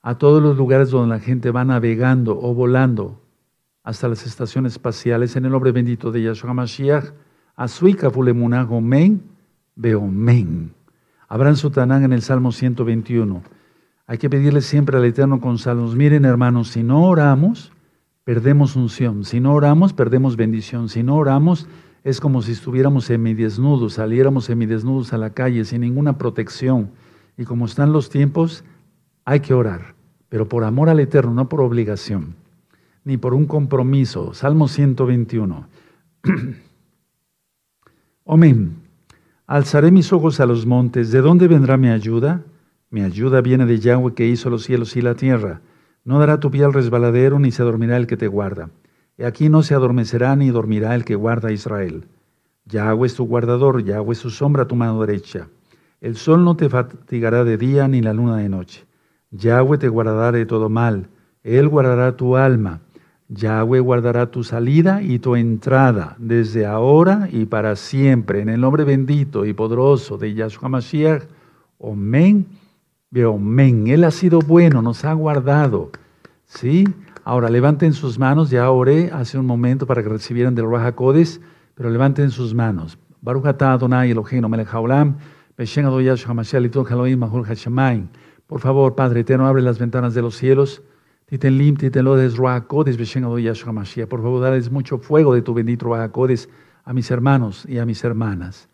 a 0.00 0.16
todos 0.16 0.42
los 0.42 0.56
lugares 0.56 0.90
donde 0.90 1.14
la 1.14 1.20
gente 1.20 1.50
va 1.50 1.64
navegando 1.64 2.38
o 2.40 2.54
volando, 2.54 3.20
hasta 3.82 4.08
las 4.08 4.26
estaciones 4.26 4.72
espaciales, 4.72 5.36
en 5.36 5.44
el 5.44 5.52
nombre 5.52 5.72
bendito 5.72 6.10
de 6.10 6.22
Yahshua 6.22 6.54
Mashiach, 6.54 7.12
Azuika 7.56 8.10
Fulemunago 8.10 8.80
Men, 8.80 9.22
Men. 9.76 10.72
Abraham 11.28 11.56
Sutanán 11.56 12.04
en 12.04 12.12
el 12.12 12.22
Salmo 12.22 12.52
121. 12.52 13.42
Hay 14.08 14.16
que 14.16 14.30
pedirle 14.30 14.62
siempre 14.62 14.96
al 14.96 15.04
Eterno 15.04 15.38
con 15.38 15.58
salmos. 15.58 15.94
Miren, 15.94 16.24
hermanos, 16.24 16.68
si 16.68 16.82
no 16.82 17.04
oramos, 17.04 17.72
perdemos 18.24 18.74
unción. 18.74 19.22
Si 19.26 19.38
no 19.38 19.52
oramos, 19.52 19.92
perdemos 19.92 20.34
bendición. 20.36 20.88
Si 20.88 21.02
no 21.02 21.14
oramos, 21.16 21.68
es 22.04 22.18
como 22.18 22.40
si 22.40 22.52
estuviéramos 22.52 23.04
semidesnudos, 23.04 23.92
saliéramos 23.94 24.46
semidesnudos 24.46 25.12
a 25.12 25.18
la 25.18 25.34
calle 25.34 25.62
sin 25.66 25.82
ninguna 25.82 26.16
protección. 26.16 26.90
Y 27.36 27.44
como 27.44 27.66
están 27.66 27.92
los 27.92 28.08
tiempos, 28.08 28.64
hay 29.26 29.40
que 29.40 29.52
orar, 29.52 29.94
pero 30.30 30.48
por 30.48 30.64
amor 30.64 30.88
al 30.88 31.00
Eterno, 31.00 31.34
no 31.34 31.50
por 31.50 31.60
obligación, 31.60 32.34
ni 33.04 33.18
por 33.18 33.34
un 33.34 33.44
compromiso. 33.44 34.32
Salmo 34.32 34.68
121. 34.68 35.68
Amén. 38.26 38.76
Alzaré 39.46 39.90
mis 39.90 40.14
ojos 40.14 40.40
a 40.40 40.46
los 40.46 40.64
montes. 40.64 41.10
¿De 41.10 41.20
dónde 41.20 41.46
vendrá 41.46 41.76
mi 41.76 41.90
ayuda? 41.90 42.42
Mi 42.90 43.02
ayuda 43.02 43.42
viene 43.42 43.66
de 43.66 43.78
Yahweh 43.78 44.14
que 44.14 44.26
hizo 44.26 44.48
los 44.48 44.64
cielos 44.64 44.96
y 44.96 45.02
la 45.02 45.14
tierra. 45.14 45.60
No 46.04 46.18
dará 46.18 46.40
tu 46.40 46.50
pie 46.50 46.64
al 46.64 46.72
resbaladero, 46.72 47.38
ni 47.38 47.50
se 47.50 47.62
dormirá 47.62 47.98
el 47.98 48.06
que 48.06 48.16
te 48.16 48.28
guarda. 48.28 48.70
Y 49.18 49.24
aquí 49.24 49.50
no 49.50 49.62
se 49.62 49.74
adormecerá 49.74 50.36
ni 50.36 50.48
dormirá 50.48 50.94
el 50.94 51.04
que 51.04 51.14
guarda 51.14 51.48
a 51.48 51.52
Israel. 51.52 52.06
Yahweh 52.64 53.06
es 53.06 53.14
tu 53.14 53.26
guardador, 53.26 53.84
Yahweh 53.84 54.12
es 54.12 54.18
su 54.18 54.30
sombra 54.30 54.62
a 54.62 54.68
tu 54.68 54.76
mano 54.76 55.00
derecha. 55.00 55.48
El 56.00 56.16
sol 56.16 56.44
no 56.44 56.56
te 56.56 56.68
fatigará 56.68 57.44
de 57.44 57.58
día 57.58 57.88
ni 57.88 58.00
la 58.00 58.14
luna 58.14 58.36
de 58.36 58.48
noche. 58.48 58.86
Yahweh 59.32 59.78
te 59.78 59.88
guardará 59.88 60.32
de 60.32 60.46
todo 60.46 60.68
mal. 60.68 61.08
Él 61.42 61.68
guardará 61.68 62.16
tu 62.16 62.36
alma. 62.36 62.80
Yahweh 63.28 63.80
guardará 63.80 64.30
tu 64.30 64.44
salida 64.44 65.02
y 65.02 65.18
tu 65.18 65.36
entrada 65.36 66.16
desde 66.18 66.64
ahora 66.64 67.28
y 67.30 67.44
para 67.44 67.76
siempre. 67.76 68.40
En 68.40 68.48
el 68.48 68.60
nombre 68.60 68.84
bendito 68.84 69.44
y 69.44 69.52
poderoso 69.52 70.16
de 70.16 70.32
Yahshua 70.32 70.70
Mashiach. 70.70 71.24
Amén. 71.82 72.46
Amén. 73.14 73.86
Él 73.88 74.04
ha 74.04 74.10
sido 74.10 74.40
bueno, 74.40 74.82
nos 74.82 75.04
ha 75.04 75.12
guardado. 75.14 75.90
¿Sí? 76.44 76.86
Ahora 77.24 77.50
levanten 77.50 77.92
sus 77.92 78.18
manos, 78.18 78.50
ya 78.50 78.70
oré 78.70 79.10
hace 79.12 79.38
un 79.38 79.46
momento 79.46 79.86
para 79.86 80.02
que 80.02 80.08
recibieran 80.08 80.54
del 80.54 80.70
Raja 80.70 80.92
Codes, 80.92 81.40
pero 81.74 81.90
levanten 81.90 82.30
sus 82.30 82.54
manos. 82.54 82.98
Baruch 83.20 83.46
atah 83.46 83.72
Adonai 83.74 84.10
Eloheinu 84.10 84.48
melech 84.48 84.72
haolam. 84.72 85.18
Por 88.46 88.60
favor, 88.60 88.94
Padre 88.94 89.20
eterno, 89.20 89.46
abre 89.46 89.62
las 89.62 89.78
ventanas 89.78 90.14
de 90.14 90.22
los 90.22 90.36
cielos. 90.36 90.82
Titen 91.26 91.58
lodes. 91.58 92.36
Por 92.36 94.22
favor, 94.22 94.40
dales 94.40 94.70
mucho 94.70 94.98
fuego 94.98 95.34
de 95.34 95.42
tu 95.42 95.52
bendito 95.52 95.88
Raja 95.88 96.10
Codes 96.10 96.48
a 96.84 96.92
mis 96.94 97.10
hermanos 97.10 97.66
y 97.68 97.78
a 97.78 97.84
mis 97.84 98.02
hermanas. 98.04 98.68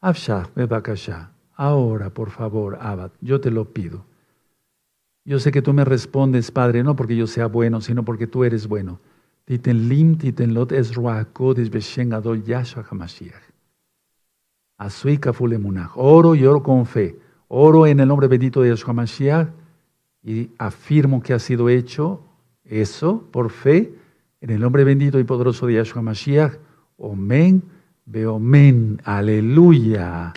Afshah, 0.00 0.48
bebakashah. 0.56 1.29
Ahora, 1.60 2.08
por 2.08 2.30
favor, 2.30 2.78
Abad, 2.80 3.10
yo 3.20 3.38
te 3.38 3.50
lo 3.50 3.74
pido. 3.74 4.06
Yo 5.26 5.38
sé 5.38 5.52
que 5.52 5.60
tú 5.60 5.74
me 5.74 5.84
respondes, 5.84 6.50
Padre, 6.50 6.82
no 6.82 6.96
porque 6.96 7.14
yo 7.14 7.26
sea 7.26 7.48
bueno, 7.48 7.82
sino 7.82 8.02
porque 8.02 8.26
tú 8.26 8.44
eres 8.44 8.66
bueno. 8.66 8.98
Lim, 9.46 10.16
lot 10.54 10.72
es 10.72 10.92
yashua 10.92 11.26
hamashiach. 12.90 13.42
Azuika 14.78 15.34
fulemunach. 15.34 15.90
Oro 15.96 16.34
y 16.34 16.46
oro 16.46 16.62
con 16.62 16.86
fe. 16.86 17.18
Oro 17.48 17.86
en 17.86 18.00
el 18.00 18.08
nombre 18.08 18.26
bendito 18.26 18.62
de 18.62 18.70
Yahshua 18.70 18.94
Mashiach 18.94 19.50
y 20.22 20.48
afirmo 20.56 21.22
que 21.22 21.34
ha 21.34 21.38
sido 21.38 21.68
hecho 21.68 22.22
eso 22.64 23.28
por 23.30 23.50
fe 23.50 23.92
en 24.40 24.48
el 24.48 24.60
nombre 24.60 24.84
bendito 24.84 25.18
y 25.18 25.24
poderoso 25.24 25.66
de 25.66 25.74
Yahshua 25.74 26.00
Mashiach. 26.00 26.54
Omen, 26.96 27.62
men. 28.06 29.02
Aleluya. 29.04 30.32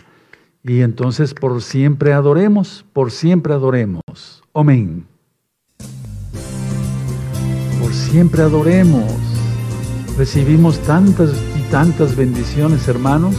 Y 0.66 0.80
entonces 0.80 1.34
por 1.34 1.60
siempre 1.60 2.14
adoremos, 2.14 2.86
por 2.94 3.10
siempre 3.10 3.52
adoremos. 3.52 4.00
Amén. 4.54 5.06
Por 7.80 7.92
siempre 7.92 8.42
adoremos. 8.42 9.04
Recibimos 10.16 10.78
tantas 10.78 11.32
y 11.54 11.70
tantas 11.70 12.16
bendiciones, 12.16 12.88
hermanos. 12.88 13.34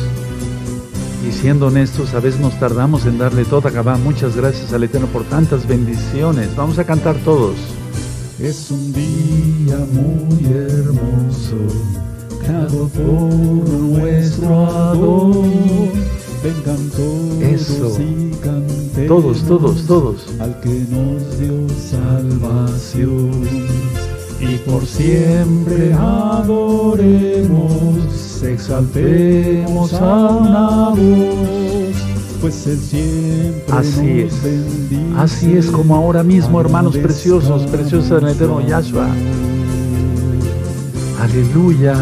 Y 1.27 1.31
siendo 1.31 1.67
honestos, 1.67 2.13
a 2.13 2.19
veces 2.19 2.39
nos 2.39 2.59
tardamos 2.59 3.07
en 3.07 3.17
darle 3.17 3.43
toda 3.43 3.71
Gabá. 3.71 3.97
Muchas 3.97 4.35
gracias 4.35 4.71
al 4.71 4.83
Eterno 4.83 5.07
por 5.07 5.23
tantas 5.23 5.67
bendiciones. 5.67 6.55
Vamos 6.55 6.77
a 6.77 6.83
cantar 6.83 7.15
todos. 7.23 7.55
Es 8.39 8.69
un 8.69 8.93
día 8.93 9.77
muy 9.91 10.45
hermoso, 10.53 11.57
creado 12.39 12.87
por 12.89 13.69
nuestro 13.79 14.67
ador. 14.67 15.45
Vengan 16.45 16.77
todos 16.95 17.41
Eso. 17.41 17.97
y 17.99 18.29
cantemos 18.43 19.07
Todos, 19.07 19.43
todos, 19.47 19.85
todos. 19.87 20.27
al 20.39 20.59
que 20.61 20.85
nos 20.91 21.39
dio 21.39 21.67
salvación. 21.89 23.31
Y 24.39 24.57
por 24.57 24.85
siempre 24.85 25.91
adoremos, 25.93 27.63
exaltemos 28.43 29.91
a 29.93 30.27
una 30.29 30.89
voz, 30.89 31.95
pues 32.41 32.67
Él 32.67 32.77
siempre 32.77 33.63
Así 33.75 34.01
nos 34.25 34.33
es. 34.33 34.43
bendice. 34.43 35.17
Así 35.17 35.57
es 35.57 35.65
como 35.71 35.95
ahora 35.95 36.21
mismo, 36.21 36.61
hermanos 36.61 36.95
preciosos, 36.95 37.63
preciosos 37.63 38.21
en 38.21 38.27
el 38.27 38.35
eterno 38.35 38.61
Yahshua. 38.61 39.07
Aleluya. 41.21 41.95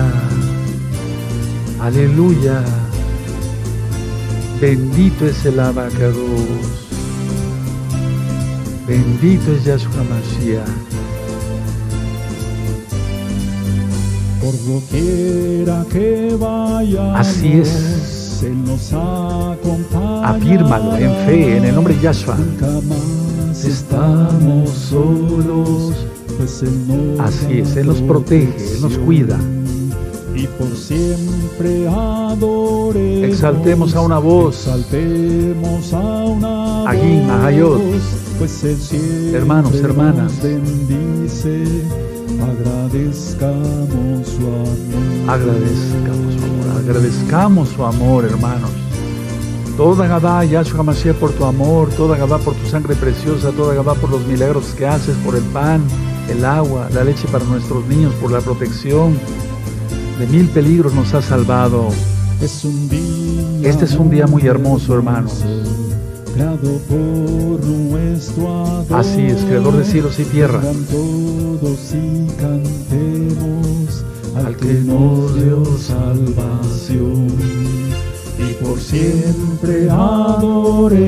Aleluya. 1.80 2.62
Bendito 4.64 5.26
es 5.26 5.46
el 5.46 5.60
abacados. 5.60 6.16
Bendito 8.88 9.52
es 9.52 9.66
Yahshua 9.66 10.06
Mashiach. 10.10 10.66
Por 14.40 14.54
doquiera 14.66 15.86
que 15.92 16.38
vayamos, 16.40 17.20
Así 17.20 17.60
es. 17.60 18.42
Él 18.42 18.64
nos. 18.64 18.94
Afírmalo 20.24 20.96
en 20.96 21.14
fe, 21.26 21.58
en 21.58 21.66
el 21.66 21.76
nombre 21.76 21.96
de 21.96 22.02
Yahshua. 22.04 22.38
Estamos 23.52 24.70
solos, 24.70 25.94
pues 26.38 26.64
Así 27.20 27.60
es, 27.60 27.76
Él 27.76 27.88
nos 27.88 28.00
protege, 28.00 28.76
Él 28.76 28.82
nos 28.82 28.98
cuida. 28.98 29.38
Y 30.36 30.48
por 30.48 30.76
siempre 30.76 31.88
adoremos. 31.88 33.30
Exaltemos 33.30 33.96
a 33.96 34.02
una 34.02 34.20
voz. 34.20 34.56
Exaltemos 34.68 35.94
a 35.94 36.26
una 36.26 36.90
Agin, 36.90 37.28
voz. 37.62 37.82
Pues 38.40 38.52
siempre 38.52 39.38
Hermanos, 39.38 39.76
hermanas. 39.76 40.42
bendice. 40.42 41.64
Agradezcamos 42.42 44.28
su 44.28 44.48
amor. 44.48 45.30
Agradezcamos 45.30 46.34
su 46.34 46.44
amor, 46.44 46.78
agradezcamos 46.84 47.70
su 47.70 47.86
amor, 47.86 48.26
hermanos. 48.26 48.72
Toda 49.78 50.08
Gabá, 50.08 50.44
Yahshua 50.46 50.84
Mashiach, 50.84 51.16
por 51.16 51.32
tu 51.32 51.46
amor, 51.46 51.90
toda 51.90 52.18
Gabá 52.18 52.38
por 52.40 52.54
tu 52.56 52.68
sangre 52.68 52.96
preciosa, 52.96 53.52
toda 53.52 53.74
Gabá 53.74 53.96
por 53.96 54.10
los 54.10 54.26
milagros 54.28 54.66
que 54.78 54.86
haces, 54.86 55.16
por 55.26 55.36
el 55.36 55.44
pan, 55.44 55.82
el 56.30 56.44
agua, 56.46 56.90
la 56.94 57.04
leche 57.04 57.28
para 57.32 57.46
nuestros 57.46 57.86
niños, 57.88 58.14
por 58.16 58.32
la 58.32 58.40
protección. 58.42 59.18
De 60.24 60.30
mil 60.30 60.48
peligros 60.48 60.94
nos 60.94 61.14
has 61.14 61.26
salvado. 61.26 61.90
Es 62.42 62.64
un 62.64 62.88
día 62.88 63.70
Este 63.70 63.84
es 63.84 63.94
un 63.96 64.10
día 64.10 64.26
muy 64.26 64.48
hermoso, 64.48 64.96
hermanos. 64.96 65.44
Así 68.90 69.22
es, 69.24 69.44
creador 69.44 69.76
de 69.76 69.84
cielos 69.84 70.18
y 70.20 70.24
tierra. 70.24 70.60
Vengan 70.60 70.86
todos 70.86 71.94
y 71.94 72.28
cantemos 72.40 74.06
al, 74.38 74.56
que 74.56 74.76
nos 74.86 75.36
dio 75.36 75.66
salvación. 75.78 77.28
Y 78.40 78.54
por 78.64 78.80
siempre 78.80 79.90
adoremos, 79.90 81.04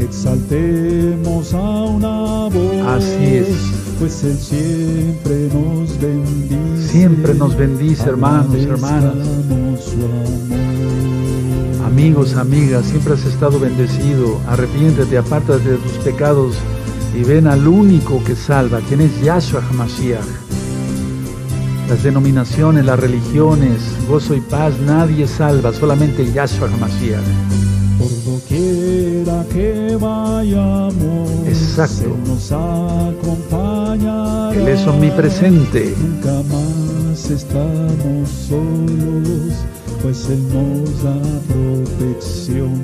exaltemos 0.00 1.52
a 1.52 1.82
una 1.84 2.48
voz. 2.48 2.86
Así 2.86 3.24
es. 3.26 3.83
Pues 3.98 4.24
Él 4.24 4.36
siempre 4.36 5.48
nos 5.52 5.98
bendice. 6.00 6.88
Siempre 6.88 7.34
nos 7.34 7.56
bendice, 7.56 8.08
hermanos, 8.08 8.54
hermanas. 8.56 9.14
Amigos, 11.84 12.34
amigas, 12.34 12.86
siempre 12.86 13.14
has 13.14 13.24
estado 13.24 13.60
bendecido. 13.60 14.40
Arrepiéntete, 14.48 15.16
apártate 15.16 15.70
de 15.70 15.76
tus 15.78 15.92
pecados 16.04 16.56
y 17.14 17.22
ven 17.22 17.46
al 17.46 17.66
único 17.68 18.22
que 18.24 18.34
salva, 18.34 18.80
quien 18.80 19.00
es 19.00 19.20
Yahshua 19.22 19.62
HaMashiach. 19.70 20.24
las 21.88 22.02
denominaciones, 22.02 22.84
las 22.84 22.98
religiones, 22.98 23.80
gozo 24.08 24.34
y 24.34 24.40
paz, 24.40 24.74
nadie 24.80 25.28
salva, 25.28 25.72
solamente 25.72 26.30
Yahshua 26.32 26.68
HaMashiach. 26.68 27.83
Por 28.04 28.12
doquiera 28.24 29.44
que 29.50 29.96
vayamos, 29.98 31.30
Exacto. 31.46 32.04
Él 32.04 32.12
nos 32.26 32.52
acompañará. 32.52 34.52
Él 34.54 34.68
es 34.68 34.86
omnipresente. 34.86 35.94
Nunca 35.98 36.42
más 36.52 37.30
estamos 37.30 38.28
solos, 38.28 39.54
pues 40.02 40.28
Él 40.28 40.42
nos 40.52 41.02
da 41.02 41.18
protección. 41.48 42.74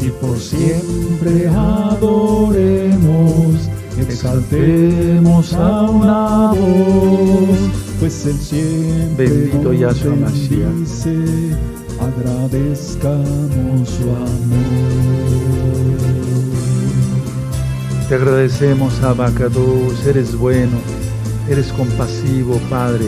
Y 0.00 0.10
por 0.20 0.38
siempre 0.38 1.48
adoremos, 1.48 3.56
exaltemos 3.98 5.52
a 5.52 5.82
una 5.82 6.52
voz, 6.52 7.58
pues 7.98 8.24
Él 8.26 8.38
siempre 8.38 9.26
Bendito 9.26 9.72
nos 9.72 10.04
bendice, 10.04 11.16
agradezcamos 12.06 13.88
su 13.88 14.04
amor. 14.04 15.26
Te 18.08 18.14
agradecemos, 18.14 19.02
Abacados, 19.02 20.06
eres 20.06 20.36
bueno, 20.36 20.78
eres 21.48 21.72
compasivo, 21.72 22.58
Padre. 22.70 23.06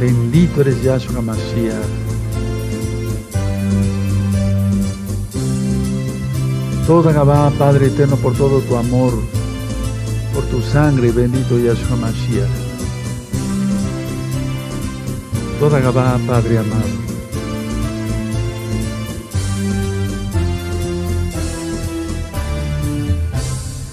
Bendito 0.00 0.60
eres 0.62 0.82
Yahshua 0.82 1.20
Mashiach. 1.20 1.74
Toda 6.86 7.12
Gabá, 7.12 7.50
Padre 7.58 7.88
eterno, 7.88 8.16
por 8.16 8.34
todo 8.34 8.60
tu 8.60 8.76
amor, 8.76 9.12
por 10.34 10.44
tu 10.44 10.62
sangre, 10.62 11.10
bendito 11.12 11.58
Yahshua 11.58 11.96
Mashiach. 11.96 12.67
Toda 15.58 15.80
Gabá, 15.80 16.16
Padre 16.24 16.58
amado. 16.58 16.84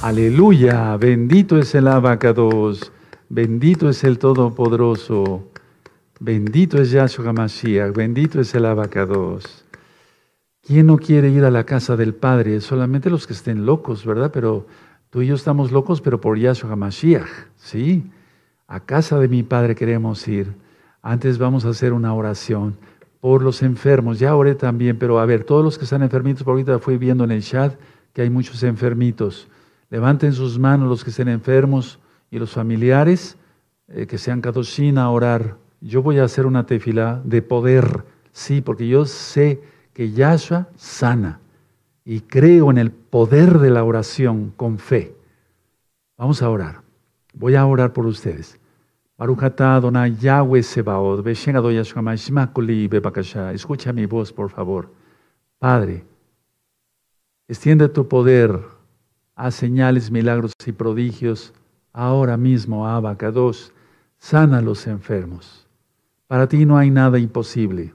Aleluya, 0.03 0.95
bendito 0.97 1.57
es 1.57 1.74
el 1.74 1.88
abacados, 1.88 2.91
bendito 3.30 3.89
es 3.89 4.03
el 4.03 4.20
Todopoderoso, 4.20 5.49
bendito 6.20 6.80
es 6.80 6.91
Yahshua 6.91 7.34
Mashiach, 7.34 7.95
bendito 7.95 8.39
es 8.39 8.53
el 8.53 8.66
abacados. 8.66 9.66
¿Quién 10.61 10.86
no 10.86 10.97
quiere 10.97 11.30
ir 11.30 11.45
a 11.45 11.49
la 11.49 11.63
casa 11.63 11.95
del 11.95 12.13
Padre? 12.13 12.61
Solamente 12.61 13.09
los 13.09 13.26
que 13.26 13.34
estén 13.34 13.66
locos, 13.66 14.05
¿verdad? 14.05 14.30
Pero 14.32 14.68
tú 15.09 15.24
y 15.24 15.28
yo 15.28 15.34
estamos 15.34 15.72
locos, 15.72 15.99
pero 16.01 16.22
por 16.22 16.38
Yahshua 16.38 16.76
Mashiach, 16.76 17.26
¿sí? 17.55 18.11
A 18.68 18.82
casa 18.82 19.18
de 19.18 19.28
mi 19.28 19.41
Padre 19.41 19.74
queremos 19.74 20.28
ir. 20.28 20.64
Antes 21.06 21.38
vamos 21.38 21.66
a 21.66 21.70
hacer 21.70 21.93
una 21.93 22.16
oración 22.16 22.78
por 23.22 23.43
los 23.43 23.62
enfermos. 23.62 24.18
Ya 24.18 24.36
oré 24.36 24.56
también, 24.56 24.97
pero 24.97 25.20
a 25.20 25.26
ver, 25.28 25.43
todos 25.43 25.64
los 25.64 25.78
que 25.78 25.84
están 25.84 26.01
enfermitos, 26.01 26.41
por 26.41 26.53
ahorita 26.53 26.80
fui 26.80 26.97
viendo 26.97 27.24
en 27.24 27.30
el 27.30 27.43
chat 27.43 27.80
que 28.12 28.24
hay 28.24 28.32
muchos 28.32 28.64
enfermitos. 28.64 29.47
Levanten 29.91 30.34
sus 30.34 30.58
manos 30.58 30.89
los 30.89 31.03
que 31.03 31.12
estén 31.12 31.28
enfermos 31.28 31.99
y 32.32 32.39
los 32.39 32.53
familiares 32.53 33.38
eh, 33.88 34.08
que 34.08 34.18
sean 34.18 34.41
Kadoshin 34.41 34.97
a 34.97 35.12
orar. 35.12 35.58
Yo 35.80 36.01
voy 36.01 36.18
a 36.18 36.24
hacer 36.24 36.47
una 36.47 36.66
tefila 36.66 37.22
de 37.24 37.43
poder, 37.43 38.03
sí, 38.32 38.62
porque 38.62 38.88
yo 38.88 39.06
sé 39.06 39.62
que 39.93 40.12
Yahshua 40.12 40.70
sana 40.76 41.39
y 42.03 42.22
creo 42.22 42.72
en 42.72 42.80
el 42.80 42.89
poder 42.89 43.60
de 43.60 43.70
la 43.70 43.84
oración 43.84 44.53
con 44.58 44.80
fe. 44.80 45.16
Vamos 46.18 46.41
a 46.41 46.49
orar. 46.49 46.82
Voy 47.36 47.53
a 47.53 47.64
orar 47.68 47.93
por 47.93 48.08
ustedes. 48.08 48.60
Yahweh. 49.18 50.59
Escucha 53.53 53.93
mi 53.93 54.05
voz, 54.05 54.34
por 54.34 54.49
favor. 54.49 54.89
Padre, 55.57 56.03
extiende 57.47 57.88
tu 57.88 58.09
poder, 58.09 58.59
haz 59.36 59.55
señales, 59.55 60.11
milagros 60.11 60.51
y 60.66 60.74
prodigios. 60.74 61.53
Ahora 61.93 62.36
mismo, 62.36 62.89
Abacados, 62.89 63.72
sana 64.18 64.57
a 64.57 64.61
los 64.61 64.86
enfermos. 64.86 65.66
Para 66.28 66.47
ti 66.47 66.66
no 66.66 66.78
hay 66.78 66.91
nada 66.91 67.18
imposible. 67.18 67.93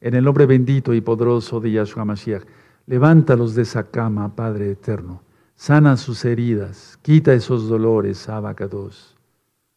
En 0.00 0.14
el 0.14 0.22
nombre 0.22 0.46
bendito 0.46 0.94
y 0.94 1.00
poderoso 1.00 1.58
de 1.58 1.72
Yahshua 1.72 2.04
Mashiach, 2.04 2.44
levántalos 2.86 3.56
de 3.56 3.62
esa 3.62 3.90
cama, 3.90 4.36
Padre 4.36 4.70
eterno. 4.70 5.22
Sana 5.56 5.96
sus 5.96 6.24
heridas, 6.24 6.98
quita 7.02 7.32
esos 7.32 7.68
dolores, 7.68 8.28
Abacados. 8.28 9.11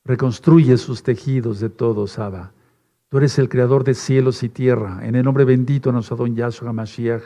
Reconstruye 0.05 0.77
sus 0.77 1.01
tejidos 1.01 1.59
de 1.59 1.69
todos, 1.69 2.19
Abba. 2.19 2.51
Tú 3.09 3.17
eres 3.17 3.39
el 3.39 3.49
creador 3.49 3.83
de 3.83 3.95
cielos 3.95 4.43
y 4.43 4.49
tierra. 4.49 4.99
En 5.01 5.15
el 5.15 5.23
nombre 5.23 5.45
bendito 5.45 5.89
de 5.89 5.93
nuestro 5.93 6.27
Yahshua 6.27 6.71
Mashiach, 6.73 7.23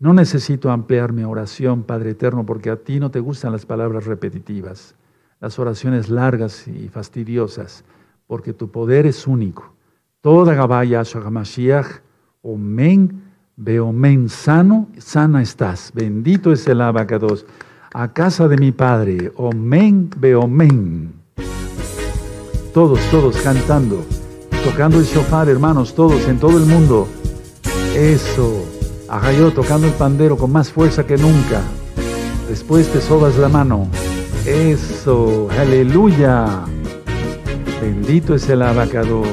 no 0.00 0.12
necesito 0.12 0.70
ampliar 0.70 1.12
mi 1.12 1.22
oración, 1.22 1.84
Padre 1.84 2.10
eterno, 2.10 2.44
porque 2.44 2.70
a 2.70 2.76
ti 2.76 2.98
no 2.98 3.12
te 3.12 3.20
gustan 3.20 3.52
las 3.52 3.66
palabras 3.66 4.04
repetitivas, 4.04 4.96
las 5.40 5.58
oraciones 5.60 6.08
largas 6.08 6.66
y 6.66 6.88
fastidiosas, 6.88 7.84
porque 8.26 8.52
tu 8.52 8.68
poder 8.68 9.06
es 9.06 9.28
único. 9.28 9.72
Toda 10.20 10.54
Gabá 10.54 10.84
Yahshua 10.84 11.30
Mashiach, 11.30 12.00
Omen, 12.42 13.22
Beomen, 13.56 14.28
sano, 14.28 14.88
sana 14.98 15.40
estás. 15.40 15.92
Bendito 15.94 16.52
es 16.52 16.66
el 16.66 16.80
abacados. 16.80 17.46
A 17.92 18.12
casa 18.12 18.48
de 18.48 18.56
mi 18.56 18.72
Padre, 18.72 19.32
Omen, 19.36 20.10
Beomen. 20.16 21.17
Todos, 22.78 23.00
todos 23.10 23.36
cantando, 23.38 24.04
tocando 24.62 25.00
el 25.00 25.04
shofar, 25.04 25.48
hermanos, 25.48 25.96
todos 25.96 26.28
en 26.28 26.38
todo 26.38 26.58
el 26.58 26.64
mundo. 26.64 27.08
Eso. 27.96 28.64
Ajayó 29.08 29.50
tocando 29.50 29.88
el 29.88 29.92
pandero 29.94 30.36
con 30.36 30.52
más 30.52 30.70
fuerza 30.70 31.04
que 31.04 31.16
nunca. 31.16 31.60
Después 32.48 32.86
te 32.86 33.00
sobas 33.00 33.36
la 33.36 33.48
mano. 33.48 33.88
Eso. 34.46 35.48
Aleluya. 35.58 36.46
Bendito 37.82 38.36
es 38.36 38.48
el 38.48 38.62
abacados. 38.62 39.26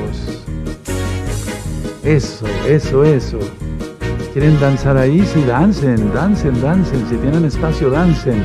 Eso, 2.03 2.47
eso, 2.67 3.03
eso. 3.03 3.37
¿Quieren 4.33 4.59
danzar 4.59 4.97
ahí? 4.97 5.23
Sí, 5.23 5.43
dancen, 5.43 6.11
dancen, 6.15 6.59
dancen. 6.63 7.05
Si 7.07 7.15
tienen 7.17 7.45
espacio, 7.45 7.91
dancen. 7.91 8.41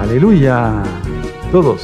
Aleluya. 0.00 0.84
Todos. 1.50 1.82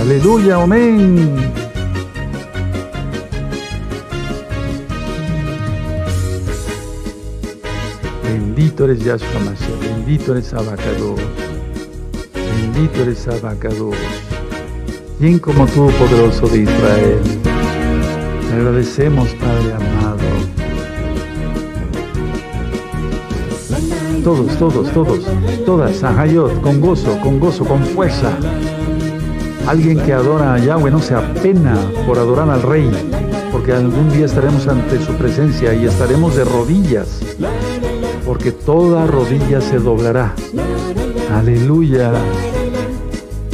Aleluya, 0.00 0.56
amén. 0.62 1.52
Bendito 8.24 8.84
eres 8.84 9.04
Yahshua 9.04 9.40
Mashiach, 9.44 9.80
bendito 9.80 10.32
eres 10.32 10.52
Abacados, 10.54 11.20
bendito 12.34 13.02
eres 13.02 13.28
Abacados. 13.28 13.96
¿Quién 15.18 15.38
como 15.38 15.66
tú, 15.66 15.88
poderoso 15.98 16.48
de 16.48 16.62
Israel? 16.62 17.20
Te 18.48 18.54
agradecemos, 18.54 19.28
Padre 19.34 19.74
amado. 19.74 19.91
Todos, 24.24 24.56
todos, 24.56 24.88
todos, 24.92 25.18
todas, 25.66 26.04
Ahayot, 26.04 26.60
con 26.60 26.80
gozo, 26.80 27.18
con 27.20 27.40
gozo, 27.40 27.64
con 27.64 27.82
fuerza. 27.82 28.30
Alguien 29.66 29.98
que 29.98 30.12
adora 30.12 30.54
a 30.54 30.58
Yahweh 30.58 30.92
no 30.92 31.00
se 31.00 31.14
apena 31.14 31.76
por 32.06 32.18
adorar 32.18 32.48
al 32.48 32.62
Rey, 32.62 32.88
porque 33.50 33.72
algún 33.72 34.10
día 34.10 34.26
estaremos 34.26 34.68
ante 34.68 35.04
su 35.04 35.12
presencia 35.14 35.74
y 35.74 35.86
estaremos 35.86 36.36
de 36.36 36.44
rodillas, 36.44 37.20
porque 38.24 38.52
toda 38.52 39.08
rodilla 39.08 39.60
se 39.60 39.78
doblará. 39.78 40.34
Aleluya. 41.34 42.12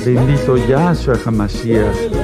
Bendito 0.05 0.57
Yahshua 0.57 1.17
HaMashiach. 1.25 2.18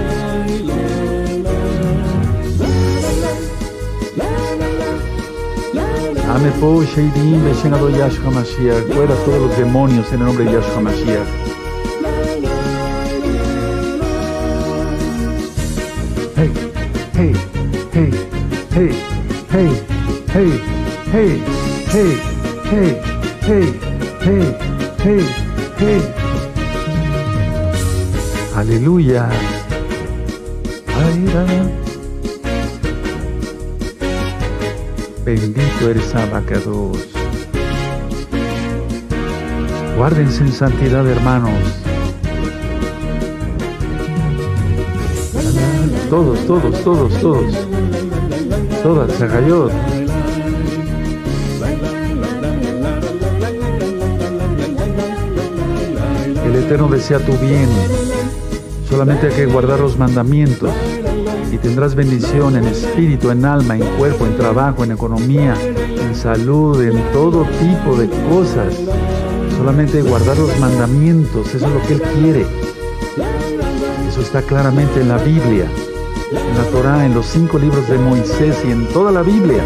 Ame 6.35 6.51
po 6.59 6.83
Sheidim 6.83 7.45
Beshen 7.45 7.75
Ado 7.75 7.89
Yahshua 7.91 8.25
HaMashiach. 8.27 8.93
Fuera 8.93 9.15
todos 9.25 9.41
los 9.43 9.57
demonios 9.57 10.13
en 10.13 10.19
el 10.19 10.27
nombre 10.27 10.45
de 10.45 10.53
Yahshua 10.53 10.77
HaMashiach. 10.79 11.29
Hey, 16.35 16.51
hey, 17.15 17.35
hey, 17.93 18.11
hey, 18.75 18.93
hey, 19.53 19.71
hey, 20.33 20.51
hey, 21.13 21.33
hey, 21.93 22.13
hey, 22.71 22.93
hey, 23.47 23.67
hey, 24.21 24.47
hey, 25.05 25.23
hey. 25.79 26.03
Aleluya. 28.57 29.31
Bendito 35.35 35.91
eres 35.91 36.15
Abacados. 36.15 36.97
Guárdense 39.97 40.45
en 40.45 40.53
santidad, 40.53 41.05
hermanos. 41.09 41.59
Todos, 46.09 46.39
todos, 46.47 46.85
todos, 46.85 47.21
todos. 47.21 47.55
Todas, 48.85 49.13
Zagayot. 49.15 49.73
El 56.47 56.55
Eterno 56.55 56.87
desea 56.87 57.19
tu 57.19 57.33
bien. 57.39 57.69
Solamente 58.89 59.27
hay 59.27 59.33
que 59.33 59.47
guardar 59.47 59.81
los 59.81 59.99
mandamientos 59.99 60.71
y 61.55 61.59
tendrás 61.59 61.95
bendición 61.95 62.57
en 62.57 62.65
espíritu, 62.65 63.31
en 63.31 63.45
alma, 63.45 63.77
en 63.77 63.85
cuerpo, 63.97 64.27
en 64.27 64.37
trabajo, 64.37 64.83
en 64.83 64.91
economía, 64.91 65.55
en 65.63 66.15
salud, 66.15 66.83
en 66.83 67.01
todo 67.13 67.45
tipo 67.61 67.97
de 67.97 68.09
cosas. 68.29 68.75
Solamente 69.57 70.03
guardar 70.03 70.37
los 70.37 70.59
mandamientos, 70.59 71.55
eso 71.55 71.67
es 71.67 71.73
lo 71.73 71.81
que 71.83 71.95
Él 71.95 72.03
quiere. 72.19 72.47
Eso 74.09 74.21
está 74.21 74.43
claramente 74.43 75.01
en 75.01 75.09
la 75.09 75.19
Biblia, 75.19 75.71
en 76.33 76.59
la 76.59 76.65
Torah, 76.73 77.07
en 77.07 77.15
los 77.15 77.27
cinco 77.27 77.57
libros 77.59 77.89
de 77.89 77.99
Moisés 77.99 78.57
y 78.67 78.73
en 78.73 78.89
toda 78.89 79.13
la 79.13 79.23
Biblia. 79.23 79.63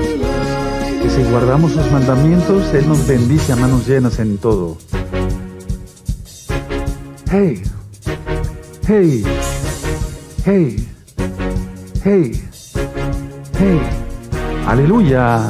Que 1.02 1.08
si 1.08 1.22
guardamos 1.30 1.72
sus 1.72 1.90
mandamientos, 1.90 2.74
Él 2.74 2.86
nos 2.86 3.06
bendice 3.06 3.54
a 3.54 3.56
manos 3.56 3.88
llenas 3.88 4.18
en 4.18 4.36
todo. 4.36 4.76
Hey, 7.30 7.62
hey, 8.86 9.24
hey, 10.44 10.87
hey, 12.04 12.32
hey, 13.58 13.80
aleluya. 14.66 15.48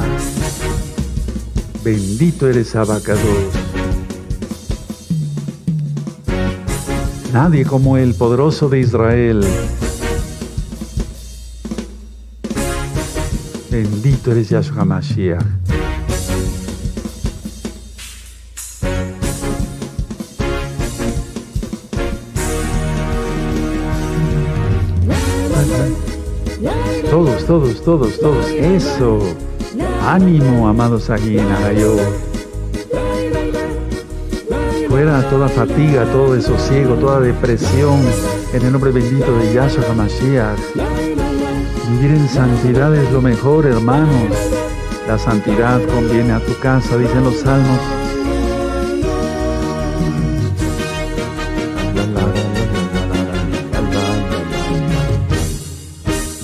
Bendito 1.83 2.47
eres 2.47 2.75
Abacados. 2.75 3.53
Nadie 7.33 7.65
como 7.65 7.97
el 7.97 8.13
poderoso 8.15 8.69
de 8.69 8.79
Israel. 8.79 9.45
Bendito 13.71 14.31
eres 14.31 14.49
Yahshua 14.49 14.85
Mashiach. 14.85 15.68
Todos, 27.83 28.19
todos. 28.19 28.45
Eso. 28.51 29.19
Ánimo, 30.05 30.67
amados 30.67 31.09
aquí 31.09 31.37
en 31.37 31.47
Arayo. 31.47 31.95
Fuera 34.89 35.27
toda 35.29 35.47
fatiga, 35.47 36.05
todo 36.11 36.33
desosiego, 36.33 36.95
toda 36.95 37.19
depresión. 37.19 38.01
En 38.53 38.63
el 38.63 38.71
nombre 38.71 38.91
bendito 38.91 39.35
de 39.37 39.53
Yahshua 39.53 39.85
HaMashiach. 39.89 40.59
Vivir 41.91 42.11
en 42.11 42.29
santidad 42.29 42.95
es 42.95 43.11
lo 43.11 43.21
mejor, 43.21 43.65
hermanos. 43.65 44.35
La 45.07 45.17
santidad 45.17 45.81
conviene 45.87 46.33
a 46.33 46.39
tu 46.39 46.57
casa, 46.59 46.97
dicen 46.97 47.23
los 47.23 47.37
salmos. 47.37 47.98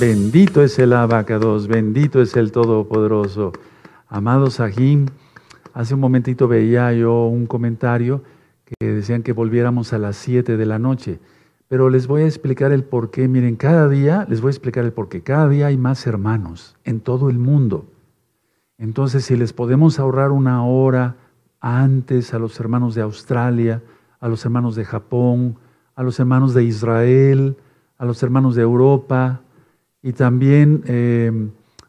Bendito 0.08 0.62
es 0.62 0.78
el 0.78 0.94
abacados, 0.94 1.68
bendito 1.68 2.22
es 2.22 2.36
el 2.38 2.52
Todopoderoso. 2.52 3.54
Amados 4.08 4.54
Sahim, 4.54 5.08
hace 5.74 5.96
un 5.96 6.00
momentito 6.00 6.48
veía 6.48 6.94
yo 6.94 7.26
un 7.26 7.48
comentario 7.48 8.22
que 8.66 8.86
decían 8.86 9.24
que 9.24 9.34
volviéramos 9.34 9.94
a 9.94 9.98
las 9.98 10.16
7 10.18 10.58
de 10.58 10.66
la 10.68 10.78
noche, 10.78 11.20
pero 11.68 11.90
les 11.90 12.06
voy 12.06 12.22
a 12.22 12.28
explicar 12.28 12.72
el 12.72 12.84
por 12.84 13.10
qué. 13.10 13.28
Miren, 13.28 13.56
cada 13.56 13.90
día, 13.90 14.28
les 14.30 14.42
voy 14.42 14.50
a 14.50 14.52
explicar 14.52 14.86
el 14.86 14.94
por 14.94 15.10
qué. 15.10 15.24
Cada 15.24 15.50
día 15.50 15.66
hay 15.66 15.78
más 15.78 16.06
hermanos 16.06 16.76
en 16.84 17.00
todo 17.00 17.32
el 17.32 17.40
mundo. 17.40 17.88
Entonces, 18.78 19.26
si 19.26 19.36
les 19.36 19.54
podemos 19.54 19.98
ahorrar 19.98 20.30
una 20.30 20.64
hora 20.68 21.16
antes 21.62 22.32
a 22.36 22.38
los 22.38 22.60
hermanos 22.60 22.94
de 22.94 23.02
Australia, 23.02 23.82
a 24.20 24.28
los 24.28 24.46
hermanos 24.46 24.76
de 24.76 24.86
Japón, 24.86 25.58
a 25.96 26.04
los 26.04 26.20
hermanos 26.20 26.54
de 26.54 26.64
Israel, 26.64 27.58
a 27.98 28.06
los 28.06 28.22
hermanos 28.22 28.54
de 28.54 28.62
Europa, 28.62 29.42
y 30.06 30.14
también 30.14 30.84
eh, 30.86 31.32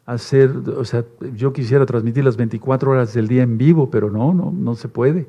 hacer, 0.07 0.49
o 0.75 0.83
sea, 0.85 1.05
yo 1.35 1.53
quisiera 1.53 1.85
transmitir 1.85 2.25
las 2.25 2.35
24 2.35 2.89
horas 2.89 3.13
del 3.13 3.27
día 3.27 3.43
en 3.43 3.59
vivo, 3.59 3.91
pero 3.91 4.09
no, 4.09 4.33
no, 4.33 4.51
no 4.51 4.73
se 4.73 4.87
puede. 4.87 5.27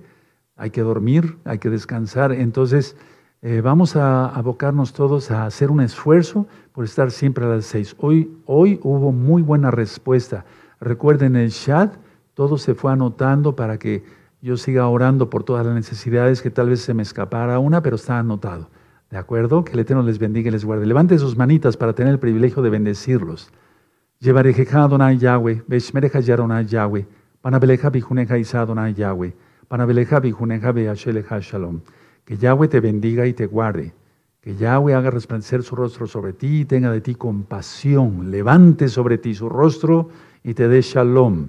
Hay 0.56 0.70
que 0.70 0.80
dormir, 0.80 1.36
hay 1.44 1.58
que 1.58 1.68
descansar. 1.68 2.32
Entonces, 2.32 2.96
eh, 3.42 3.60
vamos 3.60 3.94
a 3.94 4.24
abocarnos 4.28 4.94
todos 4.94 5.30
a 5.30 5.44
hacer 5.44 5.70
un 5.70 5.82
esfuerzo 5.82 6.46
por 6.72 6.86
estar 6.86 7.10
siempre 7.10 7.44
a 7.44 7.48
las 7.48 7.66
6. 7.66 7.94
Hoy, 7.98 8.32
hoy 8.46 8.80
hubo 8.82 9.12
muy 9.12 9.42
buena 9.42 9.70
respuesta. 9.70 10.46
Recuerden 10.80 11.36
el 11.36 11.50
chat, 11.50 11.94
todo 12.32 12.56
se 12.56 12.74
fue 12.74 12.90
anotando 12.90 13.54
para 13.54 13.78
que 13.78 14.02
yo 14.40 14.56
siga 14.56 14.88
orando 14.88 15.28
por 15.28 15.44
todas 15.44 15.66
las 15.66 15.74
necesidades, 15.74 16.40
que 16.40 16.50
tal 16.50 16.70
vez 16.70 16.80
se 16.80 16.94
me 16.94 17.02
escapara 17.02 17.58
una, 17.58 17.82
pero 17.82 17.96
está 17.96 18.18
anotado. 18.18 18.70
¿De 19.10 19.16
acuerdo? 19.16 19.64
Que 19.64 19.72
el 19.72 19.80
Eterno 19.80 20.02
les 20.02 20.18
bendiga 20.18 20.48
y 20.48 20.52
les 20.52 20.64
guarde. 20.64 20.84
Levante 20.84 21.18
sus 21.18 21.36
manitas 21.36 21.76
para 21.76 21.94
tener 21.94 22.12
el 22.12 22.18
privilegio 22.18 22.62
de 22.62 22.70
bendecirlos. 22.70 23.50
Llevarejeja 24.20 24.82
Adonai 24.82 25.16
Yahweh, 25.16 25.62
Beshmereja 25.66 26.20
Yaronai 26.20 26.66
Yahweh, 26.66 27.06
Panabeleja 27.40 27.88
Bijuneja 27.88 28.36
Isa 28.36 28.60
Adonai 28.62 28.92
Yahweh, 28.92 29.32
Panabeleja 29.68 30.20
Bijuneja 30.20 30.72
Beasheleja 30.72 31.38
Shalom. 31.40 31.80
Que 32.24 32.36
Yahweh 32.36 32.68
te 32.68 32.80
bendiga 32.80 33.26
y 33.26 33.32
te 33.32 33.46
guarde. 33.46 33.94
Que 34.42 34.54
Yahweh 34.56 34.94
haga 34.94 35.10
resplandecer 35.10 35.62
su 35.62 35.74
rostro 35.74 36.06
sobre 36.06 36.34
ti 36.34 36.60
y 36.60 36.64
tenga 36.66 36.92
de 36.92 37.00
ti 37.00 37.14
compasión. 37.14 38.30
Levante 38.30 38.88
sobre 38.88 39.16
ti 39.16 39.34
su 39.34 39.48
rostro 39.48 40.10
y 40.44 40.52
te 40.52 40.68
dé 40.68 40.82
shalom. 40.82 41.48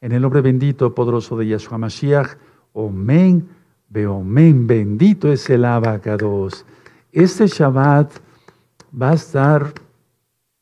En 0.00 0.12
el 0.12 0.22
nombre 0.22 0.40
bendito, 0.40 0.94
poderoso 0.94 1.36
de 1.36 1.46
Yahshua 1.46 1.78
Mashiach. 1.78 2.36
Omen, 2.72 3.46
Beomen. 3.88 4.66
Bendito 4.66 5.30
es 5.30 5.48
el 5.50 5.64
abacados. 5.64 6.66
Este 7.16 7.46
Shabbat 7.46 8.12
va 8.92 9.12
a 9.12 9.14
estar 9.14 9.72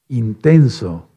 intenso, 0.07 1.09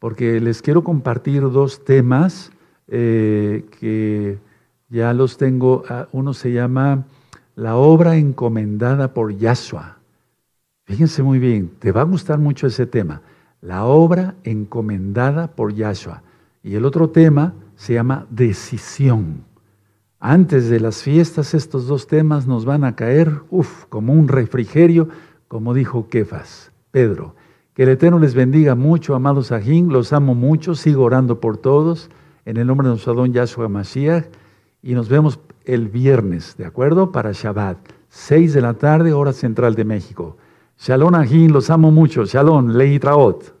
porque 0.00 0.40
les 0.40 0.62
quiero 0.62 0.82
compartir 0.82 1.42
dos 1.42 1.84
temas 1.84 2.50
eh, 2.88 3.66
que 3.78 4.40
ya 4.88 5.14
los 5.14 5.36
tengo. 5.36 5.84
Ah, 5.88 6.08
uno 6.10 6.34
se 6.34 6.50
llama 6.52 7.04
La 7.54 7.76
obra 7.76 8.16
encomendada 8.16 9.14
por 9.14 9.32
Yahshua. 9.32 9.98
Fíjense 10.86 11.22
muy 11.22 11.38
bien, 11.38 11.70
te 11.78 11.92
va 11.92 12.00
a 12.00 12.04
gustar 12.04 12.40
mucho 12.40 12.66
ese 12.66 12.84
tema. 12.84 13.22
La 13.60 13.84
obra 13.84 14.34
encomendada 14.42 15.52
por 15.52 15.72
Yahshua. 15.72 16.24
Y 16.64 16.74
el 16.74 16.84
otro 16.84 17.10
tema 17.10 17.54
se 17.76 17.94
llama 17.94 18.26
decisión. 18.28 19.44
Antes 20.22 20.68
de 20.68 20.80
las 20.80 21.02
fiestas 21.02 21.54
estos 21.54 21.86
dos 21.86 22.06
temas 22.06 22.46
nos 22.46 22.66
van 22.66 22.84
a 22.84 22.94
caer, 22.94 23.40
uff, 23.48 23.86
como 23.86 24.12
un 24.12 24.28
refrigerio, 24.28 25.08
como 25.48 25.72
dijo 25.72 26.08
Kefas, 26.08 26.72
Pedro. 26.90 27.34
Que 27.72 27.84
el 27.84 27.88
Eterno 27.88 28.18
les 28.18 28.34
bendiga 28.34 28.74
mucho, 28.74 29.14
amados 29.14 29.50
Ajín, 29.50 29.88
los 29.88 30.12
amo 30.12 30.34
mucho, 30.34 30.74
sigo 30.74 31.04
orando 31.04 31.40
por 31.40 31.56
todos, 31.56 32.10
en 32.44 32.58
el 32.58 32.66
nombre 32.66 32.86
de 32.86 32.90
nuestro 32.92 33.14
don 33.14 33.32
Yahshua 33.32 33.70
Mashiach, 33.70 34.26
y 34.82 34.92
nos 34.92 35.08
vemos 35.08 35.40
el 35.64 35.88
viernes, 35.88 36.54
¿de 36.58 36.66
acuerdo? 36.66 37.12
Para 37.12 37.32
Shabbat, 37.32 37.78
6 38.10 38.52
de 38.52 38.60
la 38.60 38.74
tarde, 38.74 39.14
hora 39.14 39.32
central 39.32 39.74
de 39.74 39.86
México. 39.86 40.36
Shalom 40.78 41.14
Ajín, 41.14 41.50
los 41.50 41.70
amo 41.70 41.90
mucho, 41.90 42.26
Shalom, 42.26 42.72
Leitraot. 42.72 43.59